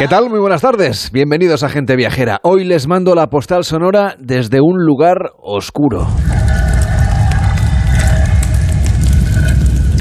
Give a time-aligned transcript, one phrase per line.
[0.00, 0.30] ¿Qué tal?
[0.30, 1.10] Muy buenas tardes.
[1.12, 2.40] Bienvenidos a Gente Viajera.
[2.42, 6.06] Hoy les mando la postal sonora desde un lugar oscuro.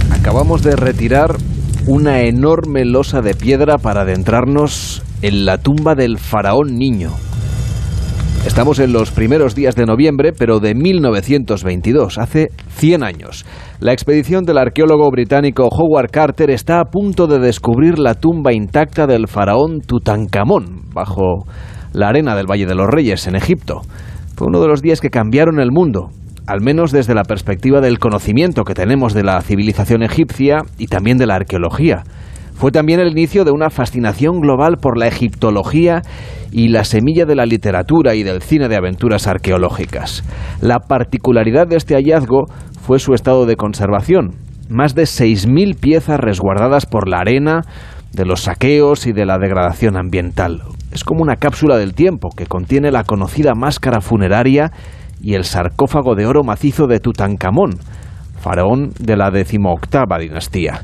[0.09, 1.35] Acabamos de retirar
[1.85, 7.11] una enorme losa de piedra para adentrarnos en la tumba del faraón niño.
[8.45, 13.45] Estamos en los primeros días de noviembre, pero de 1922, hace 100 años.
[13.81, 19.07] La expedición del arqueólogo británico Howard Carter está a punto de descubrir la tumba intacta
[19.07, 21.45] del faraón Tutankamón, bajo
[21.93, 23.79] la arena del Valle de los Reyes, en Egipto.
[24.35, 26.09] Fue uno de los días que cambiaron el mundo,
[26.45, 31.17] al menos desde la perspectiva del conocimiento que tenemos de la civilización egipcia y también
[31.17, 32.03] de la arqueología.
[32.55, 36.01] Fue también el inicio de una fascinación global por la egiptología
[36.51, 40.25] y la semilla de la literatura y del cine de aventuras arqueológicas.
[40.59, 42.47] La particularidad de este hallazgo
[42.89, 44.33] fue su estado de conservación.
[44.67, 47.61] Más de 6.000 piezas resguardadas por la arena,
[48.13, 50.63] de los saqueos y de la degradación ambiental.
[50.91, 54.71] Es como una cápsula del tiempo que contiene la conocida máscara funeraria
[55.21, 57.77] y el sarcófago de oro macizo de Tutankamón,
[58.41, 60.81] faraón de la decimoctava dinastía.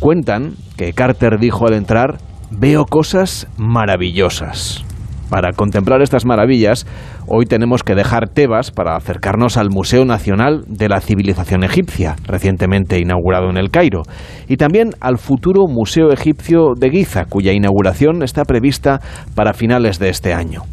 [0.00, 2.16] Cuentan que Carter dijo al entrar,
[2.50, 4.86] veo cosas maravillosas.
[5.32, 6.86] Para contemplar estas maravillas,
[7.26, 12.98] hoy tenemos que dejar Tebas para acercarnos al Museo Nacional de la Civilización Egipcia, recientemente
[12.98, 14.02] inaugurado en el Cairo,
[14.46, 19.00] y también al futuro Museo Egipcio de Giza, cuya inauguración está prevista
[19.34, 20.64] para finales de este año.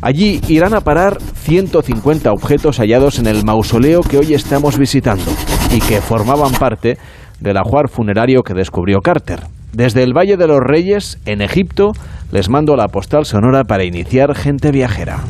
[0.00, 5.30] Allí irán a parar 150 objetos hallados en el mausoleo que hoy estamos visitando
[5.74, 6.96] y que formaban parte
[7.40, 9.40] del ajuar funerario que descubrió Carter.
[9.74, 11.92] Desde el Valle de los Reyes, en Egipto,
[12.30, 15.20] les mando la postal sonora para iniciar Gente Viajera.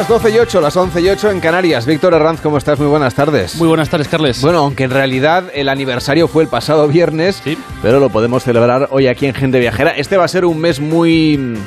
[0.00, 1.84] Las 12 y 8, las 11 y 8 en Canarias.
[1.84, 2.78] Víctor Herranz, ¿cómo estás?
[2.78, 3.56] Muy buenas tardes.
[3.56, 4.40] Muy buenas tardes, Carles.
[4.40, 7.58] Bueno, aunque en realidad el aniversario fue el pasado viernes, Sí.
[7.82, 9.90] pero lo podemos celebrar hoy aquí en Gente Viajera.
[9.90, 11.58] Este va a ser un mes muy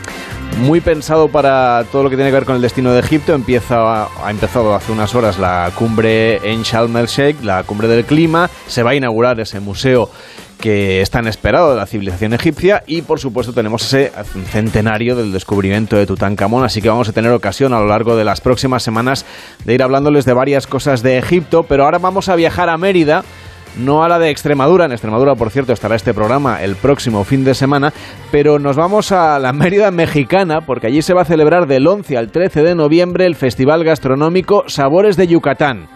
[0.57, 3.33] muy pensado para todo lo que tiene que ver con el destino de Egipto.
[3.33, 8.05] Empieza, ha empezado hace unas horas la cumbre en Sharm el Sheikh, la cumbre del
[8.05, 8.49] clima.
[8.67, 10.09] Se va a inaugurar ese museo
[10.59, 14.13] que es tan esperado de la civilización egipcia y por supuesto tenemos ese
[14.49, 18.23] centenario del descubrimiento de Tutankamón, así que vamos a tener ocasión a lo largo de
[18.23, 19.25] las próximas semanas
[19.65, 23.25] de ir hablándoles de varias cosas de Egipto, pero ahora vamos a viajar a Mérida
[23.77, 24.85] no a la de Extremadura.
[24.85, 27.93] En Extremadura, por cierto, estará este programa el próximo fin de semana,
[28.31, 32.17] pero nos vamos a la Mérida mexicana, porque allí se va a celebrar del 11
[32.17, 35.87] al 13 de noviembre el Festival Gastronómico Sabores de Yucatán.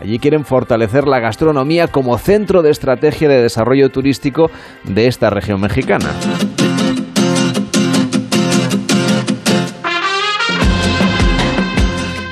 [0.00, 4.50] Allí quieren fortalecer la gastronomía como centro de estrategia de desarrollo turístico
[4.84, 6.10] de esta región mexicana.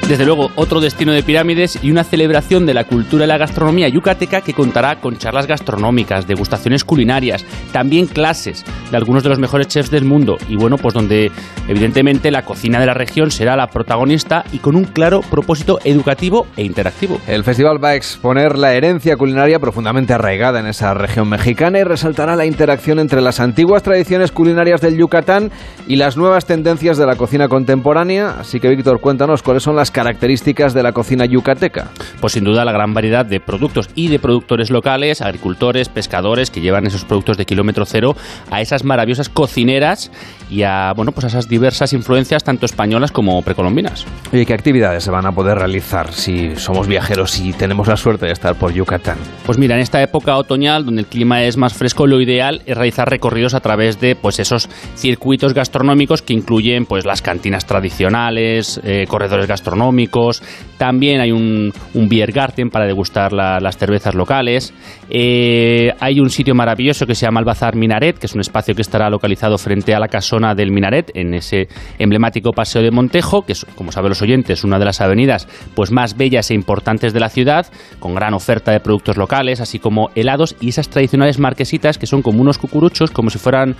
[0.09, 3.89] Desde luego, otro destino de pirámides y una celebración de la cultura y la gastronomía
[3.89, 9.67] yucateca que contará con charlas gastronómicas, degustaciones culinarias, también clases de algunos de los mejores
[9.67, 11.33] chefs del mundo y bueno, pues donde
[11.69, 16.47] evidentemente la cocina de la región será la protagonista y con un claro propósito educativo
[16.59, 17.19] e interactivo.
[17.27, 21.85] El festival va a exponer la herencia culinaria profundamente arraigada en esa región mexicana y
[21.85, 25.51] resaltará la interacción entre las antiguas tradiciones culinarias del Yucatán
[25.89, 28.37] y las nuevas tendencias de la cocina contemporánea.
[28.41, 31.89] Así que Víctor, cuéntanos cuáles son las características de la cocina yucateca.
[32.21, 36.61] Pues sin duda la gran variedad de productos y de productores locales, agricultores, pescadores que
[36.61, 38.17] llevan esos productos de kilómetro cero
[38.51, 40.11] a esas maravillosas cocineras
[40.51, 44.07] y a bueno pues a esas diversas influencias tanto españolas como precolombinas.
[44.33, 48.27] Oye, ¿qué actividades se van a poder realizar si somos viajeros y tenemos la suerte
[48.27, 49.17] de estar por Yucatán?
[49.47, 52.77] Pues mira, en esta época otoñal donde el clima es más fresco, lo ideal es
[52.77, 58.81] realizar recorridos a través de pues esos circuitos gastronómicos que incluyen pues las cantinas tradicionales,
[58.85, 60.43] eh, corredores gastronómicos,
[60.79, 64.73] también hay un, un beer garden para degustar la- las cervezas locales,
[65.11, 68.75] Eh, hay un sitio maravilloso que se llama el Bazar Minaret, que es un espacio
[68.75, 73.43] que estará localizado frente a la casona del Minaret, en ese emblemático paseo de Montejo,
[73.43, 77.13] que es, como saben los oyentes, una de las avenidas pues más bellas e importantes
[77.13, 77.67] de la ciudad,
[78.01, 82.23] con gran oferta de productos locales, así como helados y esas tradicionales marquesitas que son
[82.23, 83.77] como unos cucuruchos, como si fueran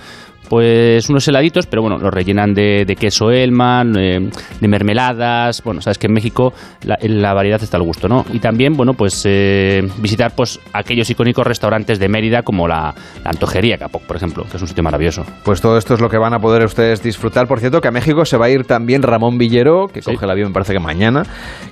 [0.49, 5.61] pues unos heladitos, pero bueno, los rellenan de, queso Elman, eh, de mermeladas.
[5.63, 6.53] Bueno, sabes que en México
[6.83, 8.25] la, variedad está al gusto, ¿no?
[8.31, 12.93] Y también, bueno, pues eh, visitar pues aquellos icónicos restaurantes de Mérida como la,
[13.23, 15.25] Antojería Capoc, por ejemplo, que es un sitio maravilloso.
[15.43, 17.47] Pues todo esto es lo que van a poder ustedes disfrutar.
[17.47, 20.31] Por cierto, que a México se va a ir también Ramón Villero, que coge el
[20.31, 21.23] avión, me parece que mañana,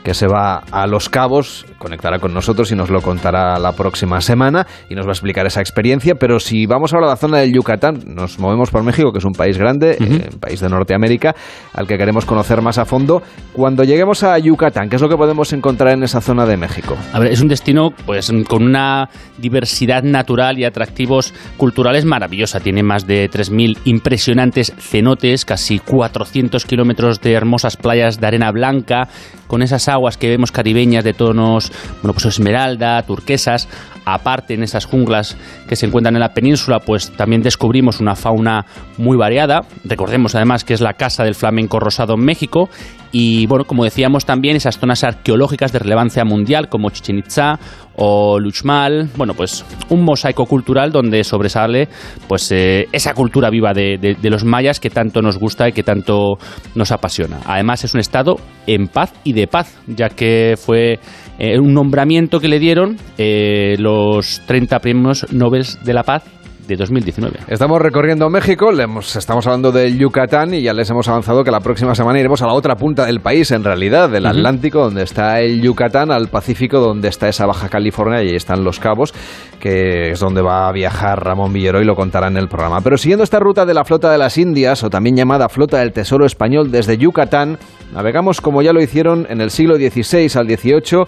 [0.03, 4.21] que se va a Los Cabos, conectará con nosotros y nos lo contará la próxima
[4.21, 6.15] semana y nos va a explicar esa experiencia.
[6.15, 9.25] Pero si vamos ahora a la zona del Yucatán, nos movemos por México, que es
[9.25, 11.35] un país grande, un eh, país de Norteamérica,
[11.73, 13.21] al que queremos conocer más a fondo.
[13.53, 16.95] Cuando lleguemos a Yucatán, ¿qué es lo que podemos encontrar en esa zona de México?
[17.13, 22.59] A ver, es un destino pues con una diversidad natural y atractivos culturales maravillosa.
[22.59, 29.07] Tiene más de 3.000 impresionantes cenotes, casi 400 kilómetros de hermosas playas de arena blanca,
[29.47, 31.71] con esas aguas que vemos caribeñas de tonos,
[32.01, 33.67] bueno, pues esmeralda, turquesas.
[34.05, 35.37] Aparte, en esas junglas
[35.67, 38.52] que se encuentran en la península, pues también descubrimos una fauna
[38.97, 39.61] muy variada.
[39.83, 42.69] Recordemos además que es la casa del flamenco rosado en México
[43.15, 47.59] y bueno, como decíamos también esas zonas arqueológicas de relevancia mundial como Chichen Itza
[47.95, 51.89] o Luchmal, bueno, pues un mosaico cultural donde sobresale
[52.27, 56.39] pues eh, esa cultura viva de, los mayas que tanto nos gusta y que tanto
[56.73, 57.39] nos apasiona.
[57.45, 60.99] Además es un estado en paz y de paz, ya que fue
[61.37, 66.23] eh, un nombramiento que le dieron eh, los 30 premios Nobel de la Paz
[66.67, 67.39] de 2019.
[67.47, 71.95] Estamos recorriendo México, estamos hablando del Yucatán y ya les hemos avanzado que la próxima
[71.95, 75.61] semana iremos a la otra punta del país, en realidad, del Atlántico, donde está el
[75.61, 79.13] Yucatán, al Pacífico, donde está esa Baja California y ahí están los cabos,
[79.59, 82.81] que es donde va a viajar Ramón Villero y lo contará en el programa.
[82.81, 85.91] Pero siguiendo esta ruta de la Flota de las Indias, o también llamada Flota del
[85.91, 87.57] Tesoro Español desde Yucatán,
[87.93, 91.03] navegamos como ya lo hicieron en el siglo XVI al XVIII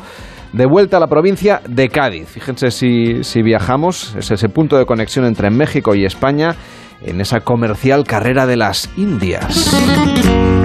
[0.55, 2.29] de vuelta a la provincia de Cádiz.
[2.29, 6.55] Fíjense si, si viajamos, es ese punto de conexión entre México y España
[7.01, 10.64] en esa comercial carrera de las Indias.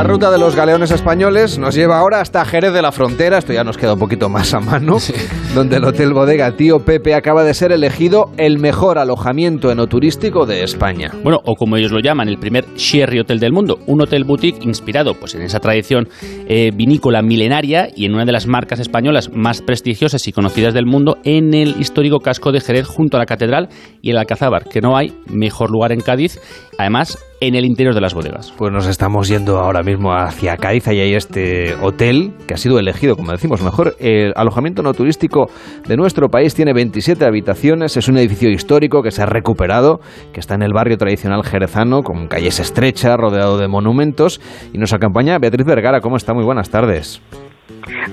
[0.00, 3.52] La ruta de los galeones españoles nos lleva ahora hasta Jerez de la Frontera, esto
[3.52, 4.96] ya nos queda un poquito más a mano,
[5.54, 10.62] donde el Hotel Bodega Tío Pepe acaba de ser elegido el mejor alojamiento enoturístico de
[10.62, 11.10] España.
[11.22, 14.64] Bueno, o como ellos lo llaman, el primer Sherry Hotel del mundo, un hotel boutique
[14.64, 16.08] inspirado pues, en esa tradición
[16.48, 20.86] eh, vinícola milenaria y en una de las marcas españolas más prestigiosas y conocidas del
[20.86, 23.68] mundo en el histórico casco de Jerez junto a la catedral
[24.00, 26.40] y el Alcazaba, que no hay mejor lugar en Cádiz,
[26.78, 28.52] además en el interior de las bodegas.
[28.56, 32.78] Pues nos estamos yendo ahora mismo hacia Cádiz y hay este hotel que ha sido
[32.78, 35.46] elegido, como decimos, mejor el alojamiento no turístico
[35.88, 36.54] de nuestro país.
[36.54, 40.00] Tiene 27 habitaciones, es un edificio histórico que se ha recuperado,
[40.32, 44.40] que está en el barrio tradicional jerezano, con calles estrechas, rodeado de monumentos.
[44.72, 46.00] Y nos acompaña Beatriz Vergara.
[46.00, 46.34] ¿Cómo está?
[46.34, 47.22] Muy buenas tardes.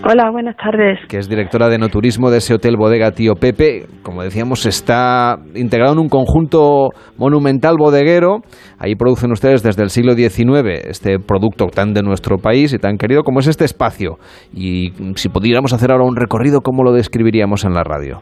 [0.04, 1.00] Hola, buenas tardes.
[1.10, 3.86] Que es directora de no turismo de ese hotel bodega Tío Pepe.
[4.04, 8.42] Como decíamos, está integrado en un conjunto monumental bodeguero.
[8.80, 12.98] Ahí producen ustedes desde el siglo XIX este producto tan de nuestro país y tan
[12.98, 14.18] querido como es este espacio.
[14.54, 18.22] Y si pudiéramos hacer ahora un recorrido, ¿cómo lo describiríamos en la radio?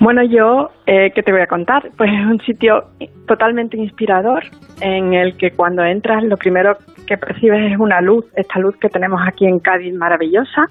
[0.00, 1.90] Bueno, yo, eh, ¿qué te voy a contar?
[1.96, 2.84] Pues es un sitio
[3.26, 4.44] totalmente inspirador
[4.80, 6.76] en el que cuando entras lo primero
[7.08, 10.66] que percibes es una luz, esta luz que tenemos aquí en Cádiz maravillosa,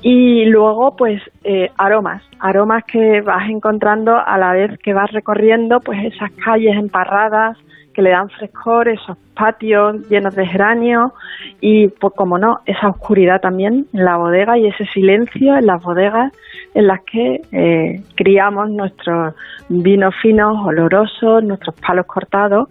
[0.00, 5.80] y luego pues eh, aromas, aromas que vas encontrando a la vez que vas recorriendo
[5.80, 7.58] pues esas calles emparradas
[7.92, 11.12] que le dan frescor, esos patios llenos de geranios
[11.60, 15.82] y pues como no, esa oscuridad también en la bodega y ese silencio en las
[15.82, 16.32] bodegas
[16.74, 19.34] en las que eh, criamos nuestros
[19.68, 22.68] vinos finos, olorosos, nuestros palos cortados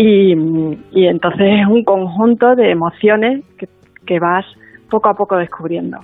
[0.00, 3.44] y, entonces es un conjunto de emociones
[4.06, 4.46] que, vas
[4.88, 5.98] poco a poco descubriendo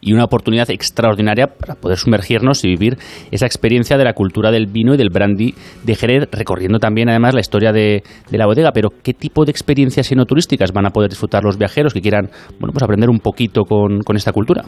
[0.00, 2.94] y una oportunidad extraordinaria para poder sumergirnos y vivir
[3.32, 7.34] esa experiencia de la cultura del vino y del brandy de Jerez, recorriendo también además
[7.34, 8.70] la historia de, la bodega.
[8.72, 12.28] Pero, ¿qué tipo de experiencias enoturísticas van a poder disfrutar los viajeros que quieran
[12.60, 14.62] bueno, pues aprender un poquito con, con esta cultura?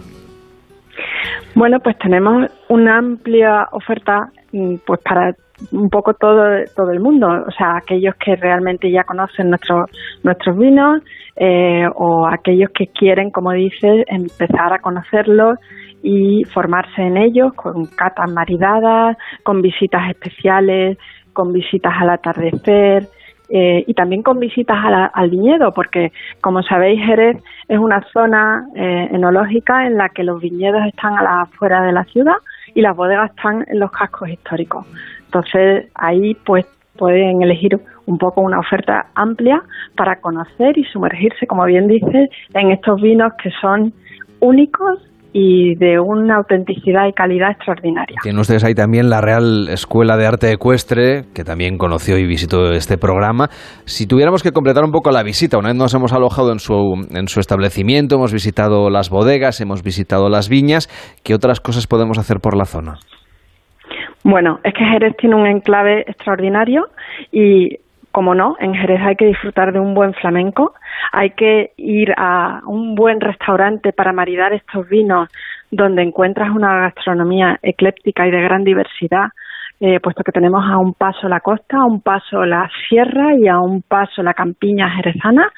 [1.55, 5.33] Bueno, pues tenemos una amplia oferta mm, pues para
[5.73, 6.43] un poco todo,
[6.75, 9.91] todo el mundo, o sea, aquellos que realmente ya conocen nuestros
[10.23, 11.03] nuestros vinos
[11.37, 15.59] eh, o aquellos que quieren, como dices, empezar a conocerlos
[16.03, 20.99] y formarse en ellos con catas maridadas, con visitas especiales,
[21.33, 23.07] con visitas al atardecer,
[23.53, 24.79] eh, y también con visitas
[25.13, 27.37] al viñedo, porque como sabéis, Jerez
[27.67, 31.91] es una zona eh, enológica en la que los viñedos están a la afuera de
[31.91, 32.37] la ciudad
[32.77, 34.87] y las bodegas están en los cascos históricos.
[35.31, 36.67] Entonces ahí pues
[36.99, 39.63] pueden elegir un poco una oferta amplia
[39.97, 43.93] para conocer y sumergirse, como bien dice, en estos vinos que son
[44.41, 44.99] únicos
[45.33, 48.17] y de una autenticidad y calidad extraordinaria.
[48.21, 52.73] Tienen ustedes ahí también la Real Escuela de Arte Ecuestre, que también conoció y visitó
[52.73, 53.49] este programa.
[53.85, 56.75] Si tuviéramos que completar un poco la visita, una vez nos hemos alojado en su,
[57.13, 60.89] en su establecimiento, hemos visitado las bodegas, hemos visitado las viñas,
[61.23, 62.99] ¿qué otras cosas podemos hacer por la zona?
[64.23, 66.89] Bueno, es que Jerez tiene un enclave extraordinario
[67.33, 67.79] y
[68.13, 70.75] como no, en Jerez hay que disfrutar de un buen flamenco,
[71.13, 75.29] hay que ir a un buen restaurante para maridar estos vinos
[75.71, 79.29] donde encuentras una gastronomía ecléptica y de gran diversidad,
[79.79, 83.47] eh, puesto que tenemos a un paso la costa, a un paso la sierra y
[83.49, 85.49] a un paso la campiña jerezana.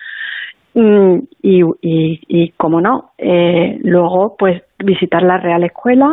[0.74, 6.08] Mm, y, y, como no, eh, luego pues visitar la Real Escuela,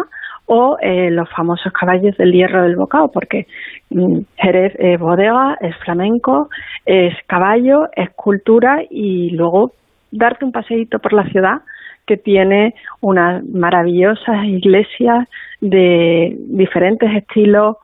[0.52, 3.46] o eh, los famosos caballos del hierro del bocado, porque
[3.92, 6.50] mm, Jerez es bodega, es flamenco,
[6.88, 9.74] es caballo, es cultura y luego
[10.10, 11.62] darte un paseíto por la ciudad
[12.08, 15.28] que tiene unas maravillosas iglesias
[15.62, 17.78] de diferentes estilos,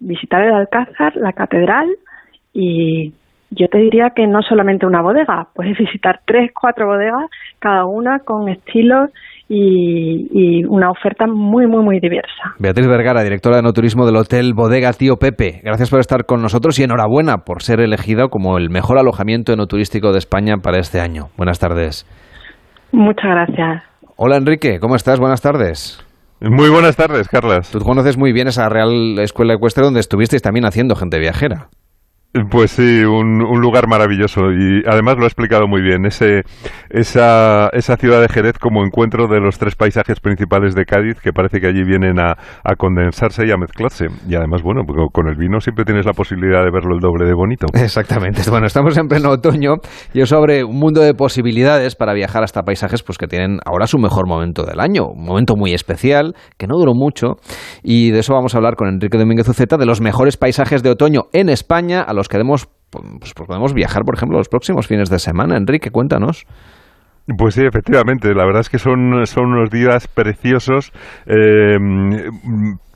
[0.00, 1.88] visitar el Alcázar, la catedral
[2.52, 3.14] y
[3.50, 8.18] yo te diría que no solamente una bodega, puedes visitar tres, cuatro bodegas, cada una
[8.18, 9.10] con estilos
[9.52, 12.54] y, una oferta muy, muy, muy diversa.
[12.58, 15.60] Beatriz Vergara, directora de no turismo del Hotel Bodega Tío Pepe.
[15.64, 19.66] Gracias por estar con nosotros y enhorabuena por ser elegido como el mejor alojamiento no
[19.66, 21.26] turístico de España para este año.
[21.36, 22.06] Buenas tardes.
[22.92, 23.82] Muchas gracias.
[24.16, 25.18] Hola Enrique, ¿cómo estás?
[25.18, 26.06] Buenas tardes.
[26.40, 27.70] Muy buenas tardes, Carlas.
[27.70, 31.68] Tú conoces muy bien esa Real Escuela Ecuestre donde estuvisteis también haciendo gente viajera.
[32.48, 36.06] Pues sí, un, lugar maravilloso y además lo ha explicado muy bien.
[36.06, 36.42] Ese,
[36.88, 41.32] esa, esa ciudad de Jerez como encuentro de los tres paisajes principales de Cádiz que
[41.32, 42.36] parece que allí vienen a,
[42.78, 44.06] condensarse y a mezclarse.
[44.28, 47.26] Y además, bueno, pues con el vino siempre tienes la posibilidad de verlo el doble
[47.26, 47.66] de bonito.
[47.74, 48.48] Exactamente.
[48.48, 49.78] Bueno, estamos en pleno otoño
[50.14, 53.88] y eso abre un mundo de posibilidades para viajar hasta paisajes pues que tienen ahora
[53.88, 55.08] su mejor momento del año.
[55.08, 57.38] Un momento muy especial que no duró mucho
[57.82, 60.90] y de eso vamos a hablar con Enrique Domínguez Uceta de los mejores paisajes de
[60.90, 65.18] otoño en España los que demos, pues, podemos viajar, por ejemplo, los próximos fines de
[65.18, 65.56] semana.
[65.56, 66.46] Enrique, cuéntanos.
[67.38, 68.34] Pues sí, efectivamente.
[68.34, 70.92] La verdad es que son, son unos días preciosos.
[71.26, 71.78] Eh,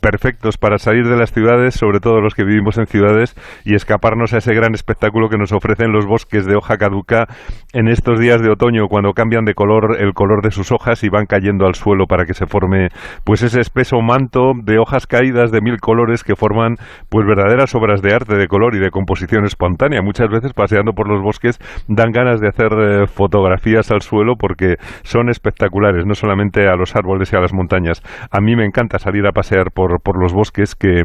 [0.05, 3.35] perfectos para salir de las ciudades, sobre todo los que vivimos en ciudades,
[3.65, 7.25] y escaparnos a ese gran espectáculo que nos ofrecen los bosques de hoja caduca
[7.73, 11.09] en estos días de otoño, cuando cambian de color el color de sus hojas y
[11.09, 12.89] van cayendo al suelo para que se forme
[13.23, 16.75] pues ese espeso manto de hojas caídas de mil colores que forman
[17.09, 20.03] pues verdaderas obras de arte de color y de composición espontánea.
[20.03, 21.57] Muchas veces paseando por los bosques
[21.87, 26.95] dan ganas de hacer eh, fotografías al suelo porque son espectaculares, no solamente a los
[26.95, 28.03] árboles y a las montañas.
[28.29, 31.03] A mí me encanta salir a pasear por por, los bosques que,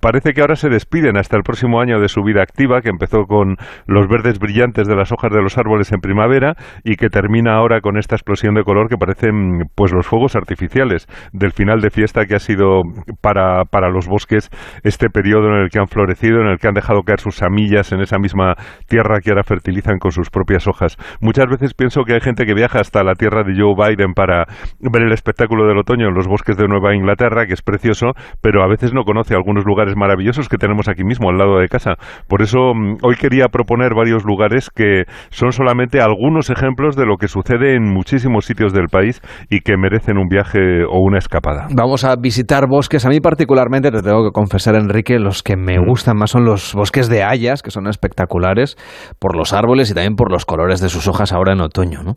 [0.00, 3.24] parece que ahora se despiden hasta el próximo año de su vida activa, que empezó
[3.26, 6.54] con los verdes brillantes de las hojas de los árboles en primavera
[6.84, 11.06] y que termina ahora con esta explosión de color que parecen pues los fuegos artificiales
[11.32, 12.82] del final de fiesta que ha sido
[13.20, 14.50] para, para los bosques
[14.82, 17.92] este periodo en el que han florecido, en el que han dejado caer sus semillas
[17.92, 18.54] en esa misma
[18.88, 20.96] tierra que ahora fertilizan con sus propias hojas.
[21.20, 24.44] Muchas veces pienso que hay gente que viaja hasta la tierra de Joe Biden para
[24.80, 28.62] ver el espectáculo del otoño en los bosques de Nueva Inglaterra, que es precioso pero
[28.62, 31.96] a veces no conoce algunos lugares maravillosos que tenemos aquí mismo, al lado de casa.
[32.26, 37.16] Por eso mm, hoy quería proponer varios lugares que son solamente algunos ejemplos de lo
[37.16, 41.66] que sucede en muchísimos sitios del país y que merecen un viaje o una escapada.
[41.74, 43.04] Vamos a visitar bosques.
[43.04, 46.74] A mí particularmente, te tengo que confesar, Enrique, los que me gustan más son los
[46.74, 48.76] bosques de hayas, que son espectaculares
[49.18, 52.16] por los árboles y también por los colores de sus hojas ahora en otoño, ¿no?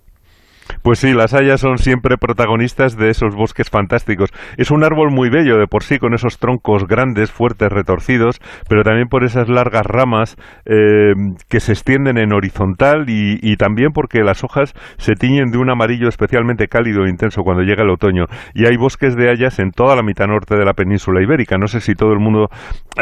[0.86, 4.30] Pues sí, las hayas son siempre protagonistas de esos bosques fantásticos.
[4.56, 8.40] Es un árbol muy bello de por sí, con esos troncos grandes, fuertes, retorcidos,
[8.70, 10.36] pero también por esas largas ramas
[10.68, 11.16] eh,
[11.50, 16.08] que se extienden en horizontal y, también porque las hojas se tiñen de un amarillo
[16.08, 18.26] especialmente cálido e intenso cuando llega el otoño.
[18.54, 21.58] Y hay bosques de hayas en toda la mitad norte de la península ibérica.
[21.58, 22.50] No sé si todo el mundo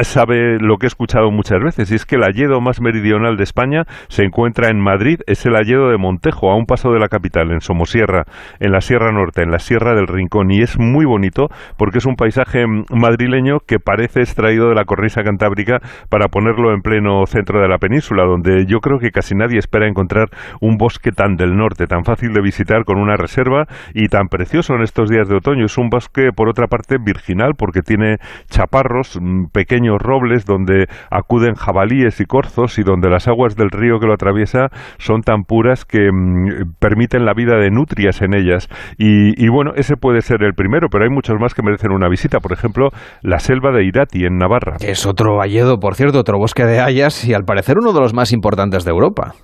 [0.03, 3.43] sabe lo que he escuchado muchas veces, y es que el hayedo más meridional de
[3.43, 7.09] España se encuentra en Madrid, es el hayedo de Montejo, a un paso de la
[7.09, 8.25] capital en Somosierra,
[8.59, 12.05] en la Sierra Norte, en la Sierra del Rincón, y es muy bonito porque es
[12.05, 17.59] un paisaje madrileño que parece extraído de la cornisa cantábrica para ponerlo en pleno centro
[17.61, 20.27] de la península, donde yo creo que casi nadie espera encontrar
[20.61, 23.65] un bosque tan del norte, tan fácil de visitar con una reserva
[23.95, 25.65] y tan precioso en estos días de otoño.
[25.65, 28.17] Es un bosque, por otra parte, virginal porque tiene
[28.49, 33.99] chaparros, mm, pequeños robles donde acuden jabalíes y corzos y donde las aguas del río
[33.99, 38.67] que lo atraviesa son tan puras que mm, permiten la vida de nutrias en ellas.
[38.97, 42.39] Y, bueno, ese puede ser el primero, pero hay muchos más que merecen una visita.
[42.39, 42.89] Por ejemplo,
[43.21, 44.77] la selva de Irati en Navarra.
[44.79, 48.13] Es otro valledo, por cierto, otro bosque de hayas y al parecer uno de los
[48.13, 49.35] más importantes de Europa.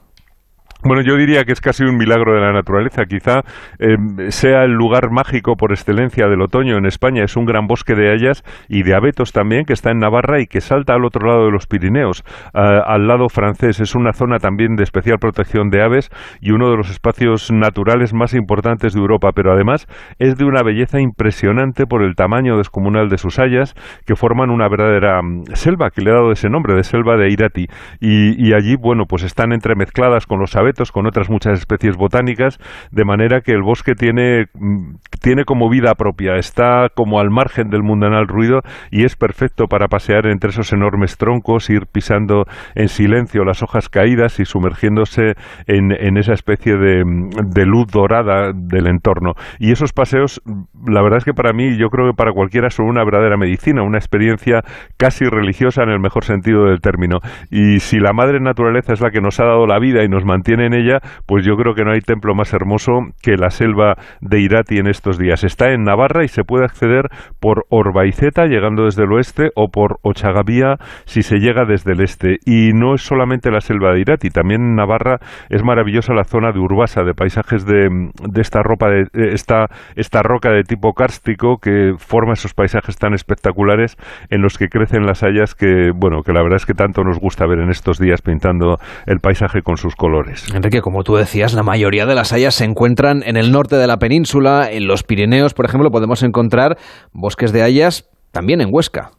[0.81, 3.03] Bueno, yo diría que es casi un milagro de la naturaleza.
[3.03, 3.41] Quizá
[3.79, 7.25] em, sea el lugar mágico por excelencia del otoño en España.
[7.25, 10.47] Es un gran bosque de hayas y de abetos también que está en Navarra y
[10.47, 13.81] que salta al otro lado de los Pirineos, al lado francés.
[13.81, 16.09] Es una zona también de especial protección de aves
[16.39, 19.31] y uno de los espacios naturales más importantes de Europa.
[19.35, 19.85] Pero además
[20.17, 24.69] es de una belleza impresionante por el tamaño descomunal de sus hayas que forman una
[24.69, 27.67] verdadera mm, selva que le ha dado ese nombre de selva de Irati.
[27.99, 32.59] Y, y allí, bueno, pues están entremezcladas con los abetos con otras muchas especies botánicas,
[32.91, 37.69] de manera que el bosque tiene, mm, tiene como vida propia, está como al margen
[37.69, 38.61] del mundanal ruido
[38.91, 42.45] y es perfecto para pasear entre esos enormes troncos, ir pisando
[42.75, 45.35] en silencio las hojas caídas y sumergiéndose
[45.67, 49.33] en, en esa especie de, de luz dorada del entorno.
[49.59, 50.41] Y esos paseos,
[50.87, 53.83] la verdad es que para mí, yo creo que para cualquiera son una verdadera medicina,
[53.83, 54.63] una experiencia
[54.97, 57.19] casi religiosa en el mejor sentido del término.
[57.49, 60.25] Y si la madre naturaleza es la que nos ha dado la vida y nos
[60.25, 63.95] mantiene en ella, pues yo creo que no hay templo más hermoso que la selva
[64.21, 65.43] de Irati en estos días.
[65.43, 67.05] Está en Navarra y se puede acceder
[67.39, 72.37] por Orbaiceta, llegando desde el oeste, o por Ochagavía, si se llega desde el este.
[72.45, 76.51] Y no es solamente la selva de Irati, también en Navarra es maravillosa la zona
[76.51, 80.93] de Urbasa, de paisajes de, de esta, ropa de, eh, esta, esta roca de tipo
[80.93, 83.97] kárstico que forma esos paisajes tan espectaculares
[84.29, 87.19] en los que crecen las hayas que, bueno, que la verdad es que tanto nos
[87.19, 90.48] gusta ver en estos días pintando el paisaje con sus colores.
[90.57, 93.87] Enrique, como tú decías, la mayoría de las hayas se encuentran en el norte de
[93.87, 96.77] la península, en los Pirineos, por ejemplo, podemos encontrar
[97.11, 99.11] bosques de hayas también en Huesca.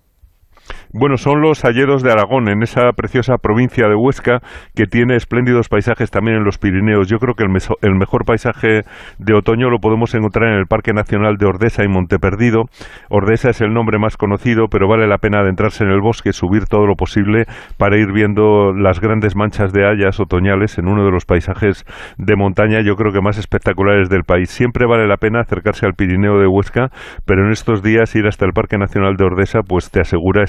[0.92, 4.40] Bueno, son los hayedos de Aragón, en esa preciosa provincia de Huesca,
[4.74, 7.06] que tiene espléndidos paisajes también en los Pirineos.
[7.08, 8.82] Yo creo que el, mejor paisaje
[9.18, 12.64] de otoño lo podemos encontrar en el Parque Nacional de Ordesa y Monteperdido.
[13.08, 16.64] Ordesa es el nombre más conocido, pero vale la pena adentrarse en el bosque, subir
[16.64, 17.44] todo lo posible
[17.78, 21.84] para ir viendo las grandes manchas de hayas otoñales en uno de los paisajes
[22.18, 24.50] de montaña, yo creo que más espectaculares del país.
[24.50, 26.90] Siempre vale la pena acercarse al Pirineo de Huesca,
[27.26, 30.42] pero en estos días ir hasta el Parque Nacional de Ordesa, pues te asegura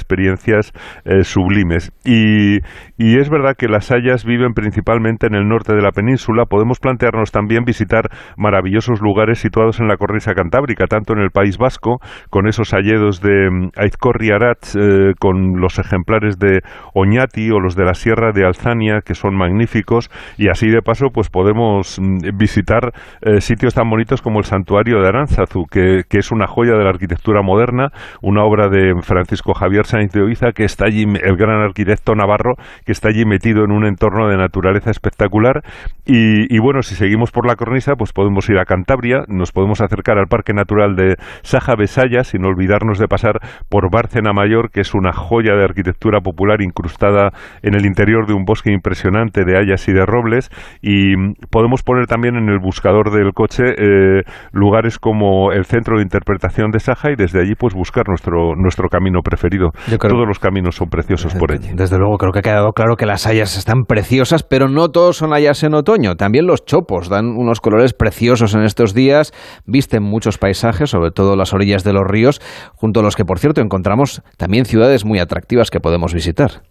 [1.05, 1.91] eh, sublimes.
[2.05, 2.57] Y,
[2.97, 6.45] y, es verdad que las hayas viven principalmente en el norte de la península.
[6.45, 11.57] Podemos plantearnos también visitar maravillosos lugares situados en la cornisa cantábrica, tanto en el País
[11.57, 16.61] Vasco, con esos hayedos de mm, Aizcorri Aratz, eh, con los ejemplares de
[16.93, 21.07] Oñati o los de la Sierra de Alzania, que son magníficos, y así de paso,
[21.13, 22.91] pues podemos mm, visitar
[23.21, 26.83] eh, sitios tan bonitos como el Santuario de Aránzazu, que, que es una joya de
[26.83, 27.89] la arquitectura moderna,
[28.21, 30.20] una obra de Francisco Javier Sainz de
[30.53, 32.55] Que está allí, el gran arquitecto navarro,
[32.85, 35.61] que está allí metido en un entorno de naturaleza espectacular.
[36.05, 40.17] Y, bueno, si seguimos por la cornisa, pues podemos ir a Cantabria, nos podemos acercar
[40.17, 44.93] al Parque Natural de Saja Besaya, sin olvidarnos de pasar por Bárcena Mayor, que es
[44.93, 47.29] una joya de arquitectura popular incrustada
[47.61, 50.49] en el interior de un bosque impresionante de hayas y de robles.
[50.81, 51.15] Y
[51.49, 56.71] podemos poner también en el buscador del coche eh, lugares como el Centro de Interpretación
[56.71, 59.71] de Saja y desde allí pues buscar nuestro, nuestro camino preferido.
[60.11, 61.69] Todos los caminos son preciosos por allí.
[61.73, 65.15] Desde luego, creo que ha quedado claro que las hayas están preciosas, pero no todos
[65.15, 66.15] son hayas en otoño.
[66.15, 69.31] También los chopos dan unos colores preciosos en estos días,
[69.65, 72.41] visten muchos paisajes, sobre todo las orillas de los ríos,
[72.75, 76.63] junto a los que, por cierto, encontramos también ciudades muy atractivas que podemos visitar.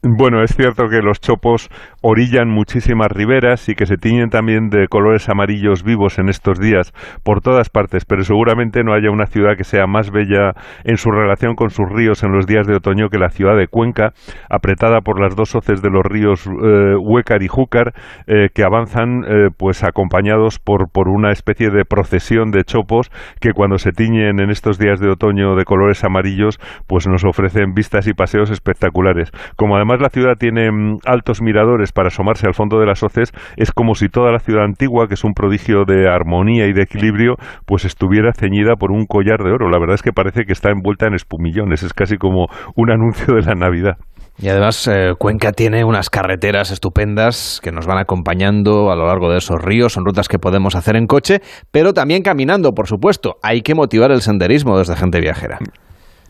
[0.00, 1.68] Bueno, es cierto que los chopos
[2.02, 6.92] orillan muchísimas riberas y que se tiñen también de colores amarillos vivos en estos días
[7.24, 10.52] por todas partes, pero seguramente no haya una ciudad que sea más bella
[10.84, 13.66] en su relación con sus ríos en los días de otoño que la ciudad de
[13.66, 14.12] Cuenca,
[14.48, 17.92] apretada por las dos hoces de los ríos eh, Huécar y Júcar,
[18.28, 23.50] eh, que avanzan eh, pues acompañados por, por una especie de procesión de chopos que
[23.50, 28.06] cuando se tiñen en estos días de otoño de colores amarillos, pues nos ofrecen vistas
[28.06, 29.32] y paseos espectaculares.
[29.56, 33.72] Como la ciudad tiene mm, altos miradores para asomarse al fondo de las hoces, es
[33.72, 37.36] como si toda la ciudad antigua, que es un prodigio de armonía y de equilibrio,
[37.66, 39.70] pues estuviera ceñida por un collar de oro.
[39.70, 42.46] La verdad es que parece que está envuelta en espumillones, es casi como
[42.76, 43.96] un anuncio de la Navidad.
[44.40, 49.30] Y además eh, Cuenca tiene unas carreteras estupendas que nos van acompañando a lo largo
[49.30, 49.94] de esos ríos.
[49.94, 51.40] Son rutas que podemos hacer en coche,
[51.72, 53.34] pero también caminando, por supuesto.
[53.42, 55.58] Hay que motivar el senderismo desde gente viajera.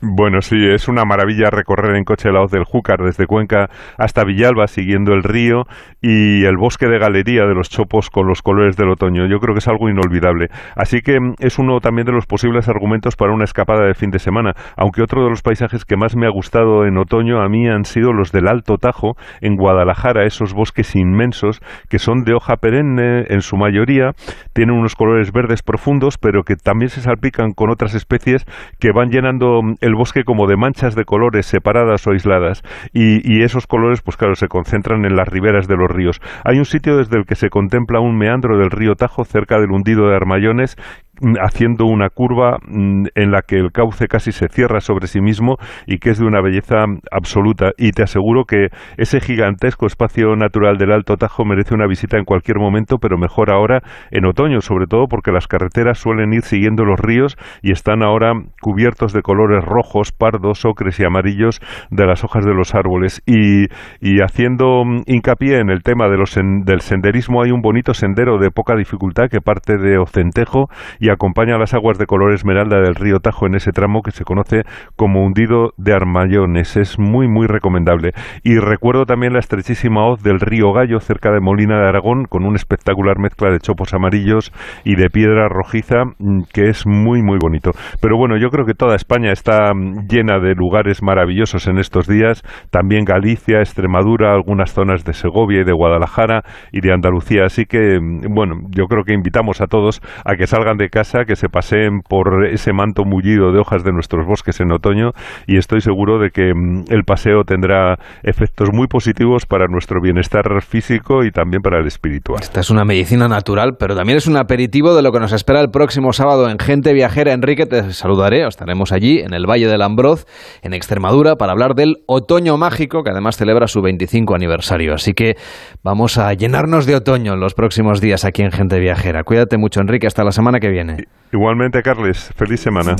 [0.00, 4.22] Bueno, sí, es una maravilla recorrer en coche la hoz del Júcar desde Cuenca hasta
[4.22, 5.64] Villalba siguiendo el río
[6.00, 9.26] y el bosque de galería de los chopos con los colores del otoño.
[9.26, 10.50] Yo creo que es algo inolvidable.
[10.76, 14.10] Así que mm, es uno también de los posibles argumentos para una escapada de fin
[14.10, 14.52] de semana.
[14.76, 17.84] Aunque otro de los paisajes que más me ha gustado en otoño a mí han
[17.84, 23.24] sido los del Alto Tajo en Guadalajara, esos bosques inmensos que son de hoja perenne
[23.30, 24.12] en su mayoría,
[24.52, 28.44] tienen unos colores verdes profundos, pero que también se salpican con otras especies
[28.78, 33.42] que van llenando mm, el bosque como de manchas de colores separadas o aisladas y,
[33.42, 36.20] esos colores pues claro se concentran en las riberas de los ríos.
[36.44, 39.70] Hay un sitio desde el que se contempla un meandro del río Tajo cerca del
[39.70, 40.76] hundido de Armayones
[41.07, 41.07] Mm,
[41.40, 45.56] haciendo una curva mm, en la que el cauce casi se cierra sobre sí mismo
[45.86, 47.72] y que es de una belleza absoluta.
[47.76, 52.24] Y te aseguro que ese gigantesco espacio natural del Alto Tajo merece una visita en
[52.24, 56.84] cualquier momento, pero mejor ahora en otoño, sobre todo porque las carreteras suelen ir siguiendo
[56.84, 62.24] los ríos y están ahora cubiertos de colores rojos, pardos, ocres y amarillos de las
[62.24, 63.22] hojas de los árboles.
[63.26, 63.66] Y,
[64.00, 68.38] y haciendo mm, hincapié en el tema de los del senderismo, hay un bonito sendero
[68.38, 70.68] de poca dificultad que parte de Ocentejo
[71.00, 74.24] y acompaña las aguas de color esmeralda del río Tajo en ese tramo que se
[74.24, 74.62] conoce
[74.96, 76.76] como hundido de Armayones.
[76.76, 78.12] Es muy, muy recomendable.
[78.42, 82.44] Y recuerdo también la estrechísima hoz del río Gallo cerca de Molina de Aragón con
[82.44, 84.52] una espectacular mezcla de chopos amarillos
[84.84, 87.72] y de piedra rojiza mm, que es muy, muy bonito.
[88.00, 92.06] Pero bueno, yo creo que toda España está mm, llena de lugares maravillosos en estos
[92.06, 92.42] días.
[92.70, 96.42] También Galicia, Extremadura, algunas zonas de Segovia y de Guadalajara
[96.72, 97.44] y de Andalucía.
[97.44, 101.36] Así que, mm, bueno, yo creo que invitamos a todos a que salgan de que
[101.36, 105.12] se paseen por ese manto mullido de hojas de nuestros bosques en otoño
[105.46, 110.42] y estoy seguro de que mm, el paseo tendrá efectos muy positivos para nuestro bienestar
[110.60, 112.40] físico y también para el espiritual.
[112.42, 115.60] Esta es una medicina natural, pero también es un aperitivo de lo que nos espera
[115.60, 117.32] el próximo sábado en Gente Viajera.
[117.32, 120.26] Enrique, te saludaré, estaremos allí en el Valle del Ambroz,
[120.62, 124.94] en Extremadura, para hablar del Otoño Mágico, que además celebra su 25 aniversario.
[124.94, 125.36] Así que
[125.84, 129.22] vamos a llenarnos de otoño en los próximos días aquí en Gente Viajera.
[129.22, 130.87] Cuídate mucho, Enrique, hasta la semana que viene.
[131.32, 132.96] Igualmente, Carles, feliz semana.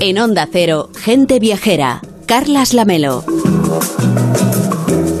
[0.00, 2.00] En Onda Cero, gente viajera.
[2.26, 3.29] Carlas Lamelo.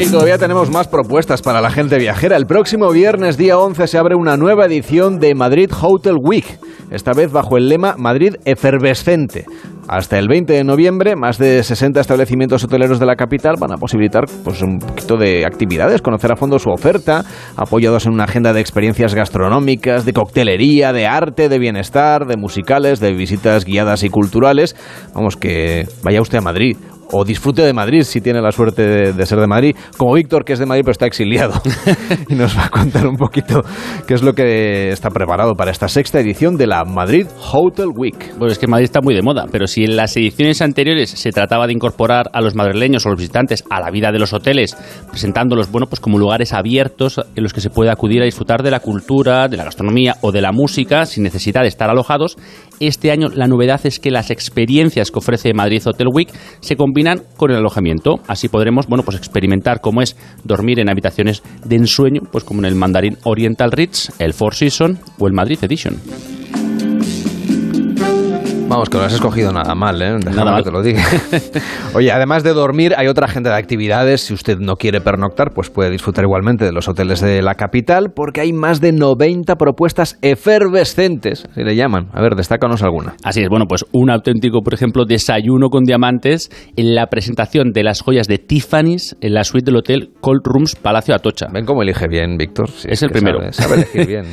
[0.00, 2.38] Y todavía tenemos más propuestas para la gente viajera.
[2.38, 6.58] El próximo viernes, día 11, se abre una nueva edición de Madrid Hotel Week,
[6.90, 9.44] esta vez bajo el lema Madrid Efervescente.
[9.88, 13.76] Hasta el 20 de noviembre, más de 60 establecimientos hoteleros de la capital van a
[13.76, 17.24] posibilitar pues, un poquito de actividades, conocer a fondo su oferta,
[17.56, 23.00] apoyados en una agenda de experiencias gastronómicas, de coctelería, de arte, de bienestar, de musicales,
[23.00, 24.76] de visitas guiadas y culturales.
[25.14, 26.76] Vamos, que vaya usted a Madrid
[27.12, 30.52] o disfrute de Madrid si tiene la suerte de, ser de Madrid, como Víctor, que
[30.52, 31.60] es de Madrid pero está exiliado.
[32.28, 33.62] y nos va a contar un poquito
[34.06, 38.34] qué es lo que está preparado para esta sexta edición de la Madrid Hotel Week.
[38.36, 41.30] Bueno, es que Madrid está muy de moda, pero si en las ediciones anteriores se
[41.30, 44.76] trataba de incorporar a los madrileños o los visitantes a la vida de los hoteles,
[45.10, 48.70] presentándolos, bueno, pues como lugares abiertos en los que se puede acudir a disfrutar de
[48.70, 52.36] la cultura, de la gastronomía o de la música sin necesidad de estar alojados,
[52.80, 56.28] este año la novedad es que las experiencias que ofrece Madrid Hotel Week
[56.60, 58.20] se combinan con el alojamiento.
[58.26, 62.66] Así podremos bueno, pues experimentar cómo es dormir en habitaciones de ensueño, pues como en
[62.66, 66.39] el Mandarín Oriental Ritz, el Four Seasons o el Madrid Edition.
[68.70, 70.16] Vamos, que no has escogido nada mal, ¿eh?
[70.24, 70.62] nada mal.
[70.62, 71.02] te lo diga.
[71.94, 74.20] Oye, además de dormir, hay otra agenda de actividades.
[74.20, 78.12] Si usted no quiere pernoctar, pues puede disfrutar igualmente de los hoteles de la capital,
[78.14, 82.10] porque hay más de 90 propuestas efervescentes, así le llaman.
[82.12, 83.16] A ver, destácanos alguna.
[83.24, 87.82] Así es, bueno, pues un auténtico, por ejemplo, desayuno con diamantes en la presentación de
[87.82, 91.48] las joyas de Tiffany's en la suite del hotel Cold Rooms Palacio Atocha.
[91.52, 92.68] Ven cómo elige bien, Víctor.
[92.84, 93.40] es el primero.
[93.50, 94.26] sabe elegir bien.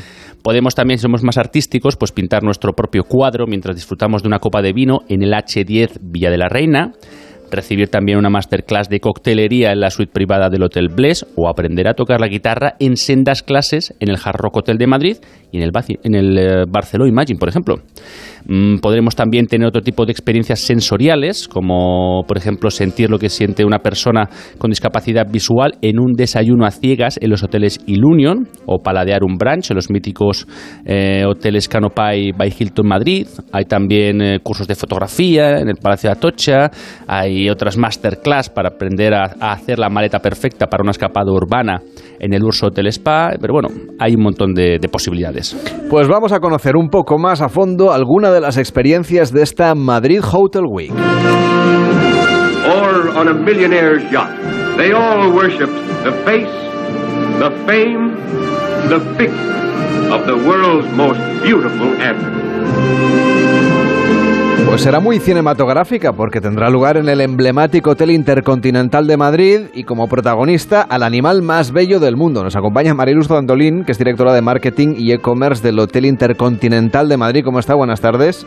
[0.48, 4.40] Podemos también, si somos más artísticos, pues pintar nuestro propio cuadro mientras disfrutamos de una
[4.40, 6.94] copa de vino en el H10 Villa de la Reina
[7.52, 11.88] recibir también una masterclass de coctelería en la suite privada del Hotel Bless o aprender
[11.88, 15.18] a tocar la guitarra en sendas clases en el Hard Rock Hotel de Madrid
[15.52, 15.72] y en el,
[16.04, 17.76] en el eh, Barcelona Imagine, por ejemplo.
[18.48, 23.30] Mm, podremos también tener otro tipo de experiencias sensoriales, como por ejemplo sentir lo que
[23.30, 28.48] siente una persona con discapacidad visual en un desayuno a ciegas en los hoteles Ilunion
[28.66, 30.48] o paladear un brunch en los míticos
[30.86, 33.28] eh, hoteles Canopy by Hilton Madrid.
[33.52, 36.72] Hay también eh, cursos de fotografía en el Palacio de Atocha,
[37.06, 41.82] hay otras masterclass para aprender a, hacer la maleta perfecta para una escapada urbana
[42.20, 45.56] en el Urso Hotel Spa, pero bueno, hay un montón de, de posibilidades.
[45.90, 49.76] Pues vamos a conocer un poco más a fondo alguna de las experiencias de esta
[49.76, 50.92] Madrid Hotel Week.
[50.92, 50.98] Or
[53.18, 54.36] on a millionaire's yacht,
[54.78, 55.74] they all worshipped
[56.04, 56.48] the face,
[57.40, 58.16] the fame,
[58.90, 59.54] the figure
[60.12, 63.47] of the world's most beautiful emperor.
[64.66, 69.84] Pues será muy cinematográfica porque tendrá lugar en el emblemático Hotel Intercontinental de Madrid y
[69.84, 72.44] como protagonista al animal más bello del mundo.
[72.44, 77.18] Nos acompaña Mariluz Dandolín, que es directora de Marketing y E-Commerce del Hotel Intercontinental de
[77.18, 77.44] Madrid.
[77.44, 77.76] ¿Cómo está?
[77.76, 78.46] Buenas tardes.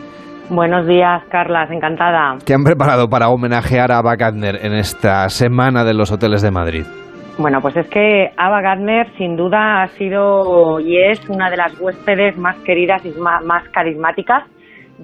[0.49, 2.37] Buenos días, Carlas, encantada.
[2.45, 6.51] ¿Qué han preparado para homenajear a Ava Gardner en esta semana de los hoteles de
[6.51, 6.83] Madrid?
[7.37, 11.79] Bueno, pues es que Ava Gardner sin duda ha sido y es una de las
[11.79, 14.43] huéspedes más queridas y más carismáticas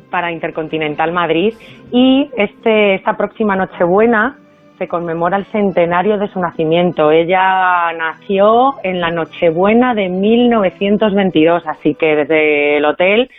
[0.10, 1.54] para Intercontinental Madrid
[1.92, 4.38] y este, esta próxima Nochebuena
[4.78, 7.12] se conmemora el centenario de su nacimiento.
[7.12, 13.30] Ella nació en la Nochebuena de 1922, así que desde el hotel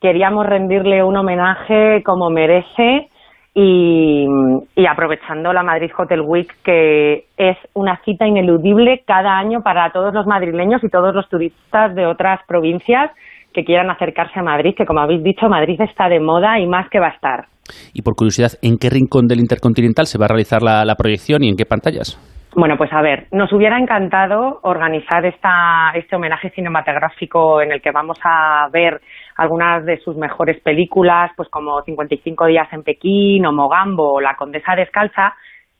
[0.00, 3.08] queríamos rendirle un homenaje como merece
[3.54, 4.26] y,
[4.74, 10.14] y, aprovechando la Madrid Hotel Week, que es una cita ineludible cada año para todos
[10.14, 13.10] los madrileños y todos los turistas de otras provincias
[13.52, 16.88] que quieran acercarse a Madrid, que como habéis dicho, Madrid está de moda y más
[16.90, 17.46] que va a estar.
[17.94, 21.48] Y por curiosidad, ¿en qué rincón del Intercontinental se va a realizar la, proyección y
[21.48, 22.18] en qué pantallas?
[22.54, 27.92] Bueno, pues a ver, nos hubiera encantado organizar esta, este homenaje cinematográfico en el que
[27.92, 29.00] vamos a ver
[29.36, 34.36] algunas de sus mejores películas, pues como 55 días en Pekín o Mogambo o La
[34.36, 35.32] Condesa Descalza.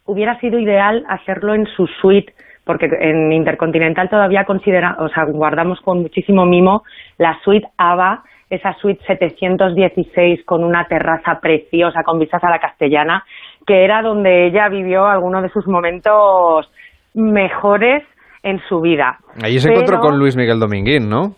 [0.06, 2.32] Hubiera sido ideal hacerlo en su suite
[2.64, 6.82] porque en Intercontinental todavía considera, o sea, guardamos con muchísimo mimo
[7.18, 13.24] la suite ABA, esa suite 716 con una terraza preciosa con vistas a la castellana,
[13.66, 16.70] que era donde ella vivió algunos de sus momentos
[17.14, 18.04] mejores
[18.42, 19.18] en su vida.
[19.42, 21.34] Allí se encontró con Luis Miguel Dominguín, ¿no?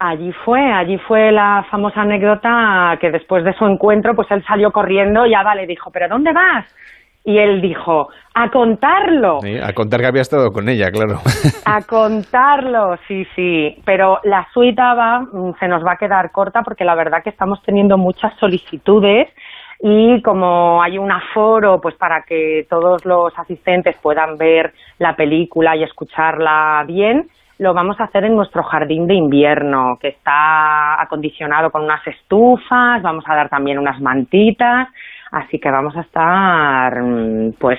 [0.00, 4.70] Allí fue, allí fue la famosa anécdota que después de su encuentro, pues él salió
[4.70, 6.66] corriendo y Ava le dijo, ¿pero dónde vas?
[7.28, 9.40] Y él dijo, a contarlo.
[9.62, 11.20] a contar que había estado con ella, claro.
[11.66, 13.76] A contarlo, sí, sí.
[13.84, 17.28] Pero la suite va, mm, se nos va a quedar corta porque la verdad que
[17.28, 19.28] estamos teniendo muchas solicitudes
[19.80, 25.76] y como hay un aforo pues para que todos los asistentes puedan ver la película
[25.76, 31.70] y escucharla bien, lo vamos a hacer en nuestro jardín de invierno, que está acondicionado
[31.70, 34.88] con unas estufas, vamos a dar también unas mantitas
[35.32, 37.78] Así que vamos a estar, mm, pues,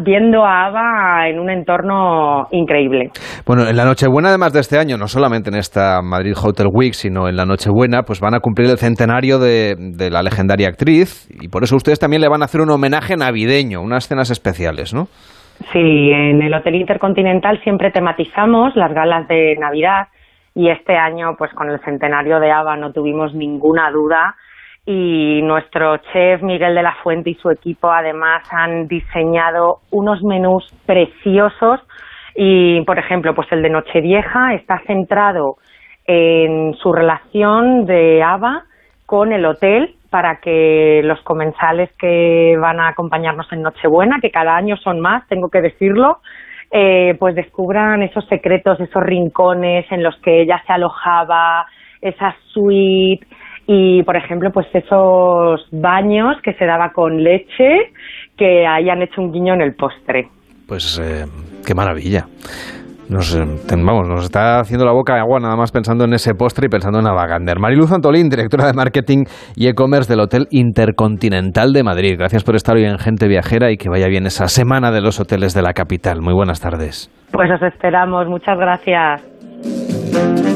[0.00, 3.10] viendo a Ava en un entorno increíble.
[3.44, 6.92] Bueno, en la Nochebuena, además de este año, no solamente en esta Madrid Hotel Week,
[6.92, 11.28] sino en la Nochebuena, pues van a cumplir el centenario de, de la legendaria actriz
[11.40, 14.94] y por eso ustedes también le van a hacer un homenaje navideño, unas cenas especiales,
[14.94, 15.06] ¿no?
[15.72, 20.08] Sí, en el Hotel Intercontinental siempre tematizamos las galas de Navidad
[20.54, 24.36] y este año, pues con el centenario de Ava no tuvimos ninguna duda
[24.84, 30.64] y nuestro chef Miguel de la Fuente y su equipo además han diseñado unos menús
[30.86, 31.80] preciosos.
[32.34, 35.56] Y por ejemplo pues el de Nochevieja está centrado
[36.06, 38.64] en su relación de Ava
[39.06, 44.56] con el hotel para que los comensales que van a acompañarnos en Nochebuena, que cada
[44.56, 46.18] año son más, tengo que decirlo,
[46.70, 51.66] eh, pues descubran esos secretos, esos rincones en los que ella se alojaba,
[52.02, 53.26] esa suite,
[53.74, 57.92] y por ejemplo pues esos baños que se daba con leche
[58.36, 60.28] que hayan hecho un guiño en el postre.
[60.68, 61.24] Pues eh,
[61.66, 62.26] qué maravilla.
[63.08, 66.66] Nos, eh, vamos, nos está haciendo la boca agua nada más pensando en ese postre
[66.66, 67.58] y pensando en Avagander.
[67.58, 69.24] Mariluz Antolín, directora de Marketing
[69.56, 72.16] y E-Commerce del Hotel Intercontinental de Madrid.
[72.18, 75.18] Gracias por estar hoy en Gente Viajera y que vaya bien esa semana de los
[75.18, 76.20] hoteles de la capital.
[76.20, 77.10] Muy buenas tardes.
[77.32, 78.26] Pues os esperamos.
[78.28, 80.51] Muchas gracias.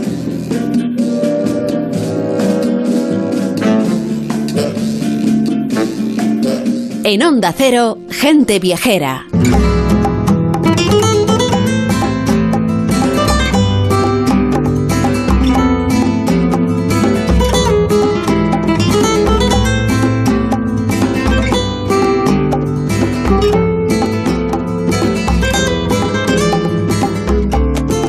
[7.09, 9.27] En Onda Cero, gente viajera.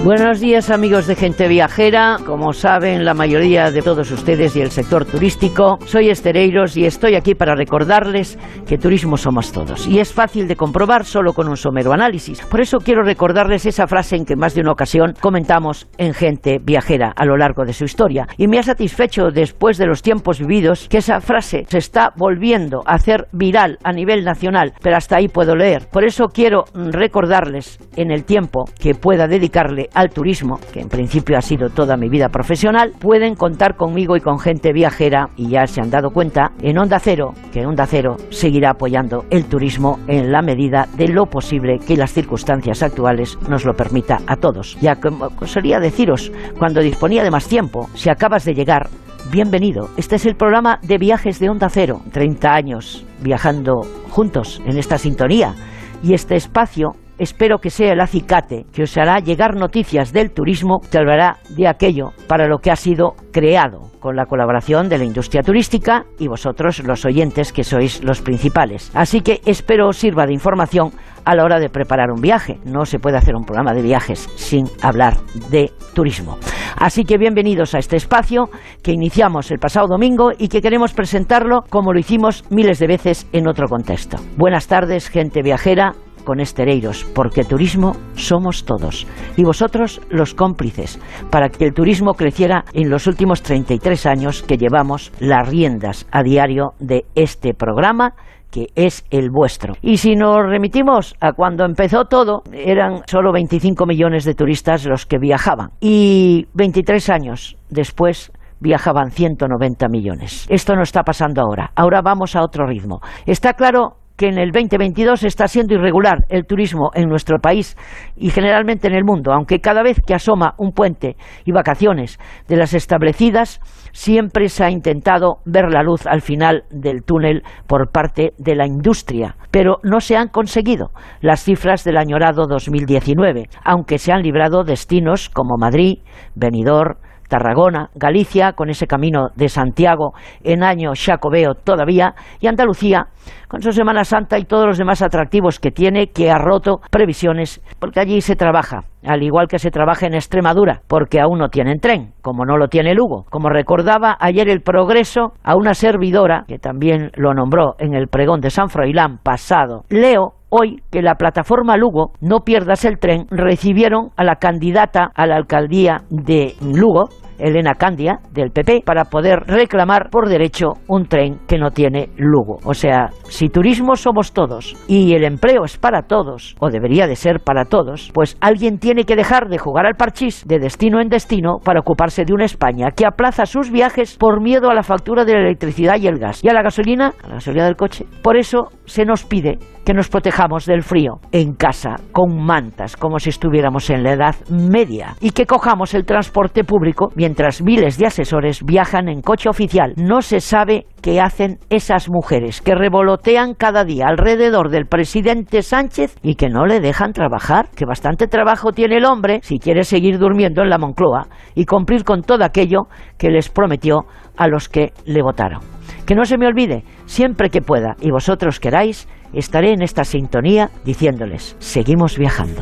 [0.07, 2.15] Buenos días amigos de Gente Viajera.
[2.25, 7.15] Como saben la mayoría de todos ustedes y el sector turístico, soy Estereiros y estoy
[7.15, 9.85] aquí para recordarles que turismo somos todos.
[9.85, 12.39] Y es fácil de comprobar solo con un somero análisis.
[12.43, 16.59] Por eso quiero recordarles esa frase en que más de una ocasión comentamos en Gente
[16.63, 18.29] Viajera a lo largo de su historia.
[18.37, 22.81] Y me ha satisfecho después de los tiempos vividos que esa frase se está volviendo
[22.85, 25.89] a hacer viral a nivel nacional, pero hasta ahí puedo leer.
[25.91, 31.39] Por eso quiero recordarles en el tiempo que pueda dedicarle al turismo, que en principio
[31.39, 35.65] ha sido toda mi vida profesional, pueden contar conmigo y con gente viajera, y ya
[35.65, 40.31] se han dado cuenta, en Onda Cero, que Onda Cero seguirá apoyando el turismo en
[40.31, 44.77] la medida de lo posible que las circunstancias actuales nos lo permita a todos.
[44.81, 48.89] Ya como solía deciros, cuando disponía de más tiempo, si acabas de llegar,
[49.31, 49.89] bienvenido.
[49.97, 53.81] Este es el programa de viajes de Onda Cero, 30 años viajando
[54.11, 55.55] juntos en esta sintonía.
[56.03, 60.79] Y este espacio espero que sea el acicate que os hará llegar noticias del turismo,
[60.91, 65.05] que hablará de aquello para lo que ha sido creado, con la colaboración de la
[65.05, 68.91] industria turística y vosotros, los oyentes, que sois los principales.
[68.93, 70.91] Así que espero os sirva de información
[71.25, 72.57] a la hora de preparar un viaje.
[72.63, 75.17] No se puede hacer un programa de viajes sin hablar
[75.49, 76.37] de turismo.
[76.77, 78.49] Así que bienvenidos a este espacio
[78.81, 83.27] que iniciamos el pasado domingo y que queremos presentarlo como lo hicimos miles de veces
[83.33, 84.17] en otro contexto.
[84.37, 85.93] Buenas tardes, gente viajera
[86.27, 90.99] con Estereiros, porque turismo somos todos y vosotros los cómplices
[91.31, 96.23] para que el turismo creciera en los últimos 33 años que llevamos las riendas a
[96.23, 98.13] diario de este programa
[98.51, 99.75] que es el vuestro.
[99.81, 105.05] Y si nos remitimos a cuando empezó todo, eran solo 25 millones de turistas los
[105.05, 105.69] que viajaban.
[105.79, 110.45] Y 23 años después viajaban 190 millones.
[110.49, 111.71] Esto no está pasando ahora.
[111.75, 112.99] Ahora vamos a otro ritmo.
[113.25, 117.77] Está claro que en el 2022 está siendo irregular el turismo en nuestro país
[118.15, 122.57] y generalmente en el mundo, aunque cada vez que asoma un puente y vacaciones de
[122.57, 123.61] las establecidas,
[123.93, 128.65] siempre se ha intentado ver la luz al final del túnel por parte de la
[128.65, 134.63] industria, pero no se han conseguido las cifras del añorado 2019, aunque se han librado
[134.63, 135.99] destinos como Madrid,
[136.35, 136.97] Benidorm,
[137.27, 140.13] Tarragona, Galicia, con ese camino de Santiago
[140.43, 143.07] en año Chacobeo todavía, y Andalucía,
[143.47, 147.61] con su Semana Santa y todos los demás atractivos que tiene, que ha roto previsiones,
[147.79, 151.79] porque allí se trabaja, al igual que se trabaja en Extremadura, porque aún no tienen
[151.79, 153.25] tren, como no lo tiene Lugo.
[153.29, 158.41] Como recordaba ayer el Progreso a una servidora, que también lo nombró en el pregón
[158.41, 164.09] de San Froilán pasado, Leo hoy que la plataforma Lugo, no pierdas el tren, recibieron
[164.15, 170.09] a la candidata a la alcaldía de Lugo, Elena Candia, del PP, para poder reclamar
[170.09, 172.57] por derecho un tren que no tiene Lugo.
[172.65, 177.15] O sea, si turismo somos todos y el empleo es para todos, o debería de
[177.15, 181.09] ser para todos, pues alguien tiene que dejar de jugar al parchís de destino en
[181.09, 185.23] destino para ocuparse de una España que aplaza sus viajes por miedo a la factura
[185.23, 188.05] de la electricidad y el gas y a la gasolina, a la gasolina del coche.
[188.23, 193.19] Por eso se nos pide que nos protejamos del frío en casa, con mantas, como
[193.19, 198.07] si estuviéramos en la Edad Media, y que cojamos el transporte público mientras miles de
[198.07, 199.93] asesores viajan en coche oficial.
[199.95, 206.17] No se sabe qué hacen esas mujeres que revolotean cada día alrededor del presidente Sánchez
[206.21, 210.19] y que no le dejan trabajar, que bastante trabajo tiene el hombre si quiere seguir
[210.19, 213.99] durmiendo en la Moncloa y cumplir con todo aquello que les prometió
[214.35, 215.61] a los que le votaron.
[216.05, 220.71] Que no se me olvide, siempre que pueda y vosotros queráis, estaré en esta sintonía
[220.85, 222.61] diciéndoles, seguimos viajando.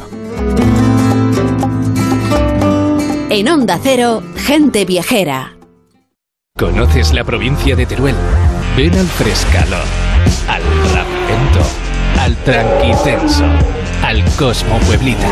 [3.29, 5.57] En Onda Cero, gente viajera.
[6.57, 8.15] ¿Conoces la provincia de Teruel?
[8.77, 9.77] Ven al Frescalo,
[10.47, 11.61] al Rapento,
[12.19, 13.43] al Tranquitenso,
[14.03, 15.27] al Cosmo Pueblita.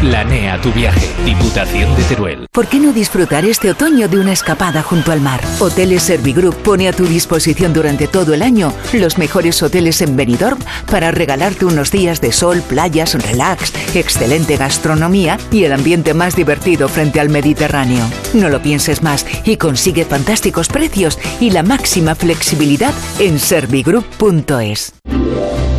[0.00, 2.46] Planea tu viaje, Diputación de Teruel.
[2.52, 5.40] ¿Por qué no disfrutar este otoño de una escapada junto al mar?
[5.58, 10.60] Hoteles Servigroup pone a tu disposición durante todo el año los mejores hoteles en Benidorm
[10.88, 16.88] para regalarte unos días de sol, playas, relax, excelente gastronomía y el ambiente más divertido
[16.88, 18.08] frente al Mediterráneo.
[18.34, 24.92] No lo pienses más y consigue fantásticos precios y la máxima flexibilidad en servigroup.es.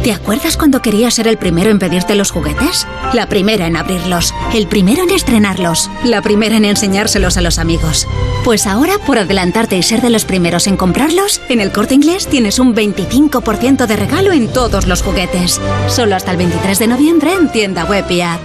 [0.03, 2.87] ¿Te acuerdas cuando querías ser el primero en pedirte los juguetes?
[3.11, 4.08] La primera en abrirlos,
[4.53, 8.07] el primero en estrenarlos, la primera en enseñárselos a los amigos.
[8.43, 12.27] Pues ahora, por adelantarte y ser de los primeros en comprarlos, en el corte inglés
[12.27, 15.61] tienes un 25% de regalo en todos los juguetes.
[15.87, 18.39] Solo hasta el 23 de noviembre en tienda web y app.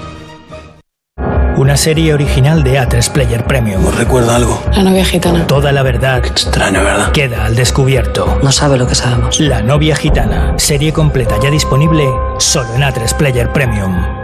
[1.56, 3.86] Una serie original de A3 Player Premium.
[3.86, 4.60] ¿Os recuerda algo?
[4.74, 5.46] La novia gitana.
[5.46, 7.12] Toda la verdad Extraño, ¿verdad?
[7.12, 8.40] queda al descubierto.
[8.42, 9.38] No sabe lo que sabemos.
[9.40, 10.54] La novia gitana.
[10.58, 12.06] Serie completa ya disponible
[12.38, 14.23] solo en A3 Player Premium.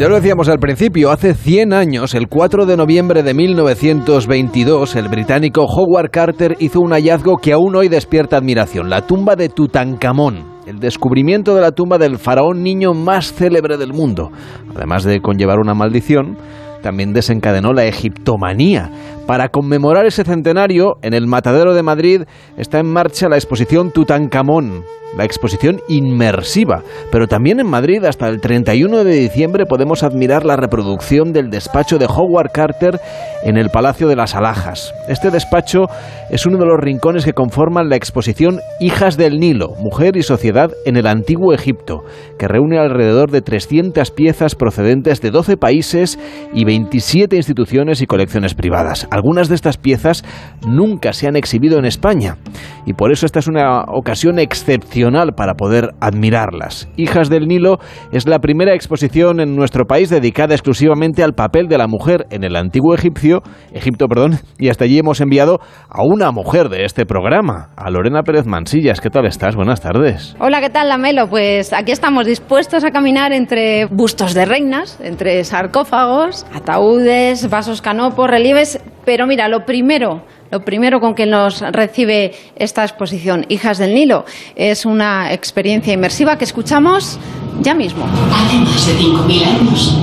[0.00, 5.08] Ya lo decíamos al principio, hace 100 años, el 4 de noviembre de 1922, el
[5.10, 10.42] británico Howard Carter hizo un hallazgo que aún hoy despierta admiración, la tumba de Tutankamón,
[10.66, 14.30] el descubrimiento de la tumba del faraón niño más célebre del mundo.
[14.74, 16.38] Además de conllevar una maldición,
[16.80, 18.90] también desencadenó la egiptomanía.
[19.30, 22.22] Para conmemorar ese centenario, en el Matadero de Madrid
[22.56, 24.82] está en marcha la exposición Tutankamón,
[25.16, 26.82] la exposición inmersiva.
[27.10, 31.98] Pero también en Madrid, hasta el 31 de diciembre, podemos admirar la reproducción del despacho
[31.98, 33.00] de Howard Carter
[33.42, 34.92] en el Palacio de las Alhajas.
[35.08, 35.86] Este despacho
[36.30, 40.70] es uno de los rincones que conforman la exposición Hijas del Nilo, Mujer y Sociedad
[40.84, 42.04] en el Antiguo Egipto,
[42.38, 46.18] que reúne alrededor de 300 piezas procedentes de 12 países
[46.52, 49.08] y 27 instituciones y colecciones privadas.
[49.20, 50.24] Algunas de estas piezas
[50.66, 52.38] nunca se han exhibido en España
[52.86, 56.88] y por eso esta es una ocasión excepcional para poder admirarlas.
[56.96, 57.76] Hijas del Nilo
[58.12, 62.44] es la primera exposición en nuestro país dedicada exclusivamente al papel de la mujer en
[62.44, 63.42] el antiguo egipcio,
[63.74, 65.58] Egipto, perdón, y hasta allí hemos enviado
[65.90, 69.02] a una mujer de este programa, a Lorena Pérez Mansillas.
[69.02, 69.54] ¿Qué tal estás?
[69.54, 70.34] Buenas tardes.
[70.40, 71.28] Hola, ¿qué tal, Lamelo?
[71.28, 78.30] Pues aquí estamos dispuestos a caminar entre bustos de reinas, entre sarcófagos, ataúdes, vasos canopos,
[78.30, 83.94] relieves, pero mira, lo primero lo primero con que nos recibe esta exposición, Hijas del
[83.94, 84.24] Nilo,
[84.56, 87.18] es una experiencia inmersiva que escuchamos
[87.60, 88.04] ya mismo.
[88.34, 89.96] Hace más de 5.000 años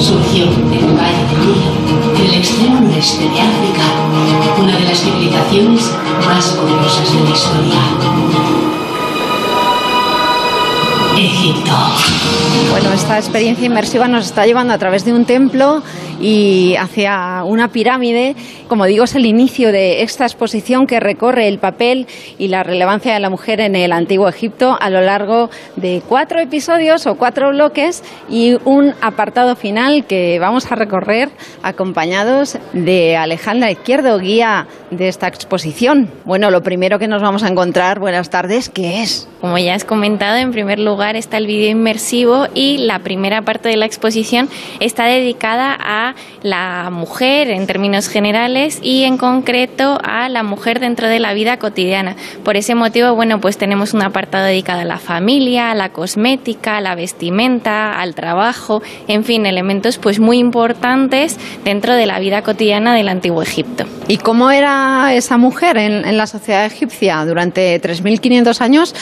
[0.00, 3.84] surgió en el Valle del Nilo, en el extremo noreste de África,
[4.58, 5.92] una de las civilizaciones
[6.24, 8.55] más poderosas de la historia.
[11.16, 11.72] Egipto.
[12.70, 15.82] Bueno, esta experiencia inmersiva nos está llevando a través de un templo
[16.20, 18.36] y hacia una pirámide.
[18.68, 22.06] Como digo, es el inicio de esta exposición que recorre el papel
[22.38, 26.40] y la relevancia de la mujer en el antiguo Egipto a lo largo de cuatro
[26.40, 31.30] episodios o cuatro bloques y un apartado final que vamos a recorrer
[31.62, 36.10] acompañados de Alejandra Izquierdo, guía de esta exposición.
[36.24, 39.28] Bueno, lo primero que nos vamos a encontrar, buenas tardes, ¿qué es?
[39.40, 43.68] Como ya has comentado, en primer lugar está el vídeo inmersivo y la primera parte
[43.68, 44.48] de la exposición
[44.80, 51.08] está dedicada a la mujer en términos generales y en concreto a la mujer dentro
[51.08, 52.16] de la vida cotidiana.
[52.42, 56.78] Por ese motivo, bueno, pues tenemos un apartado dedicado a la familia, a la cosmética,
[56.78, 62.42] a la vestimenta, al trabajo, en fin, elementos pues muy importantes dentro de la vida
[62.42, 63.84] cotidiana del antiguo Egipto.
[64.08, 68.94] ¿Y cómo era esa mujer en, en la sociedad egipcia durante 3.500 años?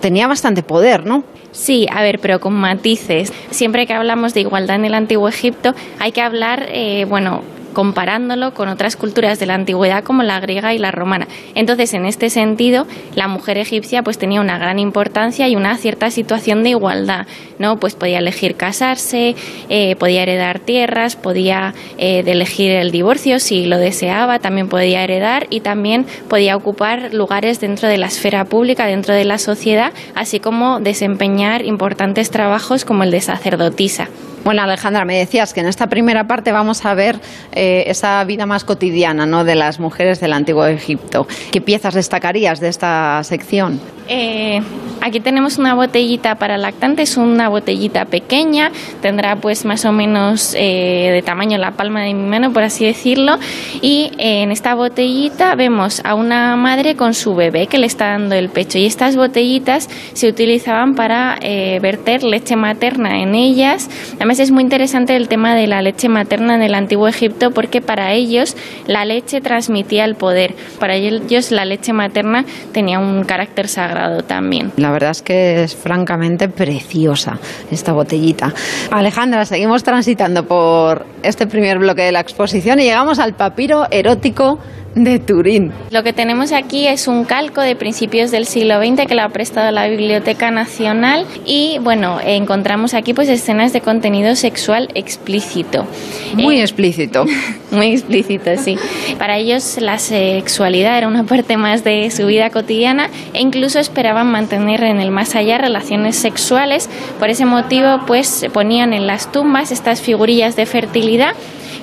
[0.00, 1.24] tenía bastante poder, ¿no?
[1.58, 3.32] Sí, a ver, pero con matices.
[3.50, 7.42] Siempre que hablamos de igualdad en el antiguo Egipto, hay que hablar, eh, bueno,
[7.78, 11.28] comparándolo con otras culturas de la antigüedad como la griega y la romana.
[11.54, 16.10] Entonces, en este sentido, la mujer egipcia pues tenía una gran importancia y una cierta
[16.10, 17.28] situación de igualdad,
[17.60, 17.76] ¿no?
[17.76, 19.36] Pues podía elegir casarse,
[19.68, 25.46] eh, podía heredar tierras, podía eh, elegir el divorcio si lo deseaba, también podía heredar
[25.48, 30.40] y también podía ocupar lugares dentro de la esfera pública, dentro de la sociedad, así
[30.40, 34.08] como desempeñar importantes trabajos como el de sacerdotisa.
[34.44, 37.20] Bueno, Alejandra, me decías que en esta primera parte vamos a ver
[37.52, 39.44] eh, esa vida más cotidiana ¿no?
[39.44, 41.26] de las mujeres del Antiguo Egipto.
[41.52, 43.80] ¿Qué piezas destacarías de esta sección?
[44.10, 44.62] Eh,
[45.02, 48.72] aquí tenemos una botellita para lactantes, una botellita pequeña,
[49.02, 52.86] tendrá pues más o menos eh, de tamaño la palma de mi mano, por así
[52.86, 53.36] decirlo,
[53.82, 58.34] y en esta botellita vemos a una madre con su bebé que le está dando
[58.34, 61.38] el pecho y estas botellitas se utilizaban para
[61.82, 63.90] verter leche materna en ellas.
[64.28, 67.80] Además es muy interesante el tema de la leche materna en el antiguo Egipto porque
[67.80, 73.68] para ellos la leche transmitía el poder, para ellos la leche materna tenía un carácter
[73.68, 74.70] sagrado también.
[74.76, 77.38] La verdad es que es francamente preciosa
[77.70, 78.52] esta botellita.
[78.90, 84.58] Alejandra, seguimos transitando por este primer bloque de la exposición y llegamos al papiro erótico
[84.94, 85.72] de Turín.
[85.90, 89.28] Lo que tenemos aquí es un calco de principios del siglo XX que lo ha
[89.28, 95.86] prestado la Biblioteca Nacional y bueno, encontramos aquí pues escenas de contenido sexual explícito.
[96.34, 97.26] Muy eh, explícito.
[97.70, 98.76] muy explícito, sí.
[99.18, 104.30] Para ellos la sexualidad era una parte más de su vida cotidiana e incluso esperaban
[104.30, 106.88] mantener en el más allá relaciones sexuales.
[107.18, 111.34] Por ese motivo pues ponían en las tumbas estas figurillas de fertilidad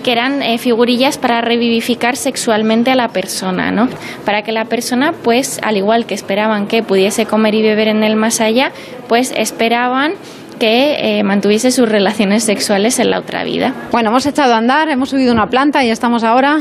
[0.05, 3.89] que eran eh, figurillas para revivificar sexualmente a la persona, ¿no?
[4.23, 8.03] Para que la persona, pues, al igual que esperaban que pudiese comer y beber en
[8.03, 8.71] el más allá,
[9.07, 10.13] pues esperaban
[10.59, 13.73] que eh, mantuviese sus relaciones sexuales en la otra vida.
[13.91, 16.59] Bueno, hemos echado a andar, hemos subido una planta y estamos ahora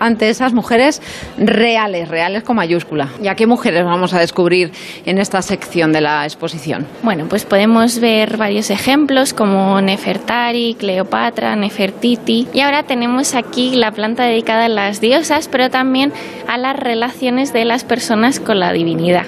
[0.00, 1.00] ante esas mujeres
[1.38, 3.08] reales, reales con mayúscula.
[3.22, 4.72] ¿Y a qué mujeres vamos a descubrir
[5.06, 6.86] en esta sección de la exposición?
[7.02, 12.48] Bueno, pues podemos ver varios ejemplos como Nefertari, Cleopatra, Nefertiti.
[12.52, 16.12] Y ahora tenemos aquí la planta dedicada a las diosas, pero también
[16.48, 19.26] a las relaciones de las personas con la divinidad.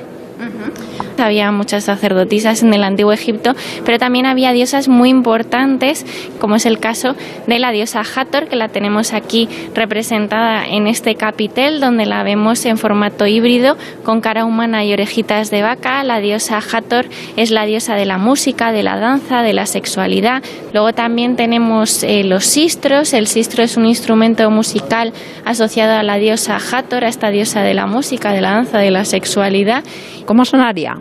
[1.18, 3.54] Había muchas sacerdotisas en el antiguo Egipto,
[3.84, 6.04] pero también había diosas muy importantes,
[6.38, 7.14] como es el caso
[7.46, 12.64] de la diosa Hathor, que la tenemos aquí representada en este capitel, donde la vemos
[12.64, 16.02] en formato híbrido, con cara humana y orejitas de vaca.
[16.04, 17.06] La diosa Hathor
[17.36, 20.42] es la diosa de la música, de la danza, de la sexualidad.
[20.72, 23.12] Luego también tenemos eh, los sistros.
[23.12, 25.12] El sistro es un instrumento musical
[25.44, 28.90] asociado a la diosa Hathor, a esta diosa de la música, de la danza, de
[28.90, 29.84] la sexualidad.
[30.24, 30.94] ¿Cómo sonaría?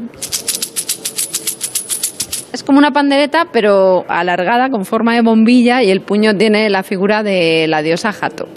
[2.53, 6.83] Es como una pandereta, pero alargada con forma de bombilla y el puño tiene la
[6.83, 8.47] figura de la diosa Jato.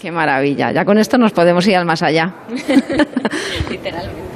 [0.00, 0.72] Qué maravilla.
[0.72, 2.34] Ya con esto nos podemos ir al más allá.
[3.70, 4.27] Literalmente.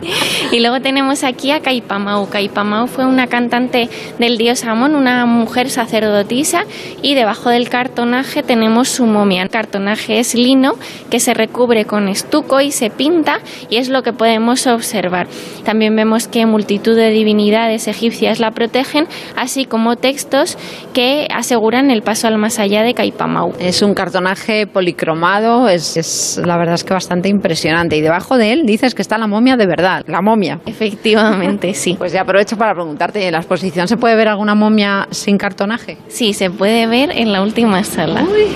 [0.50, 2.28] Y luego tenemos aquí a Caipamau.
[2.28, 3.88] Caipamau fue una cantante
[4.18, 6.64] del dios Amón, una mujer sacerdotisa,
[7.02, 9.42] y debajo del cartonaje tenemos su momia.
[9.42, 10.74] El cartonaje es lino
[11.10, 13.40] que se recubre con estuco y se pinta,
[13.70, 15.26] y es lo que podemos observar.
[15.64, 20.58] También vemos que multitud de divinidades egipcias la protegen, así como textos
[20.92, 23.52] que aseguran el paso al más allá de Caipamau.
[23.58, 27.96] Es un cartonaje policromado, es, es la verdad es que bastante impresionante.
[27.96, 31.94] Y debajo de él dices que está la momia de verdad, la momia Efectivamente, sí.
[31.98, 35.98] Pues ya aprovecho para preguntarte, ¿en la exposición se puede ver alguna momia sin cartonaje?
[36.08, 38.22] Sí, se puede ver en la última sala.
[38.22, 38.46] Uy,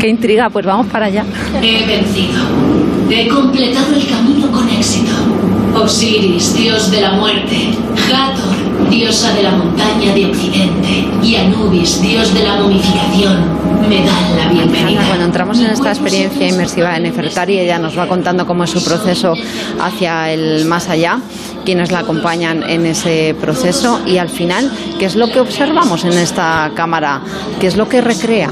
[0.00, 1.24] qué intriga, pues vamos para allá.
[1.62, 2.40] He vencido.
[3.10, 5.12] He completado el camino con éxito.
[5.74, 7.56] Osiris, dios de la muerte.
[8.12, 8.56] Hathor,
[8.92, 11.08] diosa de la montaña de Occidente.
[11.22, 15.02] Y Anubis, dios de la momificación, me dan la bienvenida.
[15.06, 18.84] Cuando entramos en esta experiencia inmersiva de Nefertari, ella nos va contando cómo es su
[18.84, 19.34] proceso
[19.80, 21.20] hacia el más allá,
[21.64, 26.12] quienes la acompañan en ese proceso y al final, ¿qué es lo que observamos en
[26.12, 27.22] esta cámara?
[27.60, 28.50] ¿Qué es lo que recrea?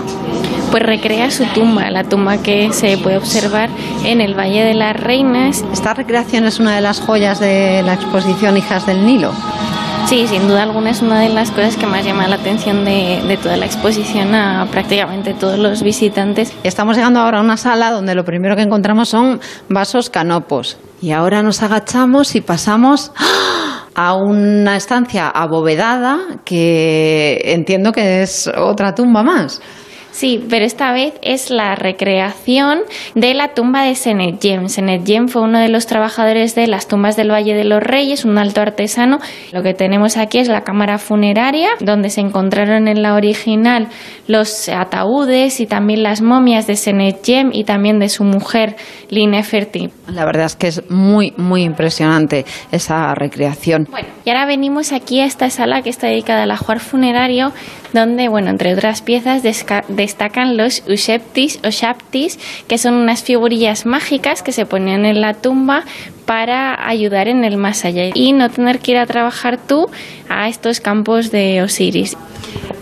[0.71, 3.71] pues recrea su tumba, la tumba que se puede observar
[4.05, 5.65] en el Valle de las Reinas.
[5.73, 9.33] Esta recreación es una de las joyas de la exposición Hijas del Nilo.
[10.11, 13.39] Sí, sin duda alguna es una de las cosas que más llama la atención de,
[13.41, 16.53] toda la exposición a prácticamente todos los visitantes.
[16.65, 19.39] Estamos llegando ahora a una sala donde lo primero que encontramos son
[19.69, 20.79] vasos canopos.
[21.01, 23.13] Y ahora nos agachamos y pasamos
[23.95, 29.63] a una estancia abovedada que entiendo que es otra tumba más.
[30.13, 32.81] Sí, pero esta vez es la recreación
[33.15, 34.69] de la tumba de Senet Jem.
[34.69, 38.25] Senet Jem fue uno de los trabajadores de las tumbas del Valle de los Reyes,
[38.25, 39.19] un alto artesano.
[39.53, 43.89] Lo que tenemos aquí es la cámara funeraria, donde se encontraron en la original
[44.27, 48.77] los ataúdes y también las momias de Senet Jem y también de su mujer,
[49.09, 49.91] Lineferti.
[50.09, 53.89] La verdad es que es muy, muy impresionante esa recreación.
[53.91, 57.53] Bueno, y ahora venimos aquí a esta sala que está dedicada al ajuar funerario,
[57.93, 62.39] donde, bueno, entre otras piezas destacan los usheptis o shaptis,
[62.69, 65.85] que son unas figurillas mágicas que se ponían en la tumba
[66.27, 69.87] para ayudar en el más allá y no tener que ir a trabajar tú
[70.29, 72.17] a estos campos de Osiris.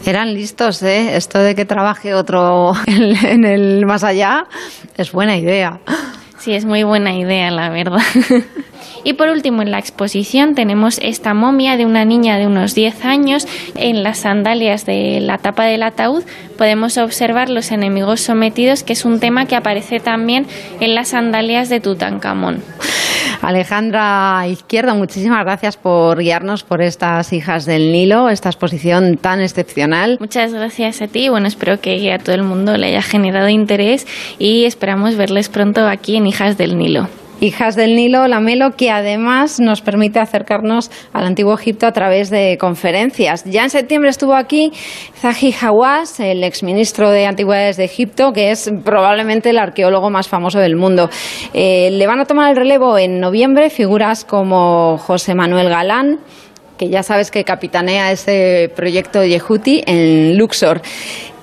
[0.04, 1.16] Eran listos, ¿eh?
[1.16, 4.44] Esto de que trabaje otro en el más allá
[4.96, 5.80] es buena idea.
[6.38, 8.00] Sí, es muy buena idea, la verdad.
[9.08, 13.06] Y por último, en la exposición tenemos esta momia de una niña de unos 10
[13.06, 13.48] años.
[13.74, 16.24] En las sandalias de la tapa del ataúd
[16.58, 20.46] podemos observar los enemigos sometidos, que es un tema que aparece también
[20.80, 22.62] en las sandalias de Tutankamón.
[23.40, 30.18] Alejandra Izquierdo, muchísimas gracias por guiarnos por estas hijas del Nilo, esta exposición tan excepcional.
[30.20, 31.30] Muchas gracias a ti.
[31.30, 34.06] Bueno, espero que a todo el mundo le haya generado interés
[34.38, 37.08] y esperamos verles pronto aquí en Hijas del Nilo.
[37.40, 42.30] Hijas del Nilo, la Melo, que además nos permite acercarnos al antiguo Egipto a través
[42.30, 43.44] de conferencias.
[43.44, 44.72] Ya en septiembre estuvo aquí
[45.14, 50.58] Zahi Hawass, el exministro de Antigüedades de Egipto, que es probablemente el arqueólogo más famoso
[50.58, 51.10] del mundo.
[51.54, 56.18] Eh, le van a tomar el relevo en noviembre figuras como José Manuel Galán,
[56.76, 60.80] que ya sabes que capitanea ese proyecto Yehuti en Luxor.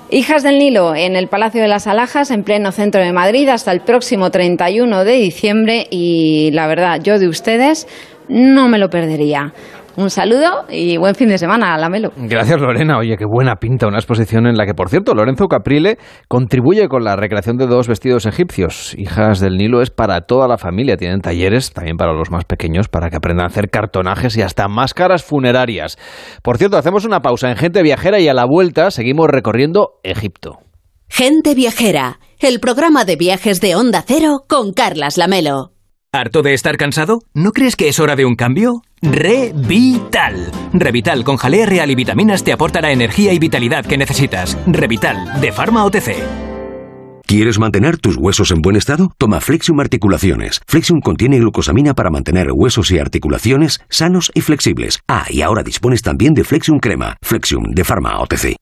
[0.08, 3.72] Hijas del Nilo en el Palacio de las Alhajas, en pleno centro de Madrid, hasta
[3.72, 5.88] el próximo 31 de diciembre.
[5.90, 7.88] Y la verdad, yo de ustedes
[8.28, 9.52] no me lo perdería.
[9.96, 12.12] Un saludo y buen fin de semana, Lamelo.
[12.16, 12.98] Gracias, Lorena.
[12.98, 15.96] Oye, qué buena pinta una exposición en la que, por cierto, Lorenzo Caprile
[16.28, 18.94] contribuye con la recreación de dos vestidos egipcios.
[18.98, 20.98] Hijas del Nilo es para toda la familia.
[20.98, 24.68] Tienen talleres también para los más pequeños para que aprendan a hacer cartonajes y hasta
[24.68, 25.96] máscaras funerarias.
[26.42, 30.58] Por cierto, hacemos una pausa en Gente Viajera y a la vuelta seguimos recorriendo Egipto.
[31.08, 35.75] Gente Viajera, el programa de viajes de Onda Cero con Carlas Lamelo.
[36.16, 37.22] ¿Harto de estar cansado?
[37.34, 38.82] ¿No crees que es hora de un cambio?
[39.02, 40.50] Revital.
[40.72, 44.56] Revital con jalea real y vitaminas te aporta la energía y vitalidad que necesitas.
[44.66, 46.14] Revital, de Pharma OTC.
[47.26, 49.12] ¿Quieres mantener tus huesos en buen estado?
[49.18, 50.62] Toma Flexium Articulaciones.
[50.66, 55.00] Flexium contiene glucosamina para mantener huesos y articulaciones sanos y flexibles.
[55.08, 57.18] Ah, y ahora dispones también de Flexium Crema.
[57.20, 58.56] Flexium de Pharma OTC.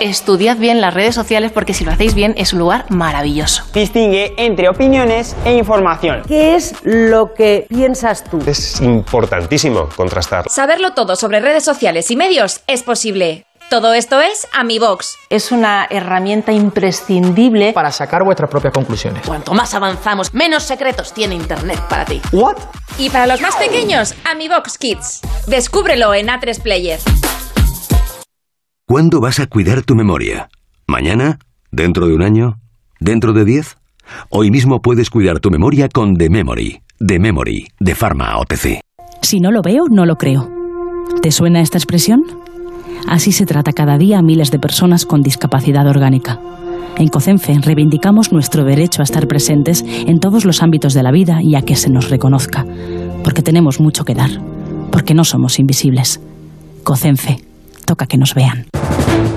[0.00, 3.64] Estudiad bien las redes sociales porque si lo hacéis bien es un lugar maravilloso.
[3.74, 6.22] Distingue entre opiniones e información.
[6.28, 8.40] ¿Qué es lo que piensas tú?
[8.46, 10.48] Es importantísimo contrastar.
[10.48, 13.44] Saberlo todo sobre redes sociales y medios es posible.
[13.70, 15.16] Todo esto es AmiBox.
[15.30, 19.26] Es una herramienta imprescindible para sacar vuestras propias conclusiones.
[19.26, 22.22] Cuanto más avanzamos, menos secretos tiene Internet para ti.
[22.32, 22.56] ¿What?
[22.98, 25.20] Y para los más pequeños, AmiBox Kids.
[25.48, 27.00] Descúbrelo en A3 Player.
[28.90, 30.48] ¿Cuándo vas a cuidar tu memoria?
[30.86, 31.38] ¿Mañana?
[31.70, 32.54] ¿Dentro de un año?
[33.00, 33.76] ¿Dentro de diez?
[34.30, 36.80] Hoy mismo puedes cuidar tu memoria con The Memory.
[37.06, 38.80] The Memory, de Pharma OTC.
[39.20, 40.48] Si no lo veo, no lo creo.
[41.20, 42.22] ¿Te suena esta expresión?
[43.06, 46.40] Así se trata cada día a miles de personas con discapacidad orgánica.
[46.96, 51.40] En COCENFE reivindicamos nuestro derecho a estar presentes en todos los ámbitos de la vida
[51.42, 52.64] y a que se nos reconozca,
[53.22, 54.30] porque tenemos mucho que dar,
[54.90, 56.22] porque no somos invisibles.
[56.84, 57.44] COCENFE
[57.84, 58.66] toca que nos vean.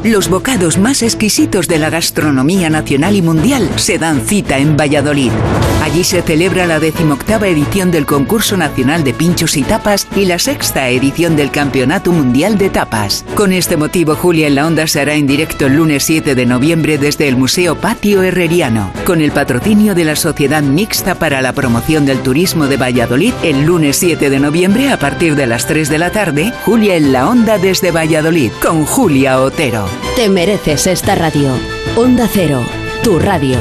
[0.03, 5.31] Los bocados más exquisitos de la gastronomía nacional y mundial se dan cita en Valladolid.
[5.83, 10.39] Allí se celebra la decimoctava edición del Concurso Nacional de Pinchos y Tapas y la
[10.39, 13.23] sexta edición del Campeonato Mundial de Tapas.
[13.35, 16.45] Con este motivo, Julia en la Onda se hará en directo el lunes 7 de
[16.47, 21.53] noviembre desde el Museo Patio Herreriano, con el patrocinio de la Sociedad Mixta para la
[21.53, 23.33] Promoción del Turismo de Valladolid.
[23.43, 27.11] El lunes 7 de noviembre, a partir de las 3 de la tarde, Julia en
[27.11, 29.90] la Onda desde Valladolid, con Julia Otero.
[30.15, 31.49] Te mereces esta radio.
[31.95, 32.61] Onda Cero,
[33.03, 33.57] tu radio.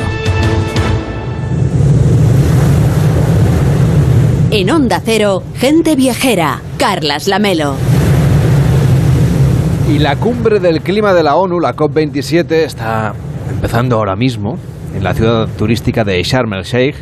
[4.50, 7.74] En Onda Cero, gente viajera, Carlas Lamelo.
[9.88, 13.14] Y la cumbre del clima de la ONU, la COP27, está
[13.48, 14.58] empezando ahora mismo
[14.94, 16.96] en la ciudad turística de Sharm el Sheikh,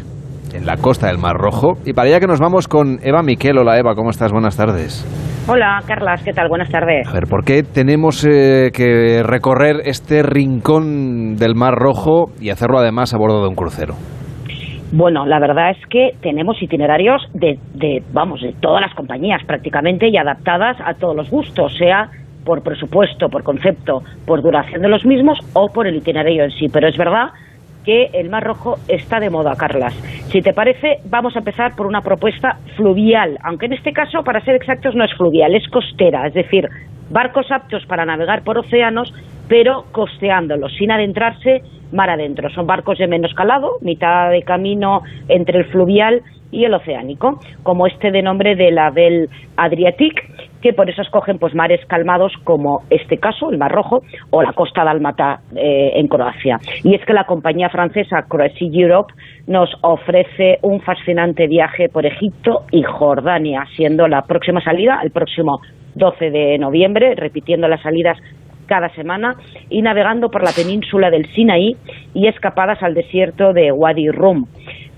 [0.52, 1.78] en la costa del Mar Rojo.
[1.84, 3.58] Y para allá que nos vamos con Eva Miquel.
[3.58, 4.32] Hola Eva, ¿cómo estás?
[4.32, 5.04] Buenas tardes.
[5.50, 6.50] Hola, Carlas, ¿qué tal?
[6.50, 7.08] Buenas tardes.
[7.08, 12.76] A ver, ¿por qué tenemos eh, que recorrer este rincón del Mar Rojo y hacerlo
[12.76, 13.94] además a bordo de un crucero?
[14.92, 20.08] Bueno, la verdad es que tenemos itinerarios de, de, vamos, de todas las compañías prácticamente
[20.08, 22.10] y adaptadas a todos los gustos, sea
[22.44, 26.66] por presupuesto, por concepto, por duración de los mismos o por el itinerario en sí.
[26.70, 27.28] Pero es verdad
[27.84, 29.94] que el Mar Rojo está de moda, Carlas.
[30.30, 34.44] Si te parece, vamos a empezar por una propuesta fluvial, aunque en este caso, para
[34.44, 36.68] ser exactos, no es fluvial, es costera, es decir,
[37.10, 39.12] barcos aptos para navegar por océanos,
[39.48, 41.62] pero costeándolos, sin adentrarse
[41.92, 42.50] mar adentro.
[42.50, 47.86] Son barcos de menos calado, mitad de camino entre el fluvial y el oceánico, como
[47.86, 52.82] este de nombre de la Bel Adriatic, que por eso escogen pues mares calmados como
[52.90, 56.58] este caso, el Mar Rojo, o la costa dálmata eh, en Croacia.
[56.84, 59.14] Y es que la compañía francesa Croatia Europe
[59.46, 65.60] nos ofrece un fascinante viaje por Egipto y Jordania, siendo la próxima salida el próximo
[65.94, 68.18] 12 de noviembre, repitiendo las salidas
[68.68, 69.34] cada semana
[69.68, 71.76] y navegando por la península del Sinaí
[72.14, 74.46] y escapadas al desierto de Wadi Rum.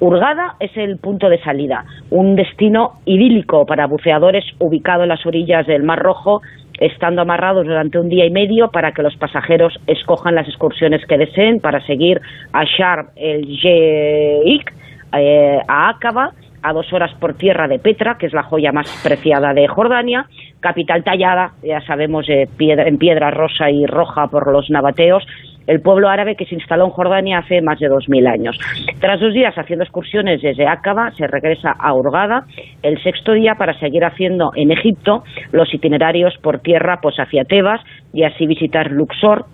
[0.00, 5.66] Hurgada es el punto de salida, un destino idílico para buceadores ubicado en las orillas
[5.66, 6.42] del Mar Rojo,
[6.78, 11.18] estando amarrados durante un día y medio para que los pasajeros escojan las excursiones que
[11.18, 12.20] deseen para seguir
[12.52, 14.72] a Sharm el Sheikh,
[15.12, 18.86] eh, a Aqaba, a dos horas por tierra de Petra, que es la joya más
[19.02, 20.26] preciada de Jordania,
[20.60, 25.26] capital tallada, ya sabemos, eh, en piedra rosa y roja por los nabateos,
[25.66, 28.58] el pueblo árabe que se instaló en Jordania hace más de 2.000 años.
[28.98, 32.44] Tras dos días haciendo excursiones desde Aqaba, se regresa a Hurghada
[32.82, 37.80] el sexto día para seguir haciendo en Egipto los itinerarios por tierra pues hacia Tebas
[38.12, 39.44] y así visitar Luxor,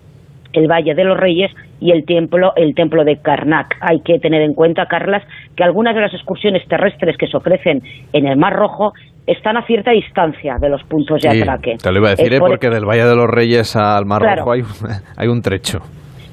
[0.52, 3.76] el Valle de los Reyes y el templo, el templo de Karnak.
[3.80, 5.22] Hay que tener en cuenta, Carlas,
[5.54, 7.82] que algunas de las excursiones terrestres que se ofrecen
[8.14, 8.94] en el Mar Rojo
[9.26, 11.76] están a cierta distancia de los puntos de atraque.
[11.82, 12.38] Te lo iba a decir, ¿eh?
[12.38, 14.62] porque del Valle de los Reyes al Mar Rojo hay,
[15.16, 15.80] hay un trecho.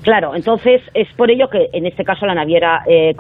[0.04, 3.16] Claro, entonces es por ello que en este caso la naviera eh,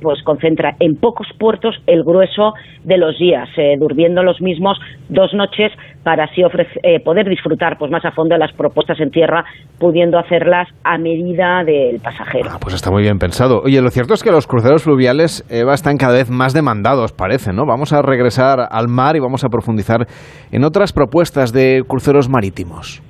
[0.00, 2.52] pues concentra en pocos puertos el grueso
[2.84, 6.42] de los días, eh, durmiendo los mismos dos noches para así
[6.82, 9.44] eh, poder disfrutar pues más a fondo de las propuestas en tierra,
[9.78, 12.50] pudiendo hacerlas a medida del pasajero.
[12.52, 13.62] Ah, pues está muy bien pensado.
[13.62, 17.54] Oye, lo cierto es que los cruceros fluviales Eva, están cada vez más demandados, parece,
[17.54, 17.64] ¿no?
[17.64, 20.06] Vamos a regresar al mar y vamos a profundizar
[20.52, 23.02] en otras propuestas de cruceros marítimos.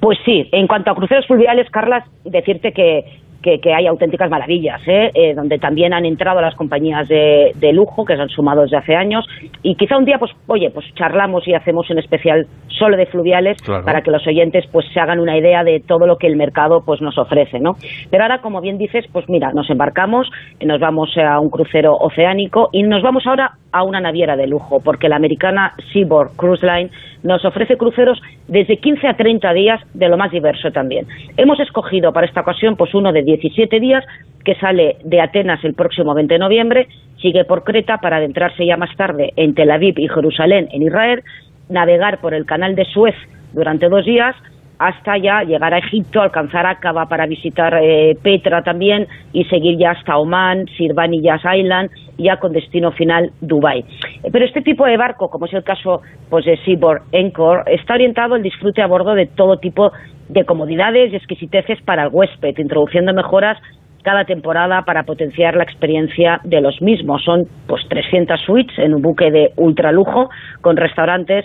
[0.00, 3.04] Pues sí, en cuanto a cruceros fluviales, Carlas, decirte que
[3.42, 5.10] que, hay auténticas maravillas, ¿eh?
[5.14, 5.34] ¿eh?
[5.34, 9.26] donde también han entrado las compañías de, lujo que se han sumado desde hace años
[9.62, 13.58] y quizá un día, pues, oye, pues charlamos y hacemos un especial solo de fluviales
[13.84, 16.82] para que los oyentes pues se hagan una idea de todo lo que el mercado
[16.84, 17.76] pues nos ofrece, ¿no?
[18.10, 20.30] Pero ahora, como bien dices, pues mira, nos embarcamos,
[20.64, 24.80] nos vamos a un crucero oceánico y nos vamos ahora a una naviera de lujo,
[24.80, 26.90] porque la americana Seaboard Cruise Line
[27.22, 31.06] nos ofrece cruceros desde 15 a 30 días de lo más diverso también.
[31.36, 34.04] Hemos escogido para esta ocasión pues uno de 17 días
[34.44, 36.88] que sale de Atenas el próximo 20 de noviembre,
[37.20, 41.22] sigue por Creta para adentrarse ya más tarde en Tel Aviv y Jerusalén en Israel,
[41.68, 43.14] navegar por el canal de Suez
[43.52, 44.34] durante dos días
[44.78, 49.90] hasta ya llegar a Egipto, alcanzar Aqaba para visitar eh, Petra también y seguir ya
[49.90, 53.80] hasta Oman, Sirvan y Yas Island, ya con destino final Dubai.
[54.22, 57.94] Eh, pero este tipo de barco, como es el caso pues, de Seaboard Encore, está
[57.94, 59.92] orientado al disfrute a bordo de todo tipo
[60.28, 63.58] de comodidades y exquisiteces para el huésped, introduciendo mejoras
[64.02, 67.22] cada temporada para potenciar la experiencia de los mismos.
[67.24, 71.44] Son pues 300 suites en un buque de ultralujo con restaurantes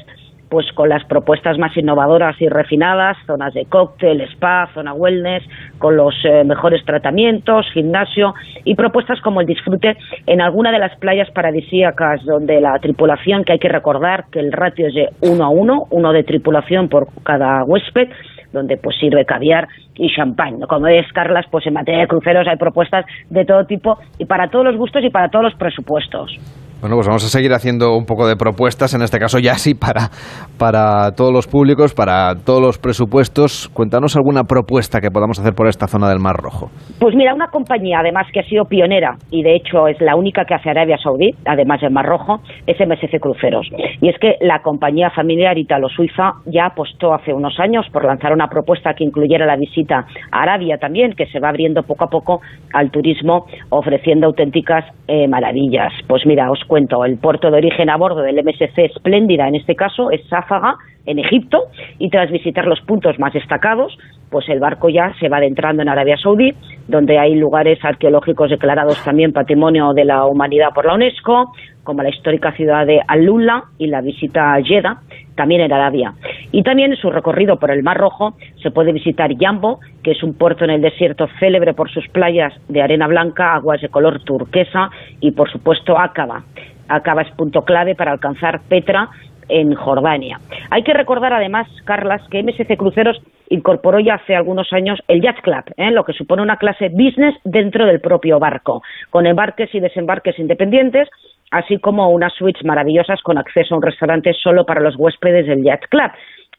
[0.54, 5.42] pues con las propuestas más innovadoras y refinadas, zonas de cóctel, spa, zona wellness,
[5.80, 9.98] con los eh, mejores tratamientos, gimnasio y propuestas como el disfrute
[10.28, 14.52] en alguna de las playas paradisíacas donde la tripulación, que hay que recordar que el
[14.52, 18.10] ratio es de uno a uno, uno de tripulación por cada huésped,
[18.52, 20.60] donde pues sirve caviar y champán.
[20.70, 24.52] Como es, Carlas, pues en materia de cruceros hay propuestas de todo tipo y para
[24.52, 26.38] todos los gustos y para todos los presupuestos.
[26.84, 29.74] Bueno, pues vamos a seguir haciendo un poco de propuestas, en este caso ya sí
[29.74, 30.12] para,
[30.60, 33.70] para todos los públicos, para todos los presupuestos.
[33.74, 36.72] Cuéntanos alguna propuesta que podamos hacer por esta zona del Mar Rojo.
[37.00, 40.44] Pues mira, una compañía además que ha sido pionera y de hecho es la única
[40.44, 43.66] que hace Arabia Saudí, además del Mar Rojo, es MSC Cruceros.
[44.02, 48.50] Y es que la compañía familiar italo-suiza ya apostó hace unos años por lanzar una
[48.50, 52.42] propuesta que incluyera la visita a Arabia también, que se va abriendo poco a poco
[52.74, 55.94] al turismo ofreciendo auténticas eh, maravillas.
[56.10, 59.76] Pues mira, os cuento, el puerto de origen a bordo del MSC Espléndida, en este
[59.76, 61.66] caso, es Sáfaga, en Egipto,
[62.00, 63.96] y tras visitar los puntos más destacados,
[64.32, 66.52] pues el barco ya se va adentrando en Arabia Saudí,
[66.88, 71.54] donde hay lugares arqueológicos declarados también Patrimonio de la Humanidad por la UNESCO,
[71.84, 74.98] como la histórica ciudad de Al-Lula y la visita a Jeddah,
[75.36, 76.14] también en Arabia.
[76.52, 80.24] Y también en su recorrido por el Mar Rojo se puede visitar Yambo, que es
[80.24, 84.24] un puerto en el desierto célebre por sus playas de arena blanca, aguas de color
[84.24, 86.44] turquesa y por supuesto Aqaba.
[86.88, 89.10] Aqaba es punto clave para alcanzar Petra
[89.50, 90.40] en Jordania.
[90.70, 93.22] Hay que recordar además, Carlas, que MSC Cruceros
[93.54, 95.92] incorporó ya hace algunos años el Yacht Club, ¿eh?
[95.92, 101.10] lo que supone una clase business dentro del propio barco, con embarques y desembarques independientes,
[101.52, 105.64] así como unas suites maravillosas con acceso a un restaurante solo para los huéspedes del
[105.64, 106.12] Yacht Club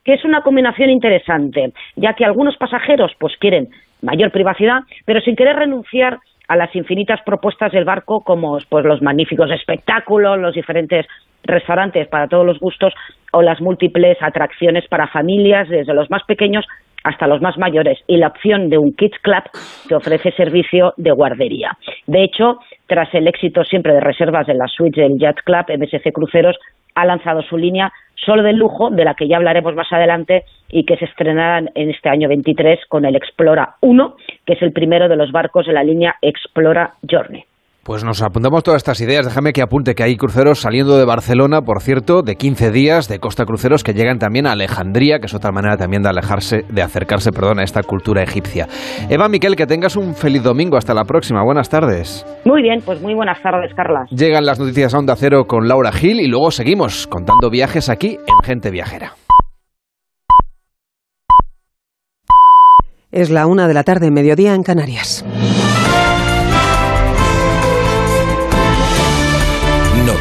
[0.05, 3.70] que es una combinación interesante, ya que algunos pasajeros pues quieren
[4.03, 9.01] mayor privacidad, pero sin querer renunciar a las infinitas propuestas del barco como pues los
[9.01, 11.07] magníficos espectáculos, los diferentes
[11.42, 12.92] restaurantes para todos los gustos
[13.32, 16.66] o las múltiples atracciones para familias desde los más pequeños
[17.05, 19.44] hasta los más mayores y la opción de un Kids Club
[19.88, 21.72] que ofrece servicio de guardería.
[22.07, 26.12] De hecho, tras el éxito siempre de reservas en las suites del Yacht Club, MSC
[26.12, 26.57] Cruceros
[26.94, 30.84] ha lanzado su línea solo de lujo, de la que ya hablaremos más adelante y
[30.84, 35.09] que se estrenará en este año 23 con el Explora 1, que es el primero
[35.09, 37.44] de los barcos de la línea Explora Journey.
[37.85, 39.26] Pues nos apuntamos todas estas ideas.
[39.26, 43.18] Déjame que apunte que hay cruceros saliendo de Barcelona, por cierto, de 15 días de
[43.18, 46.80] Costa Cruceros que llegan también a Alejandría, que es otra manera también de alejarse, de
[46.80, 48.68] acercarse, perdón, a esta cultura egipcia.
[49.11, 50.78] Eva Miquel, que tengas un feliz domingo.
[50.78, 51.45] Hasta la próxima.
[51.45, 52.24] Buenas tardes.
[52.47, 54.09] Muy bien, pues muy buenas tardes, Carlas.
[54.11, 58.16] Llegan las noticias a Onda Cero con Laura Gil y luego seguimos contando viajes aquí
[58.16, 59.12] en Gente Viajera.
[63.12, 65.22] Es la una de la tarde, mediodía en Canarias.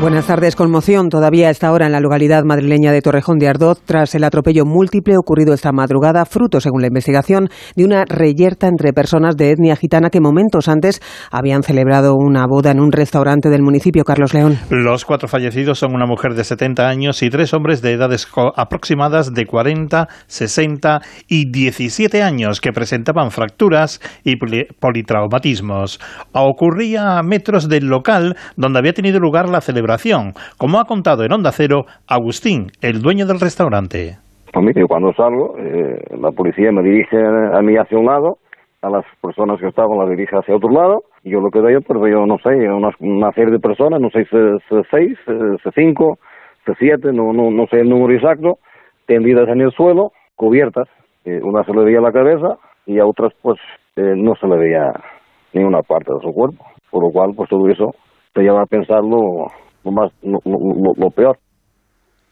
[0.00, 0.54] Buenas tardes.
[0.54, 4.22] Conmoción todavía a esta hora en la localidad madrileña de Torrejón de Ardoz tras el
[4.22, 9.50] atropello múltiple ocurrido esta madrugada, fruto, según la investigación, de una reyerta entre personas de
[9.50, 14.04] etnia gitana que momentos antes habían celebrado una boda en un restaurante del municipio.
[14.04, 14.56] Carlos León.
[14.70, 19.34] Los cuatro fallecidos son una mujer de 70 años y tres hombres de edades aproximadas
[19.34, 25.98] de 40, 60 y 17 años que presentaban fracturas y politraumatismos.
[26.30, 29.87] Ocurría a metros del local donde había tenido lugar la celebración
[30.58, 34.16] como ha contado en Onda Cero Agustín, el dueño del restaurante.
[34.52, 38.38] Pues cuando salgo, eh, la policía me dirige a mí hacia un lado,
[38.82, 41.80] a las personas que estaban las dirige hacia otro lado, y yo lo que veo,
[41.80, 42.50] pues veo, no sé,
[43.00, 44.36] una, serie de personas, no sé si
[44.90, 46.18] seis, es cinco,
[46.66, 48.58] es siete, no, no, no sé el número exacto,
[49.06, 50.88] tendidas en el suelo, cubiertas.
[51.24, 53.58] Eh, una se le veía la cabeza y a otras, pues,
[53.96, 54.92] eh, no se le veía
[55.52, 56.64] ninguna parte de su cuerpo.
[56.90, 57.90] Por lo cual, pues todo eso
[58.32, 59.46] te lleva a pensarlo
[59.88, 61.38] lo, más, lo, peor.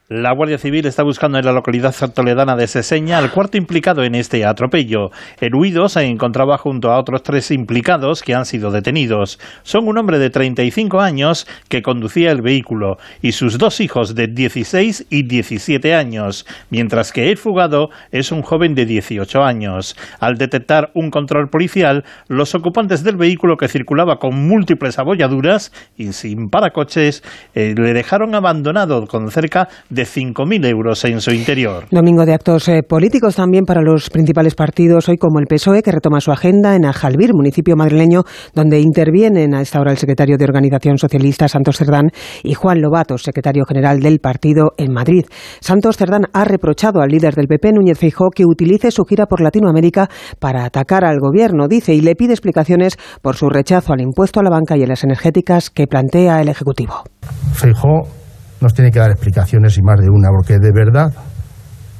[0.08, 4.14] La Guardia Civil está buscando en la localidad toledana de Seseña al cuarto implicado en
[4.14, 5.10] este atropello.
[5.40, 9.40] El huido se encontraba junto a otros tres implicados que han sido detenidos.
[9.64, 14.28] Son un hombre de 35 años que conducía el vehículo y sus dos hijos de
[14.28, 19.96] 16 y 17 años, mientras que el fugado es un joven de 18 años.
[20.20, 26.12] Al detectar un control policial, los ocupantes del vehículo que circulaba con múltiples abolladuras y
[26.12, 27.24] sin paracoches
[27.56, 31.84] eh, le dejaron abandonado con cerca de 5.000 euros en su interior.
[31.90, 35.92] Domingo de actos eh, políticos también para los principales partidos, hoy como el PSOE, que
[35.92, 38.22] retoma su agenda en Ajalbir, municipio madrileño,
[38.54, 42.10] donde intervienen a esta hora el secretario de Organización Socialista, Santos Cerdán,
[42.42, 45.24] y Juan Lobato, secretario general del partido en Madrid.
[45.60, 49.40] Santos Cerdán ha reprochado al líder del PP, Núñez Feijóo, que utilice su gira por
[49.40, 54.40] Latinoamérica para atacar al gobierno, dice, y le pide explicaciones por su rechazo al impuesto
[54.40, 57.04] a la banca y a las energéticas que plantea el Ejecutivo.
[57.52, 58.25] Feijóo
[58.60, 61.12] nos tiene que dar explicaciones y más de una, porque de verdad,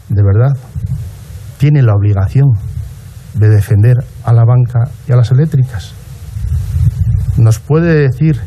[0.09, 0.57] de verdad,
[1.59, 2.47] tiene la obligación
[3.35, 5.95] de defender a la banca y a las eléctricas.
[7.37, 8.41] ¿Nos puede decir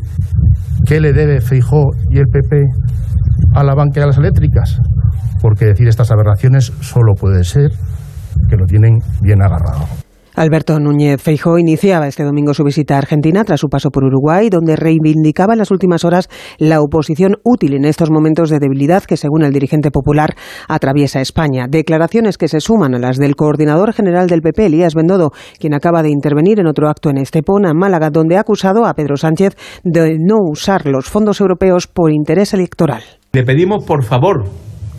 [0.84, 2.56] qué le debe Feijó y el PP
[3.54, 4.80] a la banca y a las eléctricas?
[5.40, 7.70] Porque decir estas aberraciones solo puede ser
[8.48, 9.86] que lo tienen bien agarrado.
[10.40, 14.48] Alberto Núñez Feijóo iniciaba este domingo su visita a Argentina tras su paso por Uruguay,
[14.48, 19.18] donde reivindicaba en las últimas horas la oposición útil en estos momentos de debilidad que,
[19.18, 20.34] según el dirigente popular,
[20.66, 21.66] atraviesa España.
[21.68, 26.02] Declaraciones que se suman a las del coordinador general del PP, Elías Bendodo, quien acaba
[26.02, 30.16] de intervenir en otro acto en Estepona, Málaga, donde ha acusado a Pedro Sánchez de
[30.18, 33.02] no usar los fondos europeos por interés electoral.
[33.34, 34.44] Le pedimos, por favor,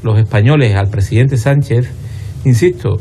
[0.04, 1.92] los españoles al presidente Sánchez,
[2.46, 2.98] insisto,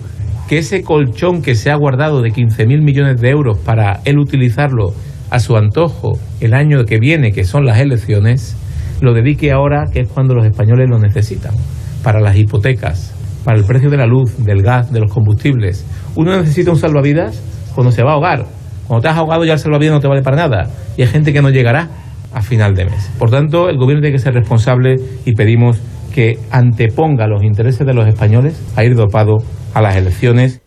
[0.51, 4.93] que ese colchón que se ha guardado de 15.000 millones de euros para él utilizarlo
[5.31, 8.57] a su antojo el año que viene, que son las elecciones,
[9.01, 11.55] lo dedique ahora, que es cuando los españoles lo necesitan,
[12.03, 15.87] para las hipotecas, para el precio de la luz, del gas, de los combustibles.
[16.17, 17.41] Uno necesita un salvavidas
[17.73, 18.45] cuando se va a ahogar.
[18.89, 20.69] Cuando te has ahogado ya el salvavidas no te vale para nada.
[20.97, 21.91] Y hay gente que no llegará
[22.35, 23.09] a final de mes.
[23.21, 25.81] Por tanto, el gobierno tiene que ser responsable y pedimos
[26.13, 29.37] que anteponga los intereses de los españoles a ir dopado
[29.75, 30.61] a las elecciones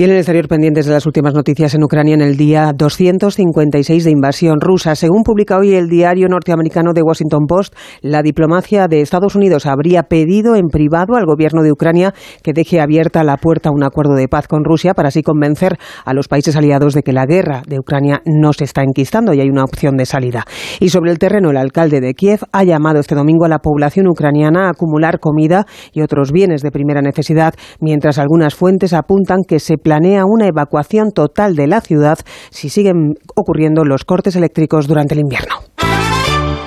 [0.00, 4.04] Y en el exterior pendientes de las últimas noticias en Ucrania en el día 256
[4.04, 4.94] de invasión rusa.
[4.94, 10.04] Según publica hoy el diario norteamericano The Washington Post, la diplomacia de Estados Unidos habría
[10.04, 14.14] pedido en privado al gobierno de Ucrania que deje abierta la puerta a un acuerdo
[14.14, 17.62] de paz con Rusia para así convencer a los países aliados de que la guerra
[17.66, 20.44] de Ucrania no se está enquistando y hay una opción de salida.
[20.78, 24.06] Y sobre el terreno, el alcalde de Kiev ha llamado este domingo a la población
[24.06, 29.58] ucraniana a acumular comida y otros bienes de primera necesidad, mientras algunas fuentes apuntan que
[29.58, 32.18] se planea una evacuación total de la ciudad
[32.50, 35.54] si siguen ocurriendo los cortes eléctricos durante el invierno.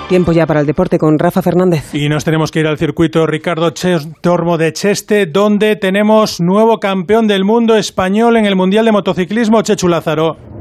[0.09, 1.93] Tiempo ya para el deporte con Rafa Fernández.
[1.93, 3.73] Y nos tenemos que ir al circuito Ricardo
[4.21, 9.61] Tormo de Cheste, donde tenemos nuevo campeón del mundo español en el Mundial de Motociclismo,
[9.61, 10.60] Chechu Lázaro.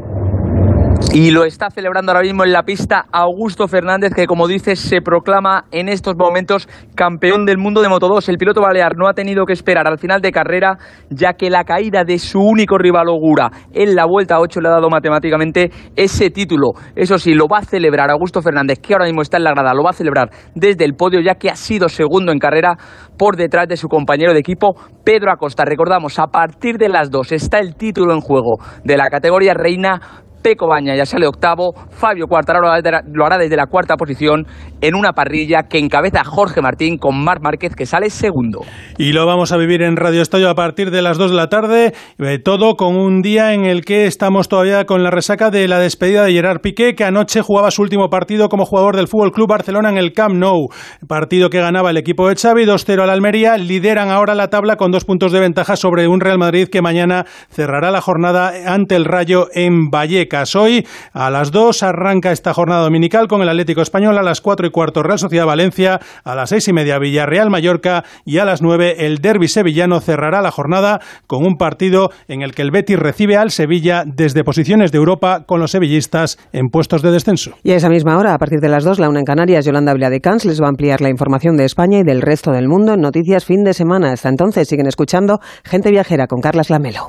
[1.13, 5.01] Y lo está celebrando ahora mismo en la pista Augusto Fernández, que como dices se
[5.01, 8.29] proclama en estos momentos campeón del mundo de Moto 2.
[8.29, 10.79] El piloto balear no ha tenido que esperar al final de carrera,
[11.09, 14.73] ya que la caída de su único rival Ogura en la vuelta 8 le ha
[14.73, 16.75] dado matemáticamente ese título.
[16.95, 19.75] Eso sí, lo va a celebrar Augusto Fernández, que ahora mismo está en la grada,
[19.75, 22.77] lo va a celebrar desde el podio, ya que ha sido segundo en carrera
[23.19, 25.65] por detrás de su compañero de equipo Pedro Acosta.
[25.65, 30.01] Recordamos, a partir de las 2 está el título en juego de la categoría reina
[30.43, 32.69] Peco Baña ya sale octavo, Fabio Quartararo
[33.13, 34.47] lo hará desde la cuarta posición
[34.81, 38.61] en una parrilla que encabeza Jorge Martín con Marc Márquez que sale segundo.
[38.99, 41.49] Y lo vamos a vivir en Radio Estadio a partir de las 2 de la
[41.49, 45.69] tarde, eh, todo con un día en el que estamos todavía con la resaca de
[45.69, 49.33] la despedida de Gerard Piqué, que anoche jugaba su último partido como jugador del Fútbol
[49.33, 50.69] Club Barcelona en el Camp Nou,
[51.07, 54.91] partido que ganaba el equipo de Xavi 2-0 al Almería, lideran ahora la tabla con
[54.91, 59.05] dos puntos de ventaja sobre un Real Madrid que mañana cerrará la jornada ante el
[59.05, 60.30] Rayo en Vallecas.
[60.55, 64.69] Hoy a las 2 arranca esta jornada dominical con el Atlético Español, a las 4
[64.69, 68.63] y cuarto Real Sociedad Valencia, a las 6 y media Villarreal Mallorca y a las
[68.63, 72.99] 9 el Derby sevillano cerrará la jornada con un partido en el que el Betis
[72.99, 77.53] recibe al Sevilla desde posiciones de Europa con los sevillistas en puestos de descenso.
[77.65, 79.95] Y a esa misma hora, a partir de las 2, la una en Canarias, Yolanda
[80.23, 83.01] Cans les va a ampliar la información de España y del resto del mundo en
[83.01, 84.13] Noticias Fin de Semana.
[84.13, 87.09] Hasta entonces siguen escuchando Gente Viajera con Carlas Lamelo.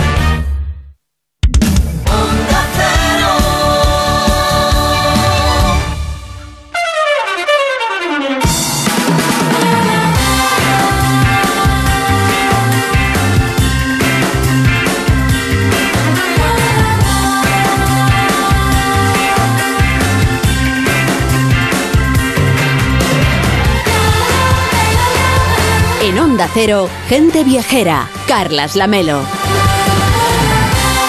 [26.47, 29.21] Cero, gente viajera, Carlas Lamelo.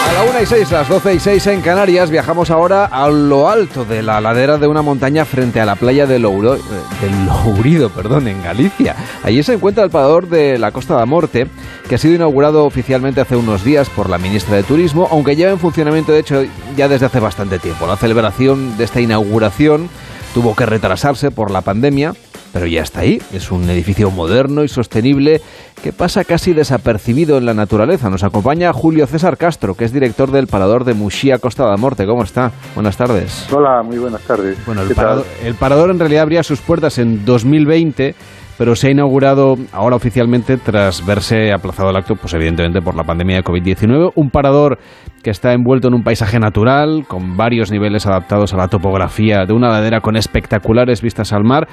[0.08, 3.48] A la 1 y 6, las 12 y 6 en Canarias, viajamos ahora a lo
[3.48, 6.60] alto de la ladera de una montaña frente a la playa de Louro, eh,
[7.00, 8.96] del Lourido, perdón, en Galicia.
[9.22, 11.46] Allí se encuentra el parador de la Costa da Morte,
[11.88, 15.52] que ha sido inaugurado oficialmente hace unos días por la ministra de Turismo, aunque lleva
[15.52, 16.42] en funcionamiento, de hecho,
[16.76, 17.86] ya desde hace bastante tiempo.
[17.86, 19.88] La celebración de esta inauguración
[20.34, 22.14] tuvo que retrasarse por la pandemia,
[22.52, 23.20] pero ya está ahí.
[23.32, 25.40] Es un edificio moderno y sostenible
[25.82, 28.10] que pasa casi desapercibido en la naturaleza.
[28.10, 32.06] Nos acompaña Julio César Castro, que es director del Parador de Muxía Costa da Morte.
[32.06, 32.52] ¿Cómo está?
[32.74, 33.46] Buenas tardes.
[33.50, 34.58] Hola, muy buenas tardes.
[34.66, 38.14] Bueno, el, parador, el parador en realidad abría sus puertas en 2020
[38.62, 43.02] pero se ha inaugurado ahora oficialmente tras verse aplazado el acto, pues evidentemente por la
[43.02, 44.12] pandemia de COVID-19.
[44.14, 44.78] Un parador
[45.24, 49.52] que está envuelto en un paisaje natural, con varios niveles adaptados a la topografía de
[49.52, 51.66] una ladera con espectaculares vistas al mar.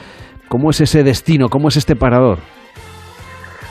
[0.47, 1.49] ¿Cómo es ese destino?
[1.49, 2.39] ¿Cómo es este parador?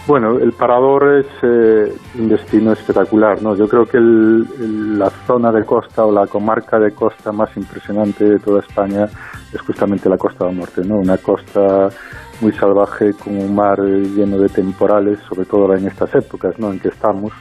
[0.06, 3.56] Bueno, el parador es eh, un destino espectacular, ¿no?
[3.56, 8.38] Yo creo que la zona de costa o la comarca de costa más impresionante de
[8.38, 9.06] toda España
[9.52, 10.98] es justamente la costa del norte, ¿no?
[10.98, 11.88] Una costa
[12.40, 16.72] muy salvaje con un mar lleno de temporales, sobre todo en estas épocas, ¿no?
[16.72, 17.32] En que estamos.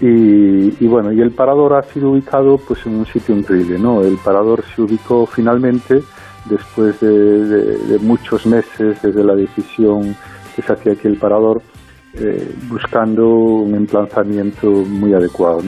[0.00, 4.02] Y, bueno, y el parador ha sido ubicado pues en un sitio increíble, ¿no?
[4.02, 6.02] El parador se ubicó finalmente
[6.46, 10.16] después de, muchos meses desde la decisión
[10.56, 11.62] que se hacía aquí el parador,
[12.14, 15.62] eh, buscando un emplazamiento muy adecuado.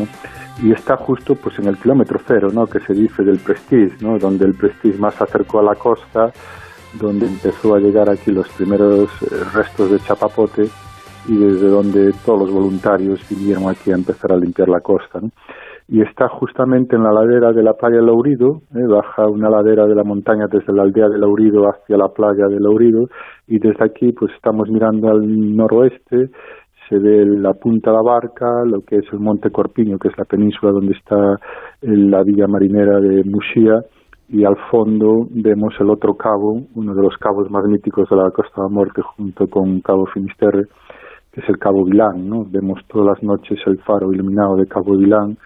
[0.61, 2.67] y está justo pues en el kilómetro cero, ¿no?
[2.67, 4.19] que se dice del Prestige, ¿no?
[4.19, 6.33] donde el Prestige más se acercó a la costa,
[7.01, 10.63] donde empezó a llegar aquí los primeros eh, restos de chapapote
[11.29, 15.21] y desde donde todos los voluntarios vinieron aquí a empezar a limpiar la costa.
[15.87, 18.87] Y está justamente en la ladera de la playa de Laurido, ¿eh?
[18.89, 22.59] baja una ladera de la montaña desde la aldea de Laurido hacia la playa de
[22.59, 23.09] Laurido
[23.47, 25.21] y desde aquí pues estamos mirando al
[25.55, 26.31] noroeste
[26.89, 30.19] se ve la punta de la barca, lo que es el Monte Corpiño, que es
[30.19, 31.17] la península donde está
[31.83, 33.81] la villa marinera de Muxía,
[34.29, 38.31] y al fondo vemos el otro cabo, uno de los cabos más míticos de la
[38.31, 40.65] Costa de la Muerte, junto con Cabo Finisterre,
[41.33, 42.45] que es el Cabo Vilán, ¿no?
[42.49, 45.37] Vemos todas las noches el faro iluminado de Cabo Vilán,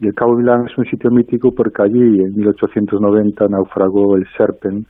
[0.00, 4.86] y el Cabo Vilán es un sitio mítico porque allí, en 1890, naufragó el Serpen,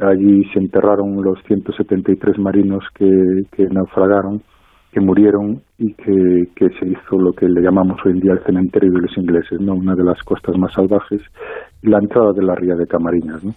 [0.00, 3.08] allí se enterraron los 173 marinos que,
[3.52, 4.42] que naufragaron,
[4.92, 8.44] que murieron y que, que, se hizo lo que le llamamos hoy en día el
[8.44, 9.74] cementerio de los ingleses, ¿no?
[9.74, 11.20] una de las costas más salvajes,
[11.84, 13.44] la entrada de la ría de Camariñas.
[13.44, 13.52] ¿no?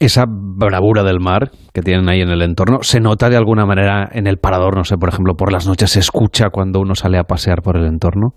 [0.00, 4.08] Esa bravura del mar que tienen ahí en el entorno, ¿se nota de alguna manera
[4.12, 4.76] en el parador?
[4.76, 7.76] No sé, por ejemplo, por las noches se escucha cuando uno sale a pasear por
[7.76, 8.30] el entorno.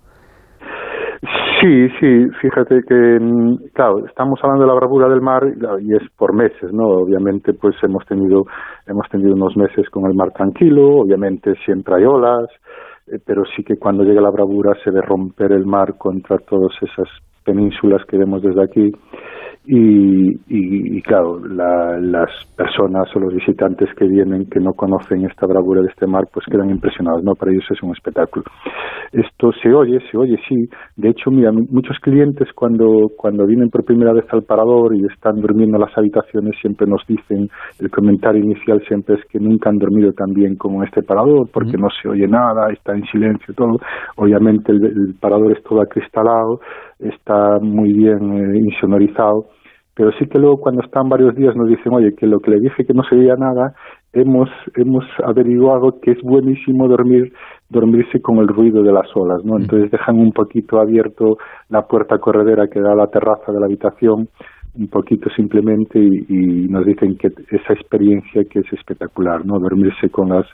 [1.61, 5.41] Sí, sí, fíjate que, mm, claro, estamos hablando de la bravura del mar
[5.79, 6.85] y es por meses, ¿no?
[6.85, 8.43] Obviamente, pues hemos tenido,
[8.85, 12.45] hemos tenido unos meses con el mar tranquilo, obviamente siempre hay olas,
[13.07, 16.73] eh, pero sí que cuando llega la bravura se ve romper el mar contra todas
[16.81, 17.07] esas
[17.45, 18.91] penínsulas que vemos desde aquí
[19.67, 25.81] y, y, claro, las personas o los visitantes que vienen que no conocen esta bravura
[25.81, 27.33] de este mar, pues quedan impresionados, ¿no?
[27.33, 28.45] Para ellos es un espectáculo.
[29.11, 30.55] Esto se oye, se oye, sí.
[30.95, 35.35] De hecho, mira, muchos clientes cuando, cuando vienen por primera vez al parador y están
[35.41, 37.47] durmiendo en las habitaciones, siempre nos dicen,
[37.79, 41.49] el comentario inicial siempre es que nunca han dormido tan bien como en este parador,
[41.51, 43.77] porque no se oye nada, está en silencio todo.
[44.17, 46.59] Obviamente el, el parador es todo acristalado,
[46.99, 49.45] está muy bien eh, insonorizado,
[49.95, 52.59] pero sí que luego cuando están varios días nos dicen, oye, que lo que le
[52.59, 53.73] dije que no se veía nada,
[54.11, 57.31] hemos, hemos averiguado que es buenísimo dormir
[57.69, 59.57] dormirse con el ruido de las olas, ¿no?
[59.57, 61.37] Entonces dejan un poquito abierto
[61.69, 64.27] la puerta corredera que da a la terraza de la habitación,
[64.77, 69.59] un poquito simplemente, y, nos dicen que esa experiencia que es espectacular, ¿no?
[69.59, 70.45] Dormirse con las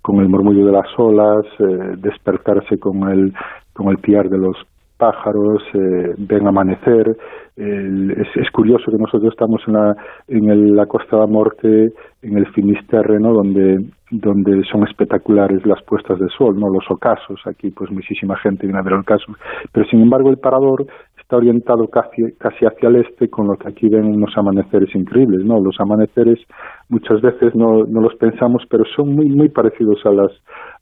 [0.00, 3.32] con el murmullo de las olas, eh, despertarse con el
[3.72, 4.56] con el piar de los
[4.96, 7.16] pájaros, eh, ven amanecer.
[7.56, 9.96] es, curioso que nosotros estamos en la,
[10.28, 11.88] en la Costa de la Morte,
[12.22, 13.32] en el Finisterre, ¿no?
[13.32, 13.78] donde,
[14.10, 17.40] donde son espectaculares las puestas de sol, no los ocasos.
[17.46, 19.32] Aquí pues muchísima gente viene a ver el ocaso.
[19.72, 20.86] Pero sin embargo el parador
[21.26, 25.44] está orientado casi, casi hacia el este, con lo que aquí ven unos amaneceres increíbles,
[25.44, 25.58] ¿no?
[25.60, 26.38] Los amaneceres
[26.88, 30.30] muchas veces no, no los pensamos, pero son muy, muy parecidos a las,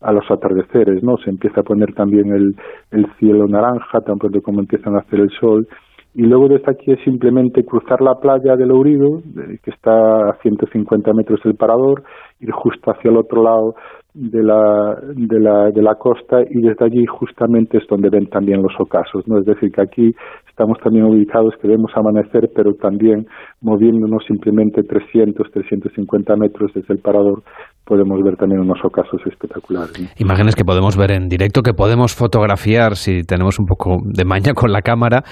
[0.02, 1.16] a los atardeceres, ¿no?
[1.24, 2.54] Se empieza a poner también el,
[2.90, 5.66] el cielo naranja, tan pronto como empiezan a hacer el sol,
[6.12, 9.22] y luego desde aquí es simplemente cruzar la playa del Ourido,
[9.62, 12.02] que está a 150 metros del parador,
[12.40, 13.74] ir justo hacia el otro lado
[14.14, 18.62] de la, de la, de la costa y desde allí justamente es donde ven también
[18.62, 19.38] los ocasos, ¿no?
[19.38, 20.14] Es decir, que aquí
[20.54, 23.26] estamos también ubicados que vemos amanecer, pero también
[23.60, 27.42] moviéndonos simplemente 300, 350 metros desde el parador,
[27.84, 30.14] podemos ver también unos ocasos espectaculares.
[30.16, 34.54] Imágenes que podemos ver en directo, que podemos fotografiar si tenemos un poco de maña
[34.54, 35.24] con la cámara,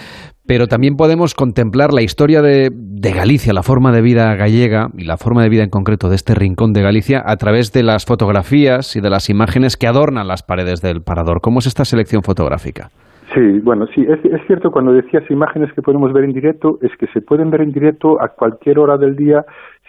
[0.44, 5.04] pero también podemos contemplar la historia de, de, Galicia, la forma de vida gallega y
[5.04, 8.06] la forma de vida en concreto de este rincón de Galicia a través de las
[8.06, 11.40] fotografías y de las imágenes que adornan las paredes del parador.
[11.40, 12.90] ¿Cómo es esta selección fotográfica?
[13.34, 17.06] Sí, bueno, sí, es, cierto cuando decías imágenes que podemos ver en directo, es que
[17.14, 19.42] se pueden ver en directo a cualquier hora del día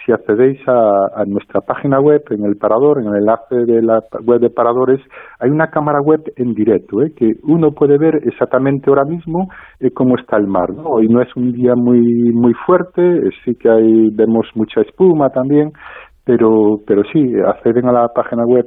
[0.05, 4.39] si accedéis a, nuestra página web, en el parador, en el enlace de la web
[4.39, 5.01] de paradores,
[5.39, 7.11] hay una cámara web en directo, ¿eh?
[7.15, 9.47] que uno puede ver exactamente ahora mismo
[9.79, 10.69] eh, cómo está el mar.
[10.83, 15.29] Hoy no es un día muy muy fuerte, eh, sí que hay, vemos mucha espuma
[15.29, 15.71] también,
[16.25, 18.65] pero, pero sí, acceden a la página web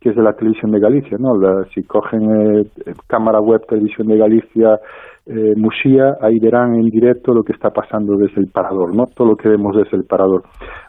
[0.00, 1.32] que es de la televisión de Galicia, ¿no?
[1.74, 2.70] si cogen
[3.06, 4.78] cámara web televisión de Galicia
[5.30, 9.04] eh, Musía, ahí verán en directo lo que está pasando desde el parador, ¿no?
[9.14, 10.44] Todo lo que vemos desde el parador.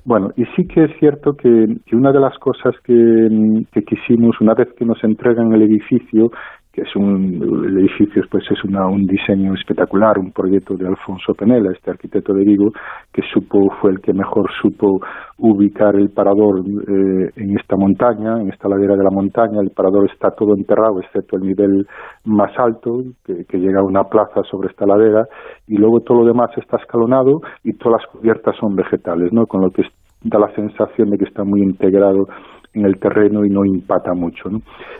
[0.05, 1.49] Bueno, y sí que es cierto que,
[1.91, 3.27] una de las cosas que,
[3.73, 6.31] que, quisimos, una vez que nos entregan el edificio,
[6.71, 11.33] que es un el edificio pues es una, un diseño espectacular, un proyecto de Alfonso
[11.33, 12.71] Penela, este arquitecto de Vigo,
[13.11, 14.99] que supo fue el que mejor supo
[15.37, 19.61] ubicar el parador eh, en esta montaña, en esta ladera de la montaña.
[19.61, 21.85] El parador está todo enterrado, excepto el nivel
[22.25, 25.25] más alto, que, que llega a una plaza sobre esta ladera,
[25.67, 29.45] y luego todo lo demás está escalonado y todas las cubiertas son vegetales, ¿no?
[29.45, 29.83] Con lo que
[30.23, 32.25] da la sensación de que está muy integrado
[32.73, 34.49] en el terreno y no impacta mucho.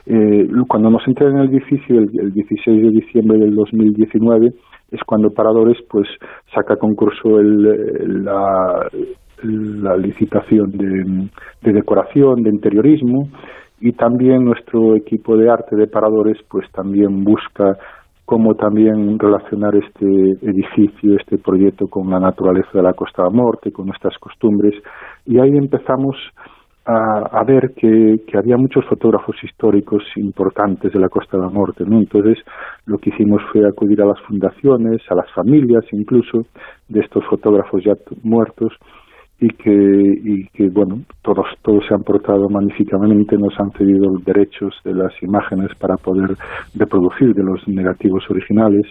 [0.06, 4.52] Eh, cuando nos entra en el edificio, el, el 16 de diciembre del 2019,
[4.92, 6.08] es cuando Paradores pues
[6.54, 8.88] saca concurso el, la,
[9.44, 11.30] la, licitación de,
[11.62, 13.30] de, decoración, de interiorismo
[13.80, 17.78] y también nuestro equipo de arte de Paradores pues también busca
[18.26, 23.72] cómo también relacionar este edificio, este proyecto con la naturaleza de la Costa de Morte,
[23.72, 24.74] con nuestras costumbres
[25.26, 26.16] y ahí empezamos
[26.86, 32.00] a, ver que, había muchos fotógrafos históricos importantes de la Costa de la Morte, ¿no?
[32.00, 32.38] Entonces
[32.86, 36.40] lo que hicimos fue acudir a las fundaciones, a las familias incluso
[36.88, 38.74] de estos fotógrafos ya muertos
[39.40, 44.26] y que, y que bueno, todos, todos se han portado magníficamente, nos han cedido los
[44.26, 46.32] derechos de las imágenes para poder
[46.76, 48.86] reproducir de los negativos originales.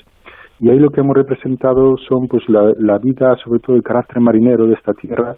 [0.60, 4.66] Y ahí lo que hemos representado son pues la vida, sobre todo el carácter marinero
[4.66, 5.36] de esta tierra,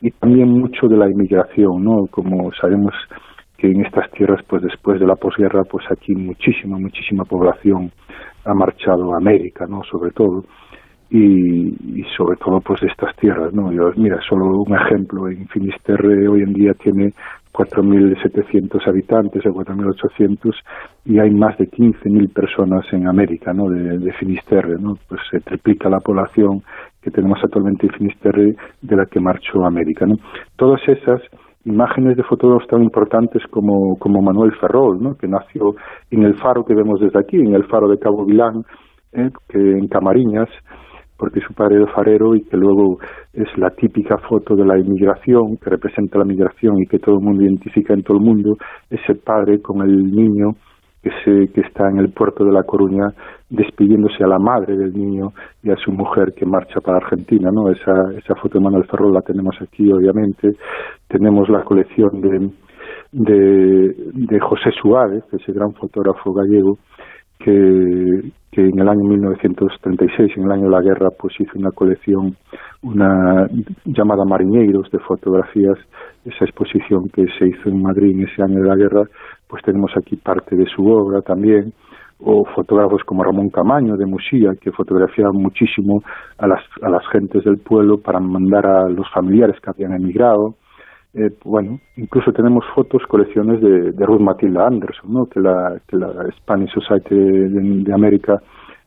[0.00, 2.06] y también mucho de la inmigración, ¿no?
[2.10, 2.94] Como sabemos
[3.56, 7.90] que en estas tierras, pues después de la posguerra, pues aquí muchísima, muchísima población
[8.44, 9.82] ha marchado a América, ¿no?
[9.82, 10.44] Sobre todo.
[11.10, 13.72] Y, y sobre todo, pues de estas tierras, ¿no?
[13.72, 17.12] Yo, mira, solo un ejemplo, en Finisterre hoy en día tiene
[17.52, 20.54] 4.700 habitantes o 4.800
[21.06, 23.68] y hay más de 15.000 personas en América, ¿no?
[23.70, 24.94] De, de Finisterre, ¿no?
[25.08, 26.62] Pues se triplica la población
[27.10, 30.06] tenemos actualmente en Finisterre de la que marchó a América.
[30.06, 30.16] ¿no?
[30.56, 31.20] Todas esas
[31.64, 35.16] imágenes de fotógrafos tan importantes como, como Manuel Ferrol, ¿no?
[35.16, 35.74] que nació
[36.10, 38.62] en el faro que vemos desde aquí, en el faro de Cabo Vilán,
[39.12, 39.30] ¿eh?
[39.48, 40.48] que en Camariñas,
[41.18, 42.98] porque su padre era farero y que luego
[43.32, 47.24] es la típica foto de la inmigración, que representa la migración y que todo el
[47.24, 48.56] mundo identifica en todo el mundo,
[48.88, 50.52] ese padre con el niño
[51.24, 53.06] que, que está en el puerto de La Coruña
[53.50, 55.32] despidiéndose a la madre del niño
[55.62, 57.70] y a su mujer que marcha para Argentina, ¿no?
[57.70, 60.52] Esa, esa foto de Manuel Ferrol la tenemos aquí, obviamente.
[61.08, 62.50] Tenemos la colección de,
[63.12, 66.78] de, de José Suárez, ese gran fotógrafo gallego,
[67.38, 71.70] que, que en el año 1936, en el año de la guerra, pues hizo una
[71.70, 72.36] colección
[72.82, 73.46] una
[73.84, 75.78] llamada Mariñeiros de fotografías,
[76.24, 79.02] esa exposición que se hizo en Madrid en ese año de la guerra,
[79.48, 81.72] pues tenemos aquí parte de su obra también,
[82.20, 86.02] o fotógrafos como Ramón Camaño de Musía, que fotografiaban muchísimo
[86.38, 90.54] a las, a las gentes del pueblo para mandar a los familiares que habían emigrado.
[91.14, 95.24] Eh, bueno, incluso tenemos fotos, colecciones de, de Ruth Matilda Anderson, ¿no?
[95.26, 95.80] que, la,
[96.36, 98.34] Spanish Society de, de América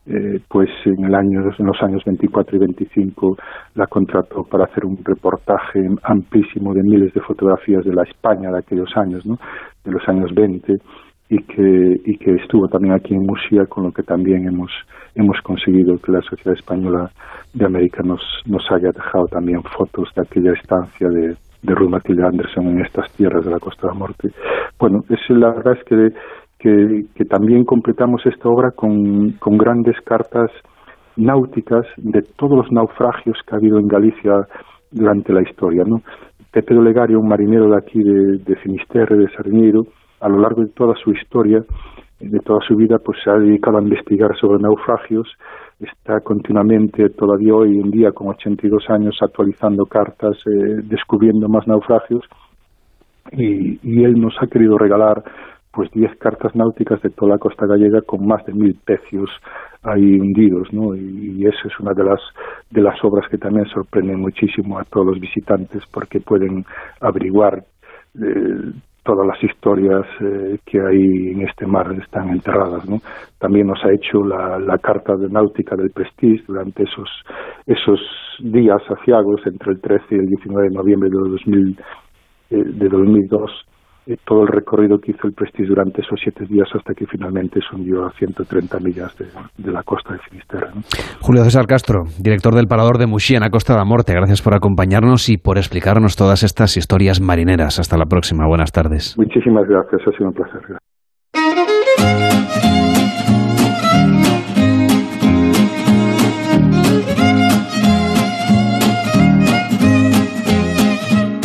[0.04, 3.36] eh, pues en el año en los años 24 y 25
[3.76, 8.58] la contrató para hacer un reportaje amplísimo de miles de fotografías de la España de
[8.58, 9.38] aquellos años, ¿no?
[9.84, 10.74] de los años 20
[11.28, 14.72] y que, y que estuvo también aquí en Murcia, con lo que también hemos,
[15.14, 17.08] hemos conseguido que la Sociedad Española
[17.54, 22.24] de América nos, nos haya dejado también fotos de aquella estancia de, de Ruth Matilde
[22.24, 24.28] Anderson en estas tierras de la Costa de la Morte.
[24.78, 26.08] Bueno, es, la verdad es que,
[26.58, 30.50] que, que también completamos esta obra con, con grandes cartas
[31.16, 34.32] náuticas de todos los naufragios que ha habido en Galicia
[34.90, 35.84] durante la historia.
[35.86, 36.02] ¿no?
[36.50, 39.82] Pepe Olegario, un marinero de aquí de, de Finisterre, de Sarniero,
[40.20, 41.62] a lo largo de toda su historia,
[42.22, 45.28] de toda su vida, pues se ha dedicado a investigar sobre naufragios,
[45.80, 52.24] está continuamente, todavía hoy en día, con 82 años, actualizando cartas, eh, descubriendo más naufragios,
[53.32, 55.22] y, y él nos ha querido regalar
[55.72, 59.30] pues 10 cartas náuticas de toda la costa gallega con más de mil pecios
[59.82, 60.94] ahí hundidos, ¿no?
[60.94, 62.20] Y, y esa es una de las
[62.70, 66.64] de las obras que también sorprenden muchísimo a todos los visitantes porque pueden
[67.00, 67.64] averiguar
[68.14, 68.72] eh,
[69.04, 72.88] todas las historias eh, que hay en este mar están enterradas.
[72.88, 72.98] ¿no?
[73.38, 77.08] También nos ha hecho la, la carta de náutica del Prestige durante esos,
[77.66, 78.00] esos
[78.40, 81.78] días aciagos entre el 13 y el 19 de noviembre de, 2000,
[82.50, 83.71] eh, de 2002 eh,
[84.24, 87.76] todo el recorrido que hizo el Prestige durante esos siete días hasta que finalmente se
[87.76, 89.26] hundió a 130 millas de,
[89.58, 90.68] de la costa de Finisterre.
[90.74, 90.82] ¿no?
[91.20, 94.42] Julio César Castro, director del Parador de Muxía en la Costa de la Morte, gracias
[94.42, 97.78] por acompañarnos y por explicarnos todas estas historias marineras.
[97.78, 98.46] Hasta la próxima.
[98.46, 99.16] Buenas tardes.
[99.16, 100.78] Muchísimas gracias, ha sido un placer.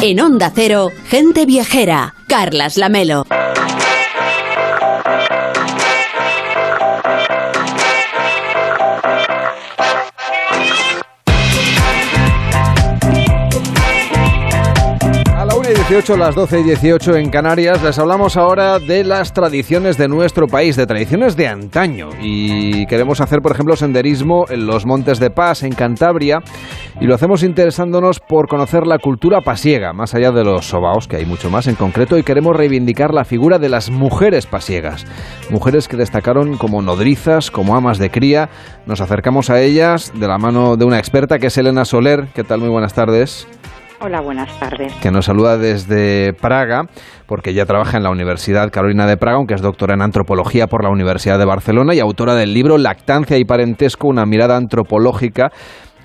[0.10, 3.26] En Onda Cero, gente viajera, Carlas Lamelo.
[15.68, 17.84] A la una y 18, las 12 y 18 en Canarias.
[17.84, 22.08] Les hablamos ahora de las tradiciones de nuestro país, de tradiciones de antaño.
[22.22, 26.40] Y queremos hacer, por ejemplo, senderismo en los Montes de Paz, en Cantabria.
[27.02, 31.18] Y lo hacemos interesándonos por conocer la cultura pasiega, más allá de los sobaos, que
[31.18, 32.18] hay mucho más en concreto.
[32.18, 35.06] Y queremos reivindicar la figura de las mujeres pasiegas.
[35.50, 38.48] Mujeres que destacaron como nodrizas, como amas de cría.
[38.86, 42.28] Nos acercamos a ellas de la mano de una experta que es Elena Soler.
[42.34, 42.62] ¿Qué tal?
[42.62, 43.46] Muy buenas tardes.
[44.00, 44.94] Hola, buenas tardes.
[45.02, 46.84] Que nos saluda desde Praga,
[47.26, 50.84] porque ella trabaja en la Universidad Carolina de Praga, aunque es doctora en antropología por
[50.84, 55.52] la Universidad de Barcelona y autora del libro Lactancia y Parentesco, una mirada antropológica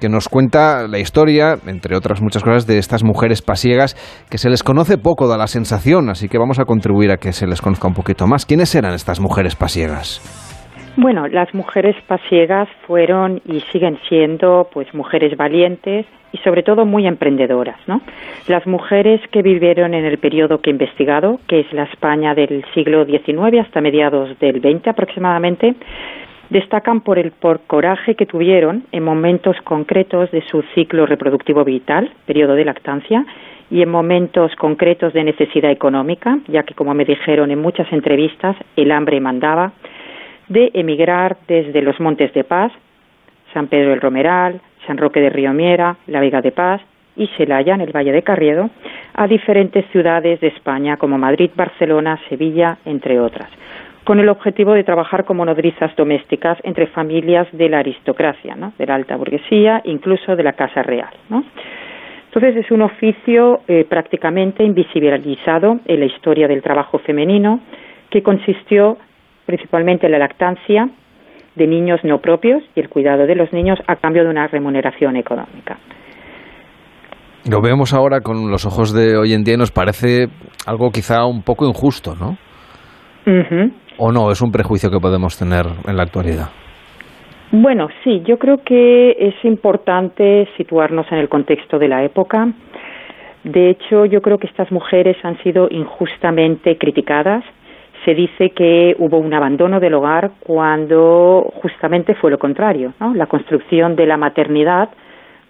[0.01, 3.95] que nos cuenta la historia, entre otras muchas cosas, de estas mujeres pasiegas
[4.31, 7.33] que se les conoce poco, da la sensación, así que vamos a contribuir a que
[7.33, 8.47] se les conozca un poquito más.
[8.47, 10.52] ¿Quiénes eran estas mujeres pasiegas?
[10.97, 17.07] Bueno, las mujeres pasiegas fueron y siguen siendo pues mujeres valientes y sobre todo muy
[17.07, 18.03] emprendedoras, ¿no?
[18.47, 22.65] Las mujeres que vivieron en el periodo que he investigado, que es la España del
[22.75, 25.75] siglo XIX hasta mediados del XX aproximadamente,
[26.51, 32.13] destacan por el por coraje que tuvieron en momentos concretos de su ciclo reproductivo vital,
[32.27, 33.25] periodo de lactancia,
[33.71, 38.55] y en momentos concretos de necesidad económica, ya que como me dijeron en muchas entrevistas,
[38.77, 39.73] el hambre mandaba
[40.53, 42.73] de emigrar desde los Montes de Paz,
[43.53, 46.81] San Pedro del Romeral, San Roque de Río Miera, La Vega de Paz
[47.17, 48.71] y Celaya, en el Valle de Carriedo,
[49.15, 53.49] a diferentes ciudades de España como Madrid, Barcelona, Sevilla, entre otras,
[54.05, 58.73] con el objetivo de trabajar como nodrizas domésticas entre familias de la aristocracia, ¿no?
[58.79, 61.11] de la alta burguesía, incluso de la Casa Real.
[62.27, 67.61] Entonces es un oficio eh, prácticamente invisibilizado en la historia del trabajo femenino
[68.09, 68.97] que consistió
[69.53, 70.89] principalmente la lactancia
[71.57, 75.17] de niños no propios y el cuidado de los niños a cambio de una remuneración
[75.17, 75.77] económica.
[77.51, 80.29] Lo vemos ahora con los ojos de hoy en día y nos parece
[80.67, 82.39] algo quizá un poco injusto, ¿no?
[83.99, 84.31] ¿O no?
[84.31, 86.49] Es un prejuicio que podemos tener en la actualidad.
[87.51, 92.49] Bueno, sí, yo creo que es importante situarnos en el contexto de la época.
[93.45, 97.45] De hecho, yo creo que estas mujeres han sido injustamente criticadas
[98.05, 102.95] se dice que hubo un abandono del hogar cuando justamente fue lo contrario.
[103.01, 103.15] ¿no?
[103.15, 104.89] La construcción de la maternidad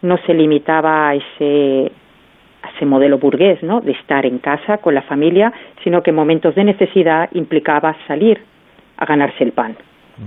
[0.02, 1.92] no se limitaba a ese,
[2.62, 3.80] a ese modelo burgués ¿no?
[3.80, 5.52] de estar en casa con la familia,
[5.82, 8.40] sino que en momentos de necesidad implicaba salir
[8.96, 9.76] a ganarse el pan,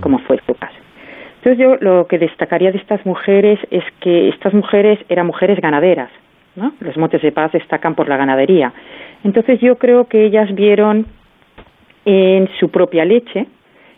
[0.02, 0.76] como fue su caso.
[1.38, 6.10] Entonces yo lo que destacaría de estas mujeres es que estas mujeres eran mujeres ganaderas.
[6.56, 6.74] ¿no?
[6.80, 8.74] Los Montes de Paz destacan por la ganadería.
[9.24, 11.06] Entonces yo creo que ellas vieron
[12.06, 13.48] en su propia leche,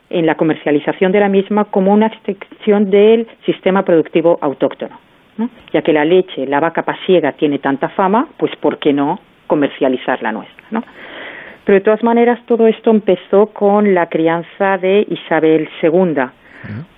[0.09, 4.97] en la comercialización de la misma, como una extensión del sistema productivo autóctono.
[5.71, 10.23] Ya que la leche, la vaca pasiega, tiene tanta fama, pues ¿por qué no comercializar
[10.23, 10.65] la nuestra?
[10.71, 10.83] ¿no?
[11.63, 16.15] Pero de todas maneras, todo esto empezó con la crianza de Isabel II,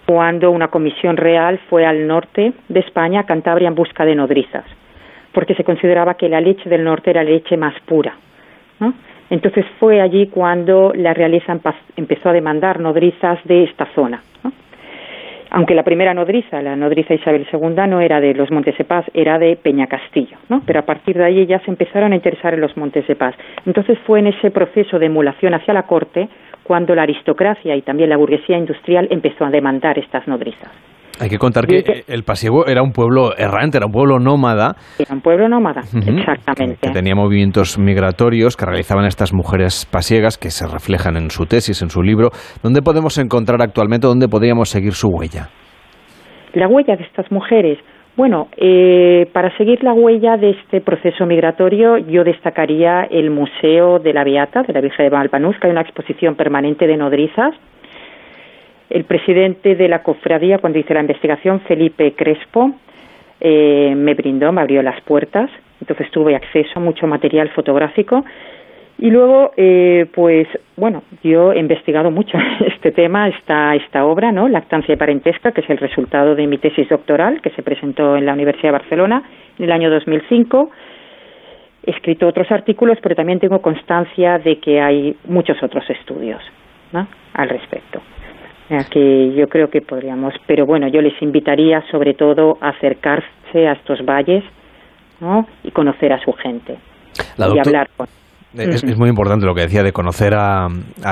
[0.06, 4.64] cuando una comisión real fue al norte de España, Cantabria, en busca de nodrizas,
[5.34, 8.16] porque se consideraba que la leche del norte era leche más pura.
[8.80, 8.94] ¿no?
[9.30, 11.58] Entonces fue allí cuando la realeza
[11.96, 14.22] empezó a demandar nodrizas de esta zona.
[15.52, 19.06] Aunque la primera nodriza, la nodriza Isabel II, no era de los Montes de Paz,
[19.16, 20.62] era de Peña Castillo, ¿no?
[20.64, 23.34] pero a partir de ahí ya se empezaron a interesar en los Montes de Paz.
[23.66, 26.30] Entonces fue en ese proceso de emulación hacia la corte
[26.64, 30.70] cuando la aristocracia y también la burguesía industrial empezó a demandar estas nodrizas.
[31.20, 34.76] Hay que contar que el Pasiego era un pueblo errante, era un pueblo nómada.
[34.98, 36.78] Era un pueblo nómada, exactamente.
[36.82, 41.82] Que, tenía movimientos migratorios que realizaban estas mujeres pasiegas que se reflejan en su tesis,
[41.82, 42.30] en su libro.
[42.64, 45.50] ¿Dónde podemos encontrar actualmente, dónde podríamos seguir su huella?
[46.54, 47.78] La huella de estas mujeres.
[48.16, 54.14] Bueno, eh, para seguir la huella de este proceso migratorio, yo destacaría el Museo de
[54.14, 57.56] la Beata, de la Virgen de Valpanus, que hay una exposición permanente de nodrizas
[58.90, 62.72] el presidente de la cofradía, cuando hice la investigación, Felipe Crespo,
[63.40, 65.50] eh, me brindó, me abrió las puertas,
[65.80, 68.26] entonces tuve acceso a mucho material fotográfico.
[68.98, 74.50] Y luego, eh, pues, bueno, yo he investigado mucho este tema, esta, esta obra, ¿no?
[74.50, 78.26] Lactancia y parentesca, que es el resultado de mi tesis doctoral, que se presentó en
[78.26, 79.24] la Universidad de Barcelona
[79.58, 80.72] en el año 2005.
[81.86, 86.42] He escrito otros artículos, pero también tengo constancia de que hay muchos otros estudios
[87.34, 88.02] al respecto
[88.92, 93.74] que yo creo que podríamos, pero bueno, yo les invitaría sobre todo a acercarse a
[93.74, 94.44] estos valles
[95.20, 95.48] ¿no?
[95.64, 96.78] y conocer a su gente
[97.38, 98.08] y hablar con
[98.58, 100.70] Es, muy importante lo que decía de conocer a,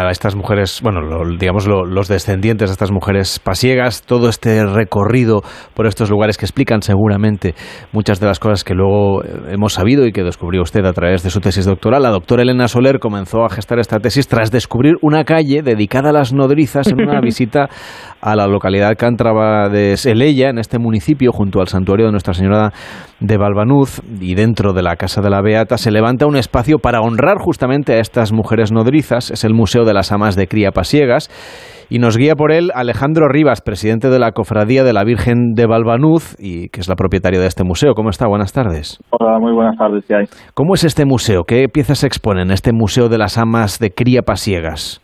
[0.10, 1.02] estas mujeres, bueno,
[1.38, 5.44] digamos los descendientes de estas mujeres pasiegas, todo este recorrido
[5.76, 7.54] por estos lugares que explican seguramente
[7.92, 11.22] muchas de las cosas que luego eh, hemos sabido y que descubrió usted a través
[11.22, 12.02] de su tesis doctoral.
[12.02, 16.14] La doctora Elena Soler comenzó a gestar esta tesis tras descubrir una calle dedicada a
[16.14, 17.70] las nodrizas en una visita
[18.20, 22.74] a la localidad cántrava de Seleya, en este municipio, junto al santuario de Nuestra Señora
[23.20, 27.00] de Balbanuz, y dentro de la Casa de la Beata se levanta un espacio para
[27.02, 29.30] honrar justamente a estas mujeres nodrizas.
[29.32, 31.30] Es el Museo de las Amas de Cría Pasiegas.
[31.90, 35.68] Y nos guía por él Alejandro Rivas, presidente de la Cofradía de la Virgen de
[35.68, 37.94] Balbanuz y que es la propietaria de este museo.
[37.94, 38.28] ¿Cómo está?
[38.28, 39.00] Buenas tardes.
[39.12, 40.06] Hola, muy buenas tardes.
[40.06, 40.26] ¿qué hay?
[40.54, 41.44] ¿Cómo es este museo?
[41.44, 45.02] ¿Qué piezas se exponen en este Museo de las Amas de Cría Pasiegas?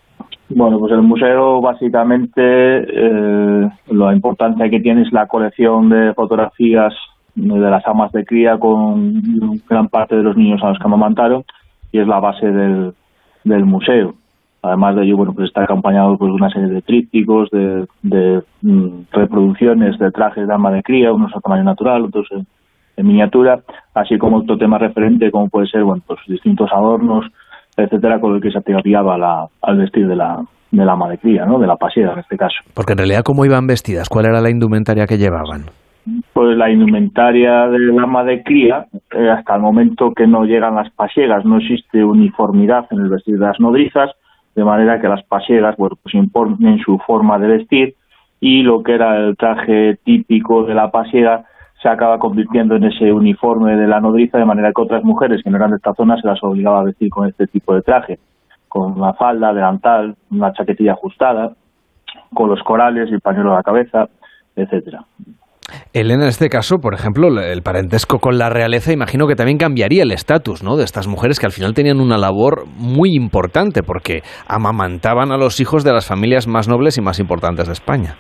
[0.50, 6.94] Bueno, pues el museo básicamente eh, lo importante que tiene es la colección de fotografías
[7.36, 9.24] de las amas de cría con
[9.68, 11.44] gran parte de los niños a los que amamantaron
[11.94, 12.94] y es la base del,
[13.46, 14.16] del museo.
[14.62, 18.42] Además de ello, bueno, pues está acompañado pues, de una serie de trípticos, de, de
[18.62, 22.46] mm, reproducciones de trajes de ama de cría, unos a tamaño natural, otros en,
[23.06, 23.60] miniatura,
[23.94, 27.26] así como otro tema referente como puede ser, bueno, pues distintos adornos,
[27.76, 31.18] etcétera, con el que se atribuía la, al vestir de la, de la ama de
[31.18, 31.60] cría, ¿no?
[31.60, 32.56] de la pasiega en este caso.
[32.74, 34.10] Porque en realidad, ¿cómo iban vestidas?
[34.10, 35.66] ¿Cuál era la indumentaria que llevaban?
[36.34, 40.92] Pues la indumentaria del ama de cría, eh, hasta el momento que no llegan las
[40.92, 44.12] pasiegas, no existe uniformidad en el vestir de las nodrizas,
[44.54, 47.96] de manera que las pasiegas bueno, pues imponen su forma de vestir
[48.40, 51.46] y lo que era el traje típico de la pasiega
[51.82, 55.50] se acaba convirtiendo en ese uniforme de la nodriza, de manera que otras mujeres que
[55.50, 58.20] no eran de esta zona se las obligaba a vestir con este tipo de traje,
[58.68, 61.54] con una falda, delantal, una chaquetilla ajustada,
[62.34, 64.10] con los corales y el pañuelo a la cabeza,
[64.56, 65.06] etcétera.
[65.94, 70.04] Elena, en este caso, por ejemplo, el parentesco con la realeza, imagino que también cambiaría
[70.04, 70.76] el estatus ¿no?
[70.76, 75.60] de estas mujeres que al final tenían una labor muy importante porque amamantaban a los
[75.60, 78.16] hijos de las familias más nobles y más importantes de España.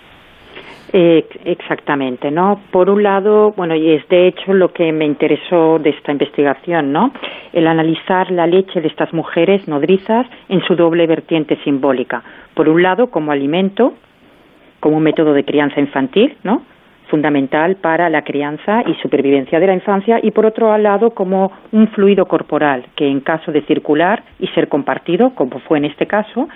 [0.93, 2.61] Exactamente, ¿no?
[2.71, 6.91] Por un lado, bueno, y es de hecho lo que me interesó de esta investigación,
[6.91, 7.11] ¿no?
[7.51, 12.21] El analizar la leche de estas mujeres nodrizas en su doble vertiente simbólica.
[12.53, 13.93] Por un lado, como alimento,
[14.79, 16.61] como un método de crianza infantil, ¿no?
[17.13, 21.87] Fundamental para la crianza y supervivencia de la infancia y por otro lado como un
[21.89, 26.49] fluido corporal que en caso de circular y ser compartido, como fue en este caso,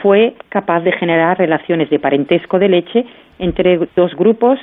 [0.00, 3.04] fue capaz de generar relaciones de parentesco de leche
[3.38, 4.58] entre dos grupos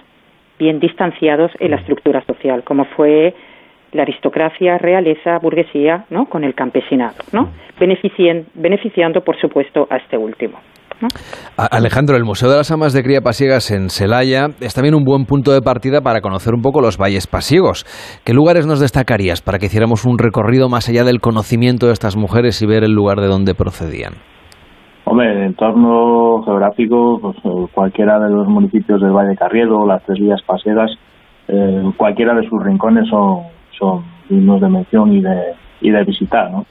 [0.58, 3.36] bien distanciados en la estructura social, como fue
[3.92, 6.26] la aristocracia, realeza, burguesía, ¿no?
[6.26, 7.52] con el campesinado, ¿no?
[7.78, 10.58] beneficiando, por supuesto, a este último.
[11.58, 15.26] Alejandro, el Museo de las Amas de Cría Pasiegas en Celaya es también un buen
[15.26, 17.86] punto de partida para conocer un poco los valles pasiegos.
[18.24, 22.16] ¿Qué lugares nos destacarías para que hiciéramos un recorrido más allá del conocimiento de estas
[22.16, 24.14] mujeres y ver el lugar de donde procedían?
[25.06, 30.04] Hombre, el entorno geográfico, pues, eh, cualquiera de los municipios del Valle de Carriedo, las
[30.04, 30.90] tres vías paseras,
[31.48, 33.44] eh, cualquiera de sus rincones son,
[33.78, 36.66] son dignos de mención y de, y de visitar, ¿no?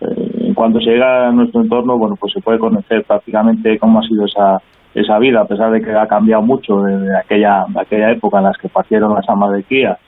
[0.00, 4.00] Eh, en cuanto se llega a nuestro entorno, bueno, pues se puede conocer prácticamente cómo
[4.00, 4.58] ha sido esa,
[4.94, 8.58] esa vida, a pesar de que ha cambiado mucho desde aquella, aquella época en las
[8.58, 9.98] que partieron las amas de cría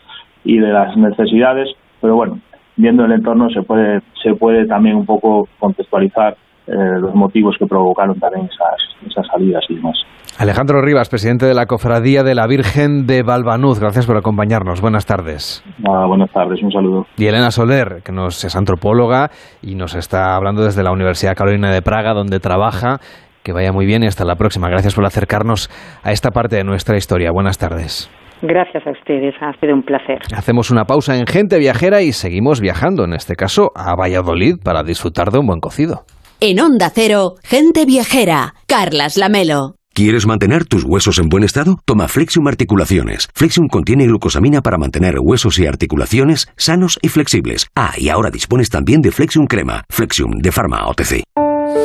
[0.45, 1.69] y de las necesidades,
[2.01, 2.39] pero bueno,
[2.77, 6.37] viendo el entorno se puede, se puede también un poco contextualizar
[6.67, 9.97] eh, los motivos que provocaron también esas, esas salidas y demás.
[10.39, 14.81] Alejandro Rivas, presidente de la Cofradía de la Virgen de Balbanuz, gracias por acompañarnos.
[14.81, 15.63] Buenas tardes.
[15.79, 17.07] buenas tardes, un saludo.
[17.17, 19.31] Y Elena Soler, que nos es antropóloga
[19.61, 22.99] y nos está hablando desde la Universidad Carolina de Praga, donde trabaja.
[23.43, 24.69] Que vaya muy bien y hasta la próxima.
[24.69, 25.69] Gracias por acercarnos
[26.05, 27.31] a esta parte de nuestra historia.
[27.33, 28.09] Buenas tardes.
[28.41, 30.19] Gracias a ustedes, ha sido un placer.
[30.37, 34.83] Hacemos una pausa en Gente Viajera y seguimos viajando, en este caso a Valladolid, para
[34.83, 36.05] disfrutar de un buen cocido.
[36.41, 39.75] En Onda Cero, gente viajera, Carlas Lamelo.
[39.95, 41.79] ¿Quieres mantener tus huesos en buen estado?
[41.85, 43.29] Toma Flexium Articulaciones.
[43.35, 47.67] Flexium contiene glucosamina para mantener huesos y articulaciones sanos y flexibles.
[47.77, 49.85] Ah, y ahora dispones también de Flexium Crema.
[49.91, 51.25] Flexium de Pharma OTC.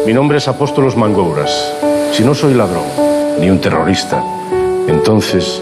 [0.06, 1.52] Mi nombre es Apóstolos Mangouras.
[2.14, 2.86] Si no soy ladrón,
[3.42, 4.24] ni un terrorista,
[4.88, 5.62] entonces,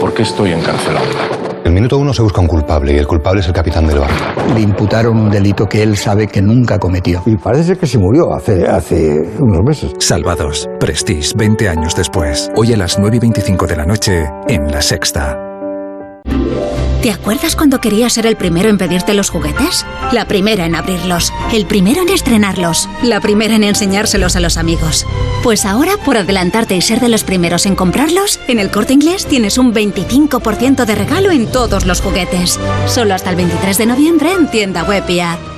[0.00, 1.45] ¿por qué estoy encarcelado?
[1.66, 3.98] En el minuto uno se busca un culpable y el culpable es el capitán del
[3.98, 4.14] barco.
[4.54, 7.24] Le imputaron un delito que él sabe que nunca cometió.
[7.26, 9.92] Y parece que se murió hace, hace unos meses.
[9.98, 10.68] Salvados.
[10.78, 12.52] Prestige, 20 años después.
[12.54, 15.36] Hoy a las 9 y 25 de la noche en La Sexta.
[17.06, 19.86] ¿Te acuerdas cuando querías ser el primero en pedirte los juguetes?
[20.10, 25.06] La primera en abrirlos, el primero en estrenarlos, la primera en enseñárselos a los amigos.
[25.44, 29.24] Pues ahora, por adelantarte y ser de los primeros en comprarlos, en el corte inglés
[29.24, 32.58] tienes un 25% de regalo en todos los juguetes.
[32.88, 35.55] Solo hasta el 23 de noviembre en tienda web y.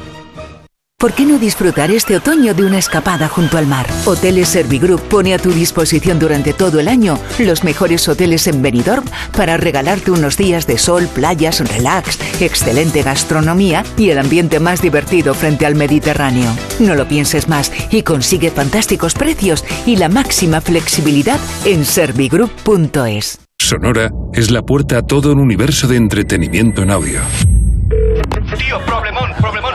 [1.00, 3.86] ¿Por qué no disfrutar este otoño de una escapada junto al mar?
[4.04, 9.04] Hoteles Servigroup pone a tu disposición durante todo el año los mejores hoteles en Benidorm
[9.36, 15.34] para regalarte unos días de sol, playas, relax, excelente gastronomía y el ambiente más divertido
[15.34, 16.50] frente al Mediterráneo.
[16.80, 23.38] No lo pienses más y consigue fantásticos precios y la máxima flexibilidad en servigroup.es.
[23.56, 27.20] Sonora es la puerta a todo un universo de entretenimiento en audio.
[28.56, 29.74] Tío, problemón, problemón.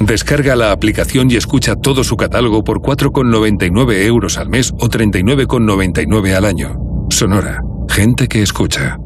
[0.00, 6.34] Descarga la aplicación y escucha todo su catálogo por 4,99 euros al mes o 39,99
[6.34, 6.76] al año.
[7.10, 7.60] Sonora.
[7.88, 8.98] Gente que escucha.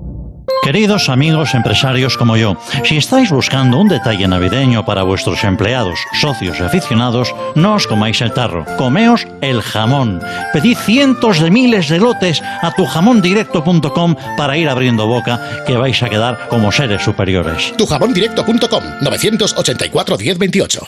[0.62, 6.60] Queridos amigos empresarios como yo, si estáis buscando un detalle navideño para vuestros empleados, socios
[6.60, 10.20] y aficionados, no os comáis el tarro, comeos el jamón.
[10.52, 16.08] Pedid cientos de miles de lotes a tujamondirecto.com para ir abriendo boca, que vais a
[16.08, 17.72] quedar como seres superiores.
[17.76, 20.86] Tujamondirecto.com 984 1028.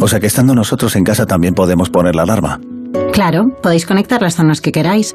[0.00, 2.58] O sea que estando nosotros en casa también podemos poner la alarma.
[3.12, 5.14] Claro, podéis conectar las zonas que queráis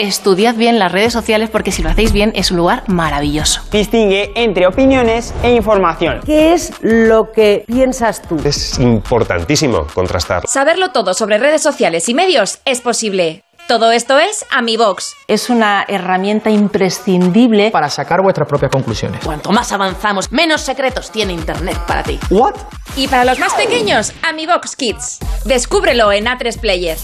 [0.00, 3.60] Estudiad bien las redes sociales porque si lo hacéis bien es un lugar maravilloso.
[3.70, 6.20] Distingue entre opiniones e información.
[6.24, 8.40] ¿Qué es lo que piensas tú?
[8.42, 10.44] Es importantísimo contrastar.
[10.46, 13.44] Saberlo todo sobre redes sociales y medios es posible.
[13.68, 15.16] Todo esto es AmiBox.
[15.28, 19.22] Es una herramienta imprescindible para sacar vuestras propias conclusiones.
[19.22, 22.18] Cuanto más avanzamos, menos secretos tiene Internet para ti.
[22.30, 22.54] ¿What?
[22.96, 25.18] Y para los más pequeños, AmiBox Kids.
[25.44, 26.96] Descúbrelo en A3 Player.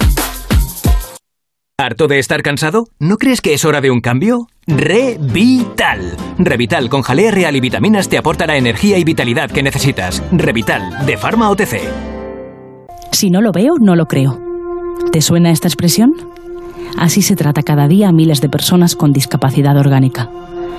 [1.79, 2.89] ¿Harto de estar cansado?
[2.99, 4.47] ¿No crees que es hora de un cambio?
[4.67, 6.17] Revital.
[6.39, 10.23] Revital con jalea real y vitaminas te aporta la energía y vitalidad que necesitas.
[10.33, 11.83] Revital, de Pharma OTC.
[13.13, 14.41] Si no lo veo, no lo creo.
[15.13, 16.15] ¿Te suena esta expresión?
[16.97, 20.31] Así se trata cada día a miles de personas con discapacidad orgánica.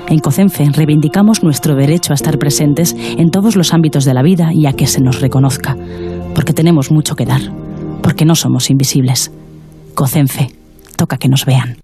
[0.07, 4.49] En COCENFE reivindicamos nuestro derecho a estar presentes en todos los ámbitos de la vida
[4.51, 5.77] y a que se nos reconozca.
[6.33, 7.41] Porque tenemos mucho que dar.
[8.01, 9.31] Porque no somos invisibles.
[9.93, 10.57] COCENFE
[10.97, 11.79] toca que nos vean.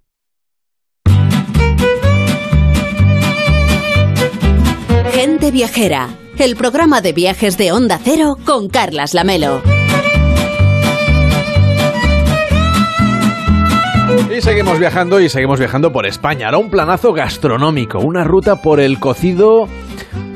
[5.14, 9.62] Gente Viajera, el programa de viajes de Onda Cero con Carlas Lamelo.
[14.36, 16.48] Y seguimos viajando y seguimos viajando por España.
[16.48, 19.68] Ahora un planazo gastronómico, una ruta por el cocido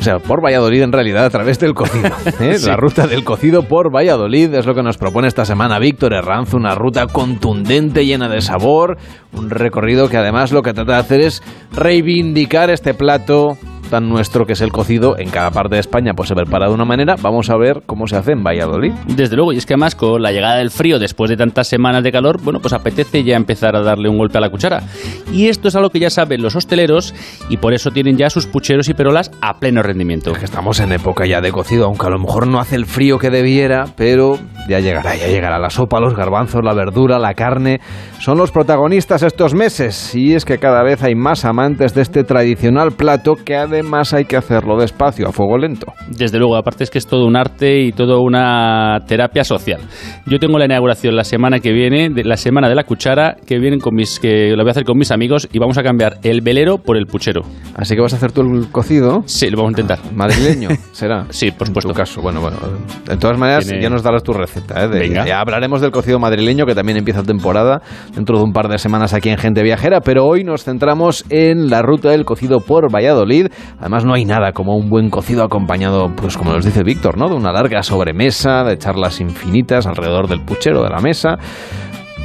[0.07, 2.07] sea, por Valladolid en realidad, a través del cocido.
[2.39, 2.57] ¿eh?
[2.57, 2.67] Sí.
[2.67, 6.53] La ruta del cocido por Valladolid es lo que nos propone esta semana Víctor Herranz,
[6.53, 8.97] una ruta contundente, llena de sabor,
[9.34, 11.43] un recorrido que además lo que trata de hacer es
[11.73, 13.57] reivindicar este plato
[13.88, 16.73] tan nuestro que es el cocido en cada parte de España pues se prepara de
[16.73, 19.73] una manera vamos a ver cómo se hace en Valladolid Desde luego, y es que
[19.73, 23.23] además con la llegada del frío después de tantas semanas de calor, bueno, pues apetece
[23.23, 24.84] ya empezar a darle un golpe a la cuchara.
[25.31, 27.14] Y esto es algo que ya saben los hosteleros
[27.49, 30.34] y por eso tienen ya sus pucheros y perolas a pleno rendimiento.
[30.34, 33.18] que estamos en época ya de cocido aunque a lo mejor no hace el frío
[33.19, 37.80] que debiera pero ya llegará ya llegará la sopa los garbanzos la verdura la carne
[38.19, 42.23] son los protagonistas estos meses y es que cada vez hay más amantes de este
[42.23, 46.89] tradicional plato que además hay que hacerlo despacio a fuego lento Desde luego, aparte es
[46.89, 49.81] que es todo un arte y toda una terapia social.
[50.26, 53.60] Yo tengo la inauguración la semana que viene, de, la semana de la cuchara, que
[53.60, 56.18] vienen con mis, que lo voy a hacer con mis amigos y vamos a cambiar
[56.23, 57.41] el velero por el puchero.
[57.76, 59.23] Así que vas a hacer tú el cocido.
[59.26, 59.99] Sí, lo vamos a intentar.
[60.14, 61.89] madrileño será Sí, por supuesto.
[61.89, 62.57] en tu caso bueno bueno
[63.06, 64.88] de todas maneras Tiene- ya nos darás tu receta ¿eh?
[64.88, 67.81] De- ya hablaremos del cocido madrileño que también empieza temporada
[68.13, 71.69] dentro de un par de semanas aquí en Gente Viajera pero hoy nos centramos en
[71.69, 73.47] la ruta del cocido por Valladolid
[73.79, 77.29] además no hay nada como un buen cocido acompañado pues como nos dice Víctor ¿no?
[77.29, 81.38] de una larga sobremesa de charlas infinitas alrededor del puchero de la mesa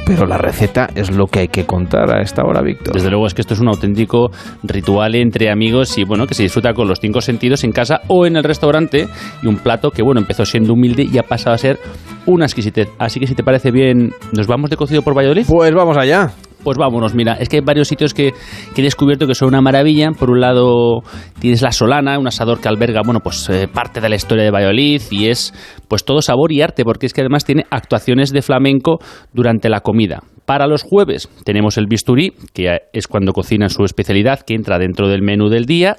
[0.05, 3.25] pero la receta es lo que hay que contar a esta hora Víctor Desde luego
[3.27, 4.29] es que esto es un auténtico
[4.63, 8.25] ritual entre amigos y bueno, que se disfruta con los cinco sentidos en casa o
[8.25, 9.07] en el restaurante
[9.41, 11.79] y un plato que bueno, empezó siendo humilde y ha pasado a ser
[12.25, 12.89] una exquisitez.
[12.99, 15.45] Así que si te parece bien, ¿nos vamos de cocido por Valladolid?
[15.47, 16.31] Pues vamos allá.
[16.63, 18.33] Pues vámonos, mira, es que hay varios sitios que,
[18.75, 20.11] he descubierto que son una maravilla.
[20.11, 21.01] Por un lado
[21.39, 24.51] tienes La Solana, un asador que alberga, bueno, pues eh, parte de la historia de
[24.51, 25.53] Valladolid y es
[25.89, 28.99] pues todo sabor y arte, porque es que además tiene actuaciones de flamenco
[29.33, 30.23] durante la comida.
[30.45, 35.09] Para los jueves tenemos el bisturí, que es cuando cocinan su especialidad, que entra dentro
[35.09, 35.97] del menú del día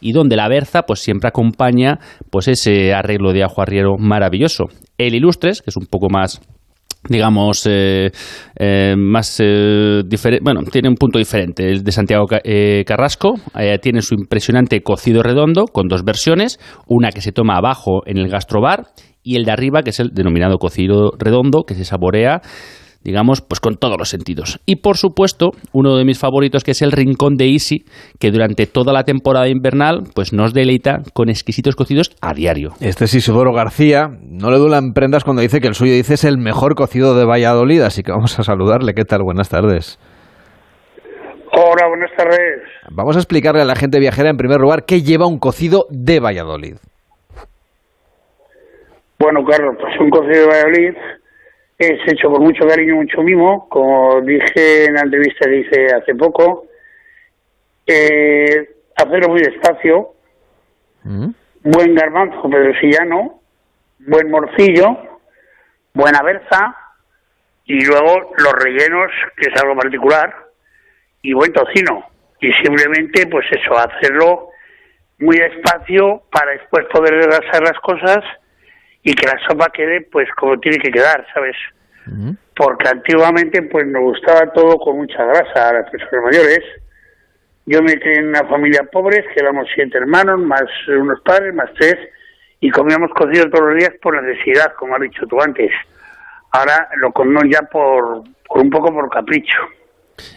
[0.00, 1.98] y donde la berza pues siempre acompaña
[2.30, 4.66] pues ese arreglo de ajo arriero maravilloso.
[4.96, 6.40] El ilustres, que es un poco más
[7.08, 8.10] digamos, eh,
[8.58, 11.68] eh, más eh, diferente, bueno, tiene un punto diferente.
[11.68, 12.26] El de Santiago
[12.86, 13.34] Carrasco
[13.80, 18.28] tiene su impresionante cocido redondo con dos versiones, una que se toma abajo en el
[18.28, 18.86] gastrobar
[19.22, 22.42] y el de arriba, que es el denominado cocido redondo, que se saborea
[23.04, 24.60] digamos, pues con todos los sentidos.
[24.66, 27.84] Y por supuesto, uno de mis favoritos que es el Rincón de Easy,
[28.18, 32.70] que durante toda la temporada invernal pues nos deleita con exquisitos cocidos a diario.
[32.80, 36.24] Este es Isidoro García, no le duelen prendas cuando dice que el suyo dice es
[36.24, 38.94] el mejor cocido de Valladolid, así que vamos a saludarle.
[38.94, 39.22] ¿Qué tal?
[39.22, 39.98] Buenas tardes.
[41.56, 42.62] Hola, buenas tardes.
[42.90, 46.18] Vamos a explicarle a la gente viajera en primer lugar qué lleva un cocido de
[46.18, 46.76] Valladolid.
[49.20, 50.94] Bueno, Carlos, pues un cocido de Valladolid
[51.78, 56.14] es hecho con mucho cariño, mucho mimo, como dije en la entrevista que hice hace
[56.14, 56.66] poco.
[57.86, 60.14] Eh, hacerlo muy despacio.
[61.02, 61.30] Mm.
[61.64, 63.40] Buen garbanzo pedrosillano,
[63.98, 65.20] buen morcillo,
[65.94, 66.76] buena berza
[67.64, 70.34] y luego los rellenos, que es algo particular,
[71.22, 72.06] y buen tocino.
[72.40, 74.48] Y simplemente, pues eso, hacerlo
[75.18, 78.18] muy despacio para después poder desgrasar las cosas
[79.04, 81.54] y que la sopa quede pues como tiene que quedar, ¿sabes?
[82.56, 86.60] Porque antiguamente pues nos gustaba todo con mucha grasa a las personas mayores.
[87.66, 91.70] Yo me crié en una familia pobre, que éramos siete hermanos, más unos padres, más
[91.78, 91.96] tres,
[92.60, 95.70] y comíamos cocido todos los días por necesidad, como has dicho tú antes.
[96.52, 99.58] Ahora lo comemos ya por, un poco por capricho.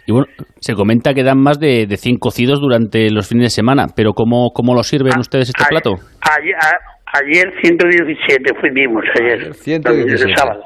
[0.05, 0.27] Y bueno,
[0.59, 4.13] se comenta que dan más de, de 100 cocidos durante los fines de semana, pero
[4.13, 5.95] ¿cómo, cómo lo sirven ah, ustedes este plato?
[6.21, 6.55] Ayer,
[7.13, 9.53] Ayer 117 fuimos, ayer.
[9.53, 10.29] 117.
[10.29, 10.63] El sábado.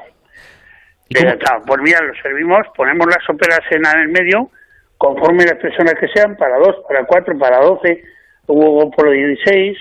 [1.66, 4.50] Pues mira, lo servimos, ponemos las óperas en el medio,
[4.98, 8.02] conforme las personas que sean, para dos, para cuatro, para doce,
[8.46, 9.78] hubo por 16.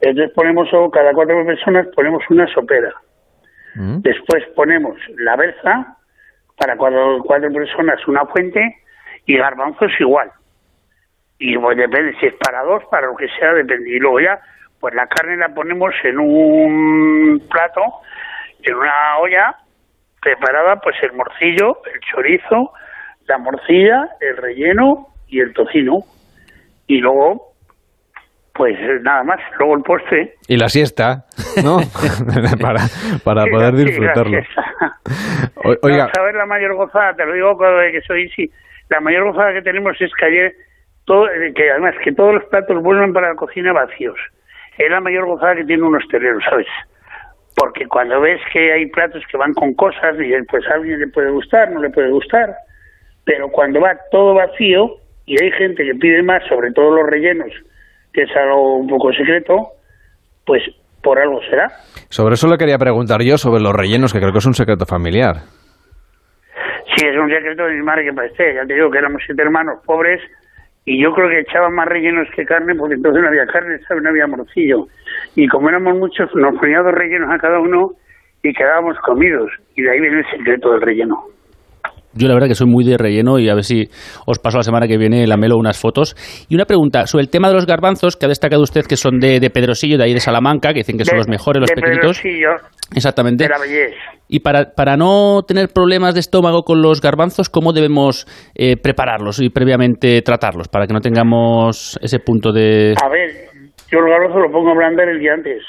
[0.00, 2.92] Entonces ponemos, cada cuatro personas ponemos una sopera.
[3.74, 4.00] Mm.
[4.00, 5.96] Después ponemos la berza,
[6.56, 8.76] para cuatro, cuatro personas una fuente,
[9.26, 10.30] y garbanzos igual.
[11.38, 13.90] Y pues depende, si es para dos, para lo que sea, depende.
[13.90, 14.40] Y luego ya
[14.80, 17.82] pues la carne la ponemos en un plato,
[18.62, 19.54] en una olla
[20.20, 22.72] preparada, pues el morcillo, el chorizo,
[23.26, 25.98] la morcilla, el relleno y el tocino.
[26.86, 27.52] Y luego,
[28.54, 30.34] pues nada más, luego el postre.
[30.48, 31.26] Y la siesta,
[31.62, 31.76] ¿no?
[32.60, 32.80] para
[33.22, 34.38] para poder disfrutarlo.
[35.82, 36.08] Oiga.
[36.18, 38.50] a ver la mayor gozada, te lo digo que soy, sí,
[38.88, 40.54] la mayor gozada que tenemos es que ayer,
[41.04, 44.18] todo, que además que todos los platos vuelven para la cocina vacíos
[44.78, 46.66] es la mayor gozada que tiene un hostelero, ¿sabes?
[47.56, 51.08] Porque cuando ves que hay platos que van con cosas, dices, pues a alguien le
[51.08, 52.54] puede gustar, no le puede gustar,
[53.24, 57.50] pero cuando va todo vacío y hay gente que pide más, sobre todo los rellenos,
[58.12, 59.68] que es algo un poco secreto,
[60.46, 60.62] pues
[61.02, 61.68] por algo será.
[62.08, 64.86] Sobre eso le quería preguntar yo, sobre los rellenos, que creo que es un secreto
[64.86, 65.36] familiar.
[66.96, 68.54] Sí, es un secreto de mi madre que parece.
[68.54, 70.20] Ya te digo que éramos siete hermanos pobres
[70.84, 74.02] y yo creo que echaban más rellenos que carne porque entonces no había carne, ¿sabes?
[74.02, 74.88] no había morcillo.
[75.34, 77.92] Y como éramos muchos, nos poníamos dos rellenos a cada uno
[78.42, 79.50] y quedábamos comidos.
[79.76, 81.24] Y de ahí viene el secreto del relleno.
[82.12, 83.88] Yo la verdad que soy muy de relleno y a ver si
[84.26, 86.16] os paso la semana que viene la melo unas fotos.
[86.48, 89.20] Y una pregunta sobre el tema de los garbanzos, que ha destacado usted que son
[89.20, 92.22] de, Pedrosillo, de ahí de Salamanca, que dicen que son los mejores, los de pequeñitos.
[92.94, 93.44] Exactamente.
[93.44, 93.96] De la belleza.
[94.28, 99.40] Y para, para no tener problemas de estómago con los garbanzos, ¿cómo debemos eh, prepararlos
[99.40, 102.94] y previamente tratarlos para que no tengamos ese punto de...
[103.02, 103.30] A ver,
[103.90, 105.62] yo los garbanzos los pongo a ablandar el día antes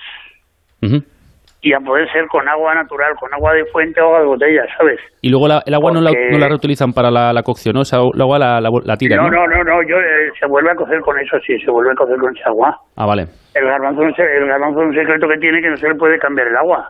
[1.64, 4.64] y a poder ser con agua natural, con agua de fuente o agua de botella,
[4.78, 5.00] ¿sabes?
[5.22, 7.84] Y luego el agua no, la, no, la, reutilizan para la, cocción, ¿no?
[7.84, 9.46] Esa, el agua la, la, tiran, no, ¿no?
[9.46, 12.18] No, no, yo, eh, se vuelve a cocer con eso, sí, se vuelve a cocer
[12.18, 12.76] con esa agua.
[12.96, 13.28] Ah, vale.
[13.54, 16.48] El garbanzo, el garbanzo es un secreto que tiene que no se le puede cambiar
[16.48, 16.90] el agua.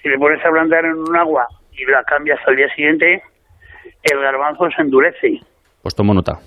[0.00, 3.22] Si le pones a ablandar en un agua y la cambias al día siguiente,
[4.04, 5.40] el garbanzo se endurece.
[5.82, 6.38] Pues tomo nota.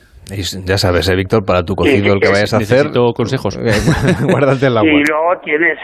[0.64, 1.44] ya sabes, ¿eh, Víctor?
[1.46, 2.92] Para tu cocido, el que vayas a hacer...
[3.14, 3.58] Consejos.
[4.32, 4.90] guárdate el agua.
[4.90, 5.78] Y luego tienes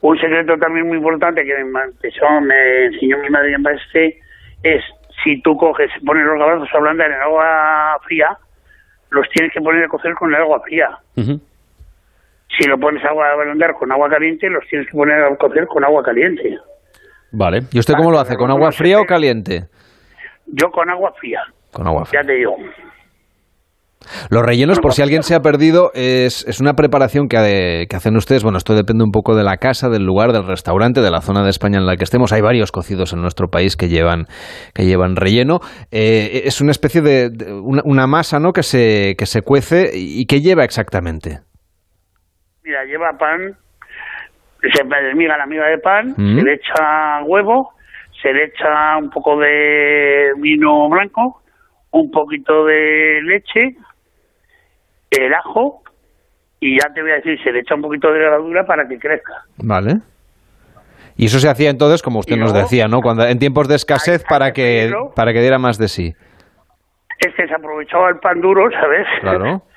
[0.00, 1.80] un secreto también muy importante que me,
[2.42, 4.20] me enseñó mi madre en este
[4.62, 4.84] es
[5.24, 8.36] si tú coges, pones los garbanzos a ablandar en agua fría,
[9.10, 10.98] los tienes que poner a cocer con el agua fría.
[11.14, 15.84] Si lo pones a ablandar con agua caliente, los tienes que poner a cocer con
[15.84, 16.58] agua caliente.
[17.32, 17.62] Vale.
[17.72, 18.36] ¿Y usted cómo lo hace?
[18.36, 19.64] ¿Con agua fría o caliente?
[20.46, 21.42] Yo con agua fría.
[21.72, 22.22] Con agua fría.
[22.22, 22.56] Ya te digo.
[24.30, 28.16] Los rellenos, por si alguien se ha perdido, es, es una preparación que, que, hacen
[28.16, 28.42] ustedes.
[28.42, 31.42] Bueno, esto depende un poco de la casa, del lugar, del restaurante, de la zona
[31.42, 32.32] de España en la que estemos.
[32.32, 34.26] Hay varios cocidos en nuestro país que llevan,
[34.74, 35.60] que llevan relleno.
[35.90, 38.52] Eh, es una especie de, de una, una, masa ¿no?
[38.52, 41.40] que, se, que se cuece y que lleva exactamente.
[42.64, 43.56] Mira, lleva pan,
[44.60, 46.38] se desmiga la miga de pan, mm.
[46.38, 47.70] se le echa huevo,
[48.20, 51.42] se le echa un poco de vino blanco,
[51.92, 53.76] un poquito de leche,
[55.10, 55.82] el ajo
[56.60, 58.98] y ya te voy a decir, se le echa un poquito de levadura para que
[58.98, 59.34] crezca.
[59.58, 59.98] Vale.
[61.16, 63.00] Y eso se hacía entonces, como usted nos decía, ¿no?
[63.00, 66.14] Cuando en tiempos de escasez para que para que diera más de sí.
[67.18, 69.06] Es que se aprovechaba el pan duro, ¿sabes?
[69.20, 69.62] Claro.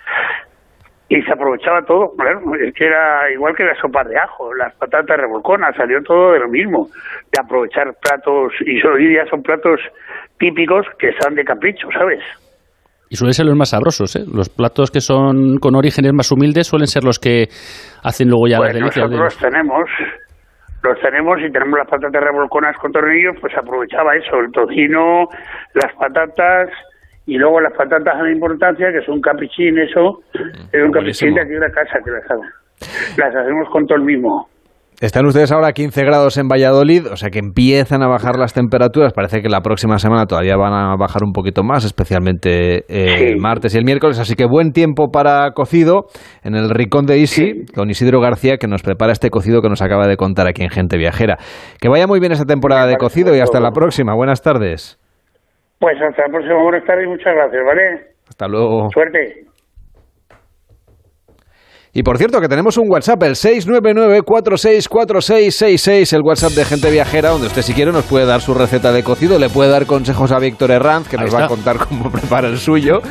[1.12, 4.74] y se aprovechaba todo, claro, es que era igual que la sopa de ajo, las
[4.76, 6.88] patatas revolconas, salió todo de lo mismo,
[7.34, 9.82] de aprovechar platos, y hoy día son platos
[10.40, 12.24] típicos que están de capricho, ¿sabes?
[13.12, 14.24] Y suelen ser los más sabrosos, ¿eh?
[14.24, 17.52] Los platos que son con orígenes más humildes suelen ser los que
[18.08, 19.12] hacen luego ya pues las delicias.
[19.12, 19.50] Nosotros de...
[19.50, 19.84] tenemos,
[20.82, 25.28] los tenemos y tenemos las patatas revolconas con tornillos, pues aprovechaba eso, el tocino,
[25.76, 26.70] las patatas
[27.28, 30.24] y luego las patatas de importancia, que son caprichín, eso,
[30.72, 32.24] es un caprichín de aquí de la casa que las,
[33.18, 34.48] las hacemos con todo el mismo.
[35.02, 38.54] Están ustedes ahora a 15 grados en Valladolid, o sea que empiezan a bajar las
[38.54, 39.14] temperaturas.
[39.14, 43.26] Parece que la próxima semana todavía van a bajar un poquito más, especialmente eh, sí.
[43.26, 44.20] el martes y el miércoles.
[44.20, 46.06] Así que buen tiempo para cocido
[46.44, 47.74] en el Ricón de Isi, sí.
[47.74, 50.70] con Isidro García, que nos prepara este cocido que nos acaba de contar aquí en
[50.70, 51.38] Gente Viajera.
[51.82, 54.14] Que vaya muy bien esta temporada de cocido y hasta la próxima.
[54.14, 55.00] Buenas tardes.
[55.80, 56.62] Pues hasta la próxima.
[56.62, 57.82] Buenas tardes y muchas gracias, ¿vale?
[58.30, 58.88] Hasta luego.
[58.94, 59.51] Suerte.
[61.94, 67.48] Y por cierto, que tenemos un WhatsApp, el 699-464666, el WhatsApp de Gente Viajera, donde
[67.48, 70.40] usted si quiere nos puede dar su receta de cocido, le puede dar consejos a
[70.40, 73.02] Víctor Herranz, que nos va a contar cómo prepara el suyo,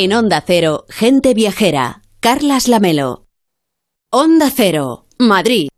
[0.00, 3.28] En Onda Cero, Gente Viajera, Carlas Lamelo.
[4.10, 5.68] Onda Cero, Madrid.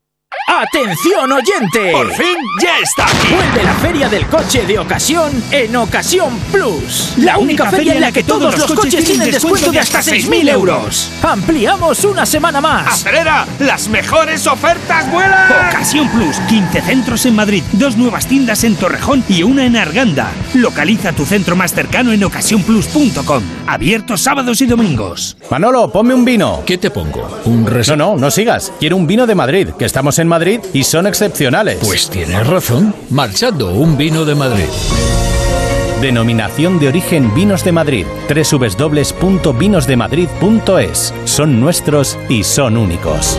[0.48, 1.92] ¡Atención oyente!
[1.92, 3.34] ¡Por fin ya está aquí!
[3.34, 7.14] Vuelve la feria del coche de ocasión en Ocasión Plus.
[7.18, 10.00] La, la única, única feria en la que todos los coches tienen descuento de hasta
[10.00, 11.12] 6.000 euros.
[11.22, 12.86] Ampliamos una semana más.
[12.88, 13.46] ¡Acelera!
[13.60, 15.68] ¡Las mejores ofertas vuelan!
[15.68, 16.36] Ocasión Plus.
[16.48, 20.32] 15 centros en Madrid, dos nuevas tiendas en Torrejón y una en Arganda.
[20.54, 23.42] Localiza tu centro más cercano en ocasiónplus.com.
[23.68, 25.36] Abierto sábados y domingos.
[25.48, 26.62] Manolo, ponme un vino.
[26.66, 27.38] ¿Qué te pongo?
[27.44, 27.88] ¿Un res...
[27.88, 28.72] No, no, no sigas.
[28.80, 30.39] Quiero un vino de Madrid, que estamos en Madrid
[30.72, 31.78] y son excepcionales.
[31.80, 32.94] Pues tienes razón.
[33.10, 34.64] Marchando un vino de Madrid.
[36.00, 38.06] Denominación de origen Vinos de Madrid.
[38.28, 41.14] www.vinosdemadrid.es.
[41.24, 43.38] Son nuestros y son únicos.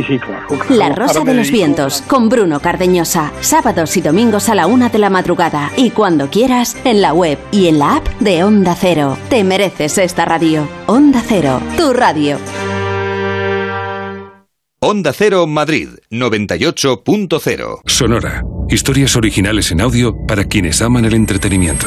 [0.00, 0.46] Sí, sí, claro.
[0.46, 0.74] claro.
[0.74, 3.32] La Rosa de los Vientos, con Bruno Cardeñosa.
[3.40, 5.70] Sábados y domingos a la una de la madrugada.
[5.76, 9.18] Y cuando quieras, en la web y en la app de Onda Cero.
[9.28, 10.66] Te mereces esta radio.
[10.86, 12.38] Onda Cero, tu radio.
[14.80, 17.80] Onda Cero Madrid 98.0.
[17.84, 18.42] Sonora.
[18.70, 21.86] Historias originales en audio para quienes aman el entretenimiento.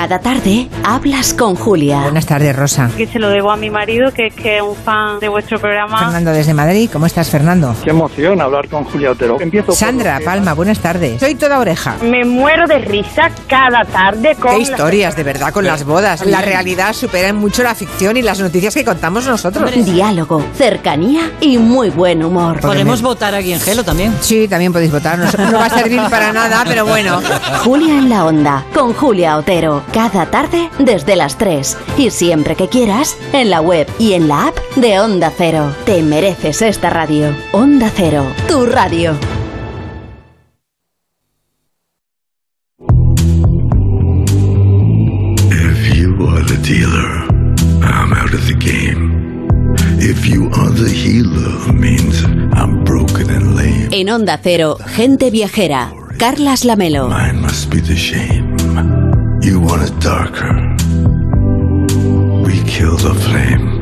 [0.00, 2.00] Cada tarde hablas con Julia.
[2.00, 2.90] Buenas tardes, Rosa.
[2.96, 5.60] Que se lo debo a mi marido, que es que es un fan de vuestro
[5.60, 5.98] programa.
[5.98, 6.88] Fernando desde Madrid.
[6.90, 7.74] ¿Cómo estás, Fernando?
[7.84, 9.38] Qué emoción hablar con Julia Otero.
[9.38, 11.20] Empiezo Sandra Palma, buenas tardes.
[11.20, 11.96] Soy toda oreja.
[12.00, 14.52] Me muero de risa cada tarde con...
[14.52, 16.24] Qué historias, de verdad, con las bodas.
[16.24, 19.70] La realidad supera mucho la ficción y las noticias que contamos nosotros.
[19.84, 22.58] Diálogo, cercanía y muy buen humor.
[22.60, 24.14] ¿Podemos votar aquí en Gelo también?
[24.22, 25.18] Sí, también podéis votar.
[25.18, 27.20] No, no va a servir para nada, pero bueno.
[27.62, 29.89] Julia en la onda, con Julia Otero.
[29.92, 31.76] Cada tarde desde las 3.
[31.98, 35.74] Y siempre que quieras, en la web y en la app de Onda Cero.
[35.84, 37.34] Te mereces esta radio.
[37.52, 39.16] Onda Cero, tu radio.
[45.50, 47.26] If you are the dealer,
[47.82, 49.48] I'm out of the game.
[49.98, 52.22] If you are the healer, means
[52.54, 53.88] I'm broken and lame.
[53.90, 55.92] En Onda Cero, gente viajera.
[56.16, 57.08] Carlas Lamelo.
[57.08, 59.09] Mine must be the shame.
[59.50, 60.54] You want it darker.
[62.46, 63.79] We kill the flame.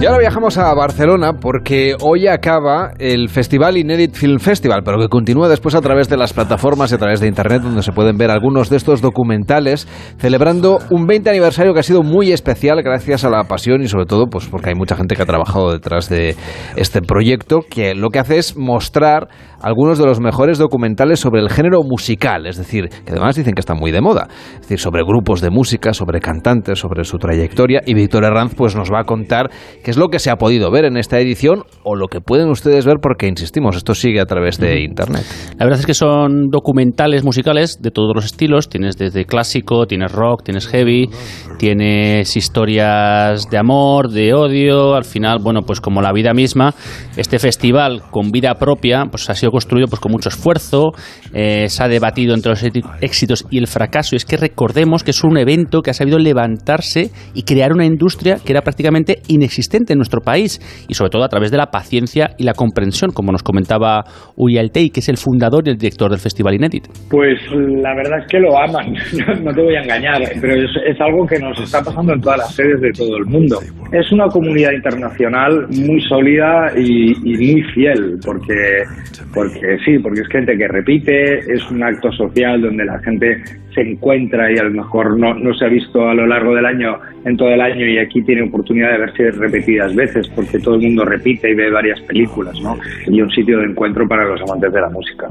[0.00, 5.08] Y ahora viajamos a Barcelona porque hoy acaba el Festival Inédit Film Festival, pero que
[5.08, 8.16] continúa después a través de las plataformas y a través de Internet donde se pueden
[8.16, 9.86] ver algunos de estos documentales
[10.16, 14.06] celebrando un 20 aniversario que ha sido muy especial gracias a la pasión y sobre
[14.06, 16.34] todo pues porque hay mucha gente que ha trabajado detrás de
[16.76, 19.28] este proyecto que lo que hace es mostrar
[19.60, 23.60] algunos de los mejores documentales sobre el género musical, es decir, que además dicen que
[23.60, 27.82] está muy de moda, es decir, sobre grupos de música, sobre cantantes, sobre su trayectoria
[27.84, 29.50] y Víctor Herranz pues nos va a contar
[29.90, 32.86] es lo que se ha podido ver en esta edición o lo que pueden ustedes
[32.86, 35.24] ver porque insistimos, esto sigue a través de internet.
[35.58, 40.12] La verdad es que son documentales musicales de todos los estilos, tienes desde clásico, tienes
[40.12, 41.10] rock, tienes heavy,
[41.58, 46.72] tienes historias de amor, de odio, al final, bueno, pues como la vida misma,
[47.16, 50.92] este festival con vida propia pues ha sido construido pues con mucho esfuerzo,
[51.32, 52.62] eh, se ha debatido entre los
[53.00, 54.14] éxitos y el fracaso.
[54.14, 57.84] Y es que recordemos que es un evento que ha sabido levantarse y crear una
[57.84, 61.66] industria que era prácticamente inexistente en nuestro país y sobre todo a través de la
[61.66, 64.04] paciencia y la comprensión, como nos comentaba
[64.36, 66.88] Uy Altei, que es el fundador y el director del Festival Inédit.
[67.08, 68.92] Pues la verdad es que lo aman,
[69.44, 72.38] no te voy a engañar, pero es, es algo que nos está pasando en todas
[72.38, 73.58] las sedes de todo el mundo.
[73.92, 78.84] Es una comunidad internacional muy sólida y, y muy fiel, porque
[79.32, 83.42] porque sí, porque es gente que repite, es un acto social donde la gente
[83.74, 86.66] se encuentra y a lo mejor no, no se ha visto a lo largo del
[86.66, 90.74] año, en todo el año, y aquí tiene oportunidad de verse repetidas veces, porque todo
[90.76, 92.78] el mundo repite y ve varias películas, ¿no?
[93.06, 95.28] Y un sitio de encuentro para los amantes de la música.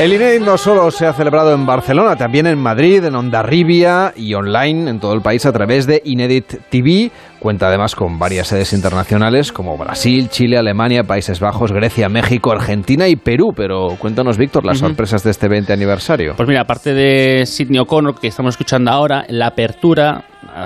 [0.00, 4.34] El INEDIT no solo se ha celebrado en Barcelona, también en Madrid, en Ondarribia y
[4.34, 7.12] online en todo el país a través de Inédit TV.
[7.38, 13.06] Cuenta además con varias sedes internacionales como Brasil, Chile, Alemania, Países Bajos, Grecia, México, Argentina
[13.06, 13.52] y Perú.
[13.54, 16.34] Pero cuéntanos, Víctor, las sorpresas de este 20 aniversario.
[16.36, 20.24] Pues mira, aparte de Sidney O'Connor, que estamos escuchando ahora, la apertura,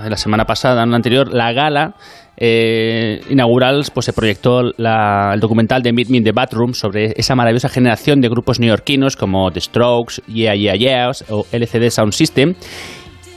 [0.09, 1.94] la semana pasada, en la anterior, la gala
[2.37, 7.35] eh, inaugural pues se proyectó el documental de Meet Me in the Bathroom sobre esa
[7.35, 12.55] maravillosa generación de grupos neoyorquinos como The Strokes, Yeah Yeah Yeahs o LCD Sound System.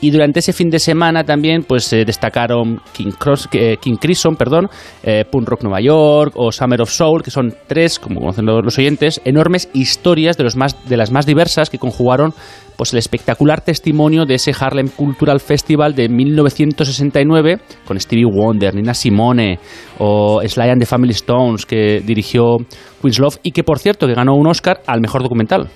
[0.02, 4.34] Y durante ese fin de semana también pues se destacaron King, Cross, eh, King Crimson,
[4.34, 4.68] perdón,
[5.02, 8.78] eh, Punk Rock Nueva York o Summer of Soul, que son tres, como conocen los
[8.78, 12.32] oyentes, enormes historias de, los más, de las más diversas que conjugaron
[12.80, 18.94] pues el espectacular testimonio de ese Harlem Cultural Festival de 1969 con Stevie Wonder, Nina
[18.94, 19.58] Simone
[19.98, 22.56] o Sly and the Family Stones que dirigió
[23.02, 25.68] Love y que por cierto que ganó un Oscar al mejor documental.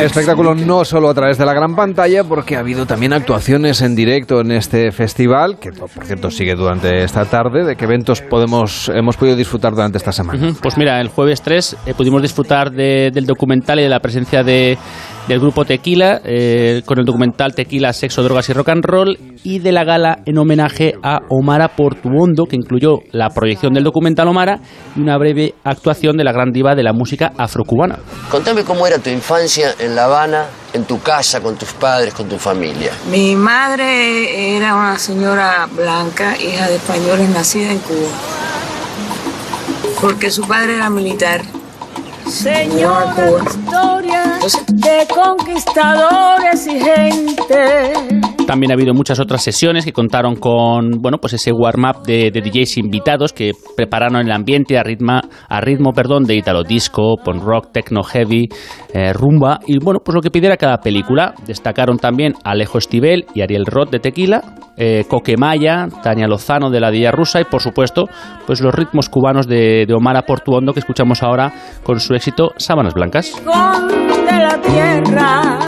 [0.00, 3.94] Espectáculo no solo a través de la gran pantalla, porque ha habido también actuaciones en
[3.94, 7.64] directo en este festival, que por cierto sigue durante esta tarde.
[7.64, 10.54] ¿De qué eventos podemos hemos podido disfrutar durante esta semana?
[10.60, 14.42] Pues mira, el jueves 3 eh, pudimos disfrutar de- del documental y de la presencia
[14.42, 14.76] de,
[15.28, 19.60] del grupo Tequila, eh, con el documental Tequila, Sexo, Drogas y Rock and Roll, y
[19.60, 24.60] de la gala en homenaje a Omara Portuondo, que incluyó la proyección del documental Omara
[24.96, 27.98] y una breve actuación de la gran diva de la música afrocubana.
[28.30, 32.28] Contame cómo era tu infancia en La Habana, en tu casa, con tus padres, con
[32.28, 32.92] tu familia.
[33.10, 38.08] Mi madre era una señora blanca, hija de españoles, nacida en Cuba.
[40.00, 41.42] Porque su padre era militar.
[42.26, 43.42] Señor Cuba.
[43.44, 44.38] historia
[44.68, 47.92] de conquistadores y gente.
[48.46, 52.40] También ha habido muchas otras sesiones que contaron con bueno pues ese warm-up de, de
[52.40, 57.42] DJs invitados que prepararon el ambiente a ritmo, a ritmo perdón, de italo disco, punk
[57.42, 58.48] rock, techno heavy,
[58.92, 61.34] eh, rumba y bueno pues lo que pidiera cada película.
[61.46, 64.42] Destacaron también Alejo Estibel y Ariel Roth de Tequila,
[64.76, 68.06] eh, Coquemaya, Tania Lozano de la Día Rusa y por supuesto
[68.46, 71.52] pues los ritmos cubanos de, de Omar Portuondo que escuchamos ahora
[71.84, 73.32] con su éxito Sábanas Blancas.
[73.34, 75.58] De la tierra.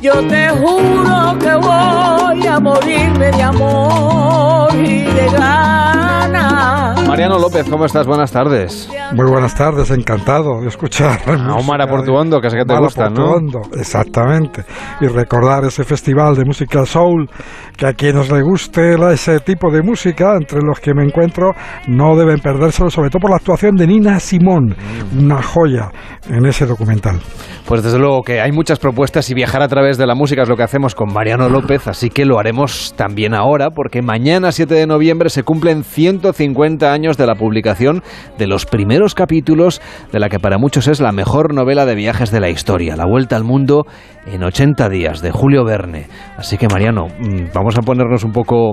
[0.00, 6.85] Yo te juro que voy a morirme de amor y de ganas.
[7.06, 8.06] Mariano López, ¿cómo estás?
[8.06, 8.88] Buenas tardes.
[9.12, 11.20] Muy buenas tardes, encantado de escuchar.
[11.26, 13.14] A Omar Portuondo, que sé que te gusta, ¿no?
[13.14, 14.64] Portuondo, exactamente.
[15.00, 17.30] Y recordar ese festival de música soul,
[17.76, 21.52] que a quienes les guste ese tipo de música, entre los que me encuentro,
[21.86, 24.74] no deben perdérselo, sobre todo por la actuación de Nina Simón,
[25.12, 25.24] Mm.
[25.24, 25.90] una joya
[26.28, 27.20] en ese documental.
[27.66, 30.48] Pues desde luego que hay muchas propuestas y viajar a través de la música es
[30.48, 34.74] lo que hacemos con Mariano López, así que lo haremos también ahora, porque mañana 7
[34.74, 38.02] de noviembre se cumplen 150 años de la publicación
[38.38, 39.82] de los primeros capítulos
[40.12, 43.04] de la que para muchos es la mejor novela de viajes de la historia, La
[43.04, 43.84] Vuelta al Mundo
[44.26, 46.06] en 80 días, de Julio Verne.
[46.38, 48.70] Así que Mariano, mm, vamos a ponernos un poco,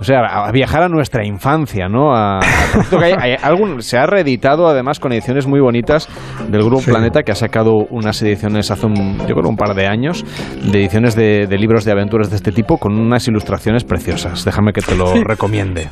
[0.00, 2.14] o sea, a viajar a nuestra infancia, ¿no?
[2.14, 2.40] A, a-
[2.88, 6.08] que hay- hay algún- se ha reeditado además con ediciones muy bonitas
[6.48, 6.90] del Grupo Sí.
[6.92, 10.24] Planeta que ha sacado unas ediciones hace un, yo creo un par de años
[10.62, 14.44] de ediciones de, de libros de aventuras de este tipo con unas ilustraciones preciosas.
[14.44, 15.22] Déjame que te lo Sí.
[15.24, 15.90] recomiende.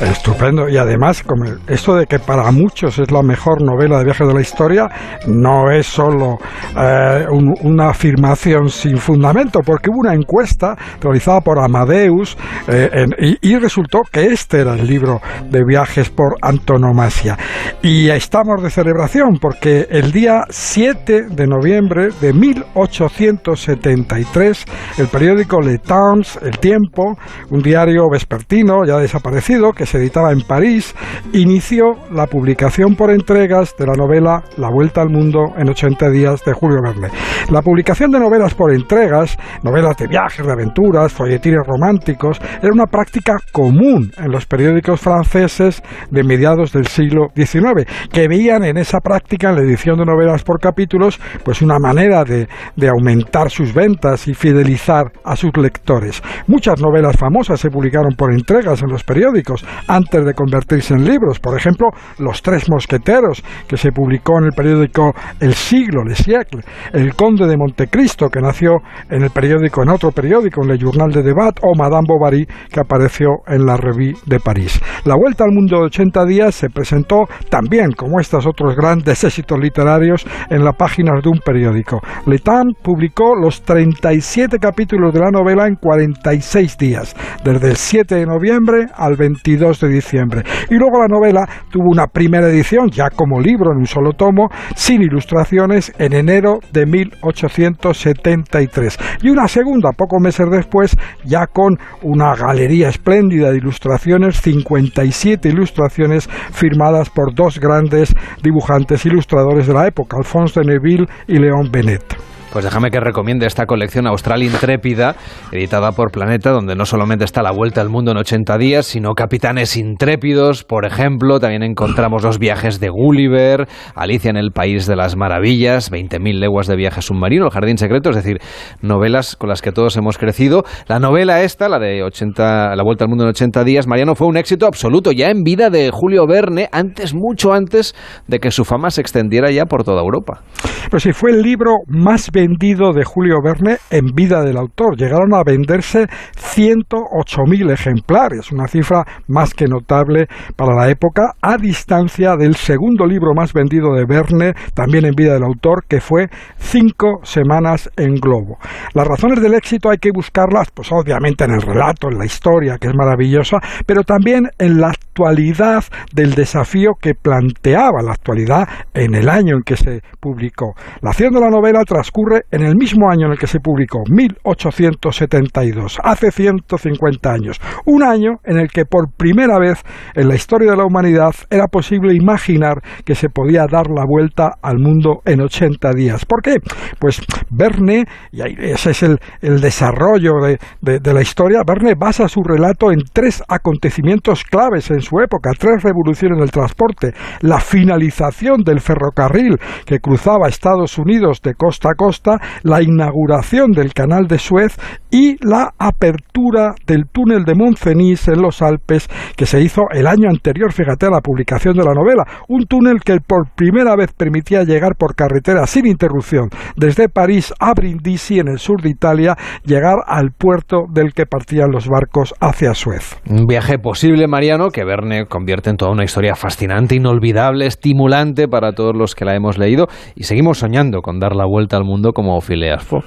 [0.00, 0.68] Estupendo.
[0.68, 1.22] Y además,
[1.68, 4.88] esto de que para muchos es la mejor novela de viajes de la historia,
[5.26, 6.38] no es solo
[6.76, 12.36] eh, un- una afirmación sin fundamento, porque hubo una encuesta realizada por Amadeus
[12.68, 15.20] eh, en- y, y resultó que este era el libro
[15.50, 17.36] de viajes por antonomasia.
[17.82, 24.64] Y estamos de celebración porque el día 7 de noviembre de 1873,
[24.98, 27.16] el periódico Le Temps, El Tiempo,
[27.50, 30.94] un diario vespertino ya desaparecido que se editaba en París,
[31.32, 36.44] inició la publicación por entregas de la novela La Vuelta al Mundo en 80 días
[36.44, 37.08] de Julio Verne.
[37.50, 42.86] La publicación de novelas por entregas, novelas de viajes, de aventuras, folletines románticos, era una
[42.86, 49.00] práctica común en los periódicos franceses de mediados del siglo XIX, que veían en esa
[49.00, 53.74] práctica, en la edición de novelas por capítulos, pues una manera de, de aumentar sus
[53.74, 56.22] ventas y fidelizar a sus lectores.
[56.46, 61.38] Muchas novelas famosas se publicaron por entregas en los periódicos antes de convertirse en libros.
[61.40, 66.62] Por ejemplo, Los Tres Mosqueteros, que se publicó en el periódico El Siglo, Le Siècle.
[66.92, 68.78] El Conde de Montecristo, que nació
[69.10, 72.80] en el periódico, en otro periódico, en el Journal de Debat, o Madame Bovary, que
[72.80, 74.80] apareció en la Revue de París.
[75.04, 79.58] La Vuelta al Mundo de 80 días se presentó también, como estos otros grandes éxitos
[79.58, 82.00] literarios, en las páginas de un periódico.
[82.26, 87.14] Le Temps publicó los 37 capítulos de la novela en 46 días,
[87.44, 90.42] desde el 7 de noviembre al 22 de diciembre.
[90.70, 94.48] Y luego la novela tuvo una primera edición, ya como libro en un solo tomo,
[94.74, 98.98] sin ilustraciones, en enero de 1873.
[99.22, 106.28] Y una segunda, pocos meses después, ya con una galería espléndida de ilustraciones, 57 ilustraciones
[106.52, 112.33] firmadas por dos grandes dibujantes ilustradores de la época, Alphonse de Neville y León Benet.
[112.54, 115.16] Pues déjame que recomiende esta colección austral intrépida,
[115.50, 119.14] editada por Planeta, donde no solamente está la vuelta al mundo en 80 días, sino
[119.14, 123.66] capitanes intrépidos, por ejemplo, también encontramos los viajes de Gulliver,
[123.96, 128.10] Alicia en el País de las Maravillas, 20.000 leguas de viaje submarino, El Jardín Secreto,
[128.10, 128.38] es decir,
[128.82, 130.62] novelas con las que todos hemos crecido.
[130.86, 134.28] La novela esta, la de 80, La vuelta al mundo en 80 días, Mariano, fue
[134.28, 137.96] un éxito absoluto, ya en vida de Julio Verne, antes, mucho antes
[138.28, 140.42] de que su fama se extendiera ya por toda Europa.
[140.88, 144.98] Pues sí, fue el libro más vendido vendido de Julio Verne en vida del autor.
[144.98, 146.06] Llegaron a venderse
[146.36, 150.26] 108.000 ejemplares, una cifra más que notable
[150.56, 155.32] para la época, a distancia del segundo libro más vendido de Verne, también en vida
[155.32, 158.58] del autor, que fue Cinco semanas en globo.
[158.94, 162.76] Las razones del éxito hay que buscarlas, pues obviamente en el relato, en la historia,
[162.78, 169.14] que es maravillosa, pero también en la actualidad del desafío que planteaba la actualidad en
[169.14, 170.74] el año en que se publicó.
[171.00, 174.02] La acción de la novela transcurre en el mismo año en el que se publicó,
[174.08, 179.82] 1872, hace 150 años, un año en el que por primera vez
[180.14, 184.52] en la historia de la humanidad era posible imaginar que se podía dar la vuelta
[184.62, 186.24] al mundo en 80 días.
[186.24, 186.56] ¿Por qué?
[186.98, 187.20] Pues
[187.50, 190.32] Verne, y ese es el, desarrollo
[190.80, 195.82] de, la historia, Verne basa su relato en tres acontecimientos claves en su época, tres
[195.82, 202.13] revoluciones del transporte, la finalización del ferrocarril que cruzaba Estados Unidos de costa a costa,
[202.62, 204.76] la inauguración del canal de Suez
[205.10, 210.28] y la apertura del túnel de Montcenis en los Alpes que se hizo el año
[210.28, 214.64] anterior, fíjate, a la publicación de la novela, un túnel que por primera vez permitía
[214.64, 219.96] llegar por carretera sin interrupción desde París a Brindisi en el sur de Italia, llegar
[220.06, 223.16] al puerto del que partían los barcos hacia Suez.
[223.28, 228.72] Un viaje posible, Mariano, que Verne convierte en toda una historia fascinante, inolvidable, estimulante para
[228.72, 232.03] todos los que la hemos leído y seguimos soñando con dar la vuelta al mundo
[232.12, 233.04] como Phileas Fogg.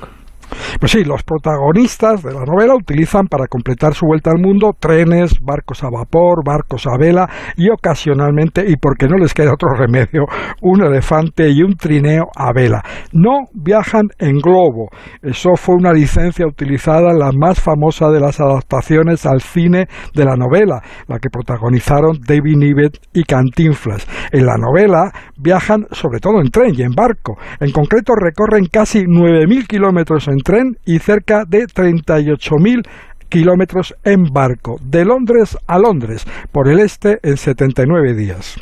[0.80, 5.40] Pues sí, los protagonistas de la novela utilizan para completar su vuelta al mundo trenes,
[5.42, 10.26] barcos a vapor, barcos a vela y ocasionalmente, y porque no les queda otro remedio,
[10.62, 12.84] un elefante y un trineo a vela.
[13.12, 14.90] No viajan en globo.
[15.22, 20.26] Eso fue una licencia utilizada en la más famosa de las adaptaciones al cine de
[20.26, 24.08] la novela, la que protagonizaron David Niven y Cantinflas.
[24.32, 27.38] En la novela viajan sobre todo en tren y en barco.
[27.60, 32.84] En concreto recorren casi 9.000 kilómetros en tren y cerca de 38.000
[33.30, 38.56] kilómetros en barco, de Londres a Londres, por el este en 79 días.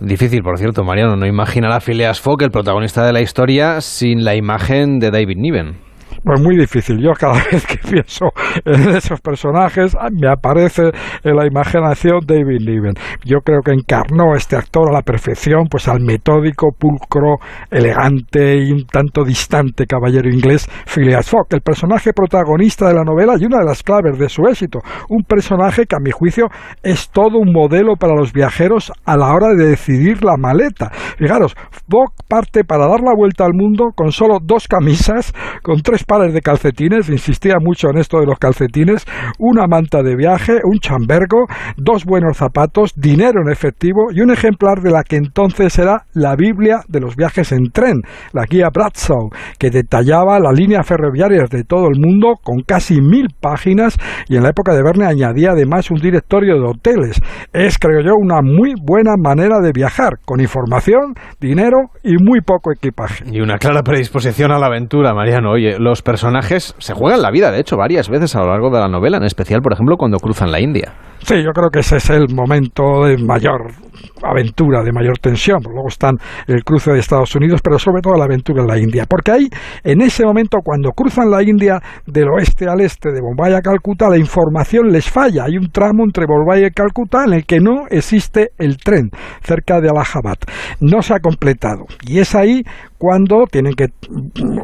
[0.00, 4.24] Difícil, por cierto, Mariano, no imagina a Phileas Fogg, el protagonista de la historia, sin
[4.24, 5.91] la imagen de David Niven.
[6.24, 6.98] Pues muy difícil.
[6.98, 8.26] Yo cada vez que pienso
[8.64, 10.92] en esos personajes ah, me aparece
[11.24, 12.94] en la imaginación David Niven.
[13.24, 17.38] Yo creo que encarnó este actor a la perfección, pues al metódico, pulcro,
[17.70, 23.34] elegante y un tanto distante caballero inglés Phileas Fogg, el personaje protagonista de la novela
[23.38, 24.78] y una de las claves de su éxito.
[25.08, 26.46] Un personaje que a mi juicio
[26.84, 30.90] es todo un modelo para los viajeros a la hora de decidir la maleta.
[31.18, 31.56] Fijaros,
[31.90, 36.34] Fogg parte para dar la vuelta al mundo con solo dos camisas, con tres pares
[36.34, 39.06] de calcetines, insistía mucho en esto de los calcetines,
[39.38, 41.46] una manta de viaje, un chambergo,
[41.78, 46.36] dos buenos zapatos, dinero en efectivo y un ejemplar de la que entonces era la
[46.36, 48.02] Biblia de los viajes en tren,
[48.34, 53.28] la guía Bradshaw, que detallaba las líneas ferroviarias de todo el mundo con casi mil
[53.40, 53.96] páginas
[54.28, 57.22] y en la época de Verne añadía además un directorio de hoteles.
[57.54, 62.70] Es, creo yo, una muy buena manera de viajar, con información, dinero y muy poco
[62.70, 63.24] equipaje.
[63.32, 65.52] Y una clara predisposición a la aventura, Mariano.
[65.52, 68.80] Oye, los personajes se juegan la vida, de hecho, varias veces a lo largo de
[68.80, 70.92] la novela, en especial, por ejemplo, cuando cruzan la India.
[71.24, 73.70] Sí, yo creo que ese es el momento de mayor
[74.22, 75.60] aventura, de mayor tensión.
[75.62, 76.16] Luego están
[76.48, 79.04] el cruce de Estados Unidos, pero sobre todo la aventura en la India.
[79.08, 79.48] Porque ahí,
[79.84, 84.08] en ese momento, cuando cruzan la India del oeste al este, de Bombay a Calcuta,
[84.08, 85.44] la información les falla.
[85.44, 89.10] Hay un tramo entre Bombay y Calcuta en el que no existe el tren,
[89.42, 90.38] cerca de Allahabad.
[90.80, 91.84] No se ha completado.
[92.04, 92.64] Y es ahí
[93.02, 93.86] cuando tienen que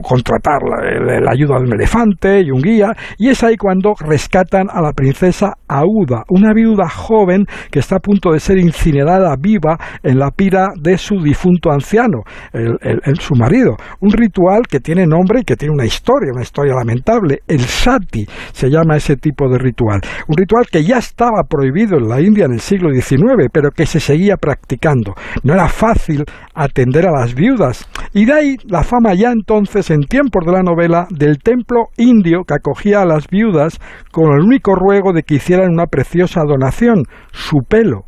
[0.01, 4.81] contratar la, ayuda de un elefante y un guía, y es ahí cuando rescatan a
[4.81, 10.21] la princesa Auda, una viuda joven que está a punto de ser incinerada viva en
[10.21, 13.77] la pira de su difunto anciano, el, su marido.
[14.01, 17.41] Un ritual que tiene nombre y que tiene una historia, una historia lamentable.
[17.49, 20.01] El sati se llama ese tipo de ritual.
[20.29, 23.85] Un ritual que ya estaba prohibido en la India en el siglo XIX, pero que
[23.85, 25.15] se seguía practicando.
[25.43, 26.25] No era fácil
[26.55, 27.89] atender a las viudas.
[28.15, 32.43] Y de ahí la fama ya entonces, en tiempos de la novela, del templo indio
[32.47, 33.79] que acogía a las viudas
[34.13, 38.03] con el único ruego de que hicieran una preciosa donación, su pelo.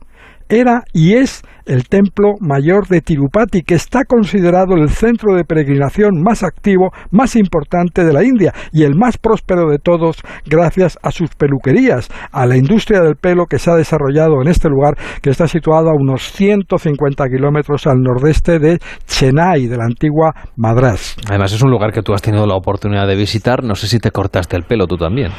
[0.51, 6.20] Era y es el templo mayor de Tirupati, que está considerado el centro de peregrinación
[6.20, 11.12] más activo, más importante de la India y el más próspero de todos gracias a
[11.12, 15.31] sus peluquerías, a la industria del pelo que se ha desarrollado en este lugar, que
[15.31, 21.14] está situado a unos 150 kilómetros al nordeste de Chennai, de la antigua Madras.
[21.28, 24.01] Además es un lugar que tú has tenido la oportunidad de visitar, no sé si
[24.01, 25.31] te cortaste el pelo tú también.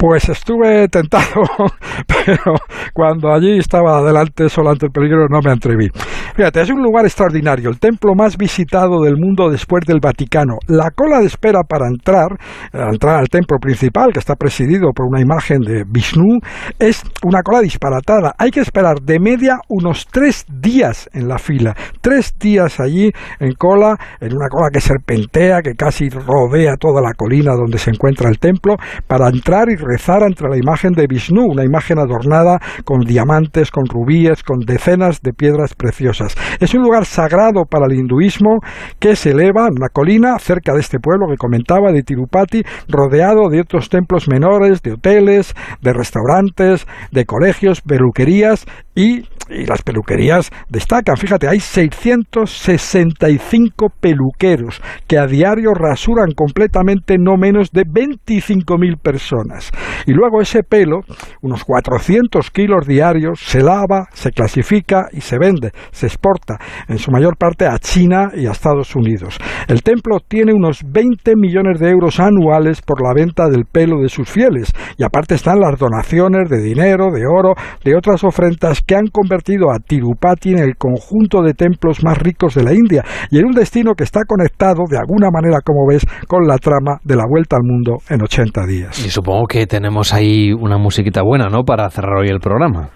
[0.00, 1.42] Pues estuve tentado,
[2.06, 2.54] pero
[2.94, 5.88] cuando allí estaba delante solo ante el peligro no me atreví.
[6.34, 10.54] Fíjate, es un lugar extraordinario, el templo más visitado del mundo después del Vaticano.
[10.68, 12.32] La cola de espera para entrar,
[12.72, 16.38] eh, entrar al templo principal, que está presidido por una imagen de Vishnu,
[16.78, 18.32] es una cola disparatada.
[18.38, 21.76] Hay que esperar de media unos tres días en la fila.
[22.00, 27.12] Tres días allí en cola, en una cola que serpentea, que casi rodea toda la
[27.12, 31.44] colina donde se encuentra el templo, para entrar y rezar ante la imagen de Vishnu,
[31.50, 36.36] una imagen adornada con diamantes, con rubíes, con decenas de piedras preciosas.
[36.60, 38.58] Es un lugar sagrado para el hinduismo
[38.98, 43.48] que se eleva en una colina cerca de este pueblo que comentaba, de Tirupati, rodeado
[43.50, 50.50] de otros templos menores, de hoteles, de restaurantes, de colegios, peluquerías y y las peluquerías
[50.68, 51.16] destacan.
[51.16, 59.70] Fíjate, hay 665 peluqueros que a diario rasuran completamente no menos de 25.000 personas.
[60.06, 61.00] Y luego ese pelo,
[61.42, 66.58] unos 400 kilos diarios, se lava, se clasifica y se vende, se exporta,
[66.88, 69.38] en su mayor parte a China y a Estados Unidos.
[69.68, 74.08] El templo tiene unos 20 millones de euros anuales por la venta del pelo de
[74.08, 74.72] sus fieles.
[74.96, 77.54] Y aparte están las donaciones de dinero, de oro,
[77.84, 82.54] de otras ofrendas que han convertido a Tirupati en el conjunto de templos más ricos
[82.54, 86.06] de la India y en un destino que está conectado de alguna manera, como ves,
[86.26, 89.04] con la trama de la vuelta al mundo en 80 días.
[89.04, 91.62] Y supongo que tenemos ahí una musiquita buena, ¿no?
[91.62, 92.90] Para cerrar hoy el programa.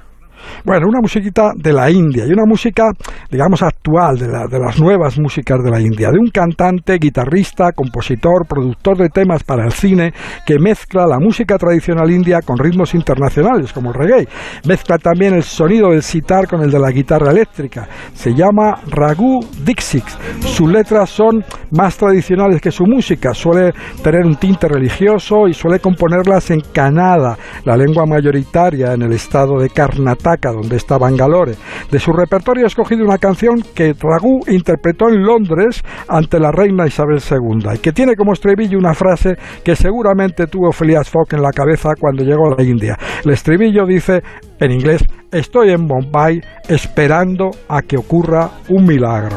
[0.64, 2.90] Bueno, una musiquita de la India y una música,
[3.30, 7.72] digamos, actual, de, la, de, las nuevas músicas de la India, de un cantante, guitarrista,
[7.72, 10.12] compositor, productor de temas para el cine,
[10.46, 14.28] que mezcla la música tradicional india con ritmos internacionales, como el reggae.
[14.66, 17.88] Mezcla también el sonido del sitar con el de la guitarra eléctrica.
[18.12, 20.04] Se llama Raghu Dixit.
[20.40, 23.34] Sus letras son más tradicionales que su música.
[23.34, 23.72] Suele
[24.02, 29.58] tener un tinte religioso y suele componerlas en Kannada, la lengua mayoritaria en el estado
[29.58, 31.54] de Karnataka donde está Bangalore.
[31.90, 36.86] De su repertorio he escogido una canción que Raghu interpretó en Londres ante la reina
[36.86, 41.42] Isabel II y que tiene como estribillo una frase que seguramente tuvo Phileas Fogg en
[41.42, 42.96] la cabeza cuando llegó a la India.
[43.24, 44.22] El estribillo dice
[44.60, 49.36] en inglés, estoy en Bombay esperando a que ocurra un milagro.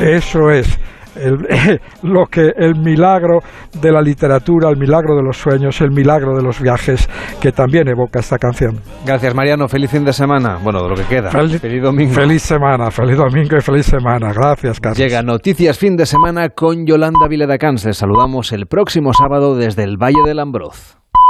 [0.00, 0.78] Eso es
[1.22, 3.40] el, lo que el milagro
[3.80, 7.08] de la literatura, el milagro de los sueños, el milagro de los viajes
[7.40, 8.80] que también evoca esta canción.
[9.06, 11.30] Gracias Mariano, feliz fin de semana, bueno, de lo que queda.
[11.30, 12.12] Feliz, feliz domingo.
[12.12, 14.32] Feliz semana, feliz domingo y feliz semana.
[14.32, 14.98] Gracias, Carlos.
[14.98, 17.84] Llega Noticias Fin de Semana con Yolanda Viledacans.
[17.84, 21.01] Les saludamos el próximo sábado desde el Valle del Ambroz.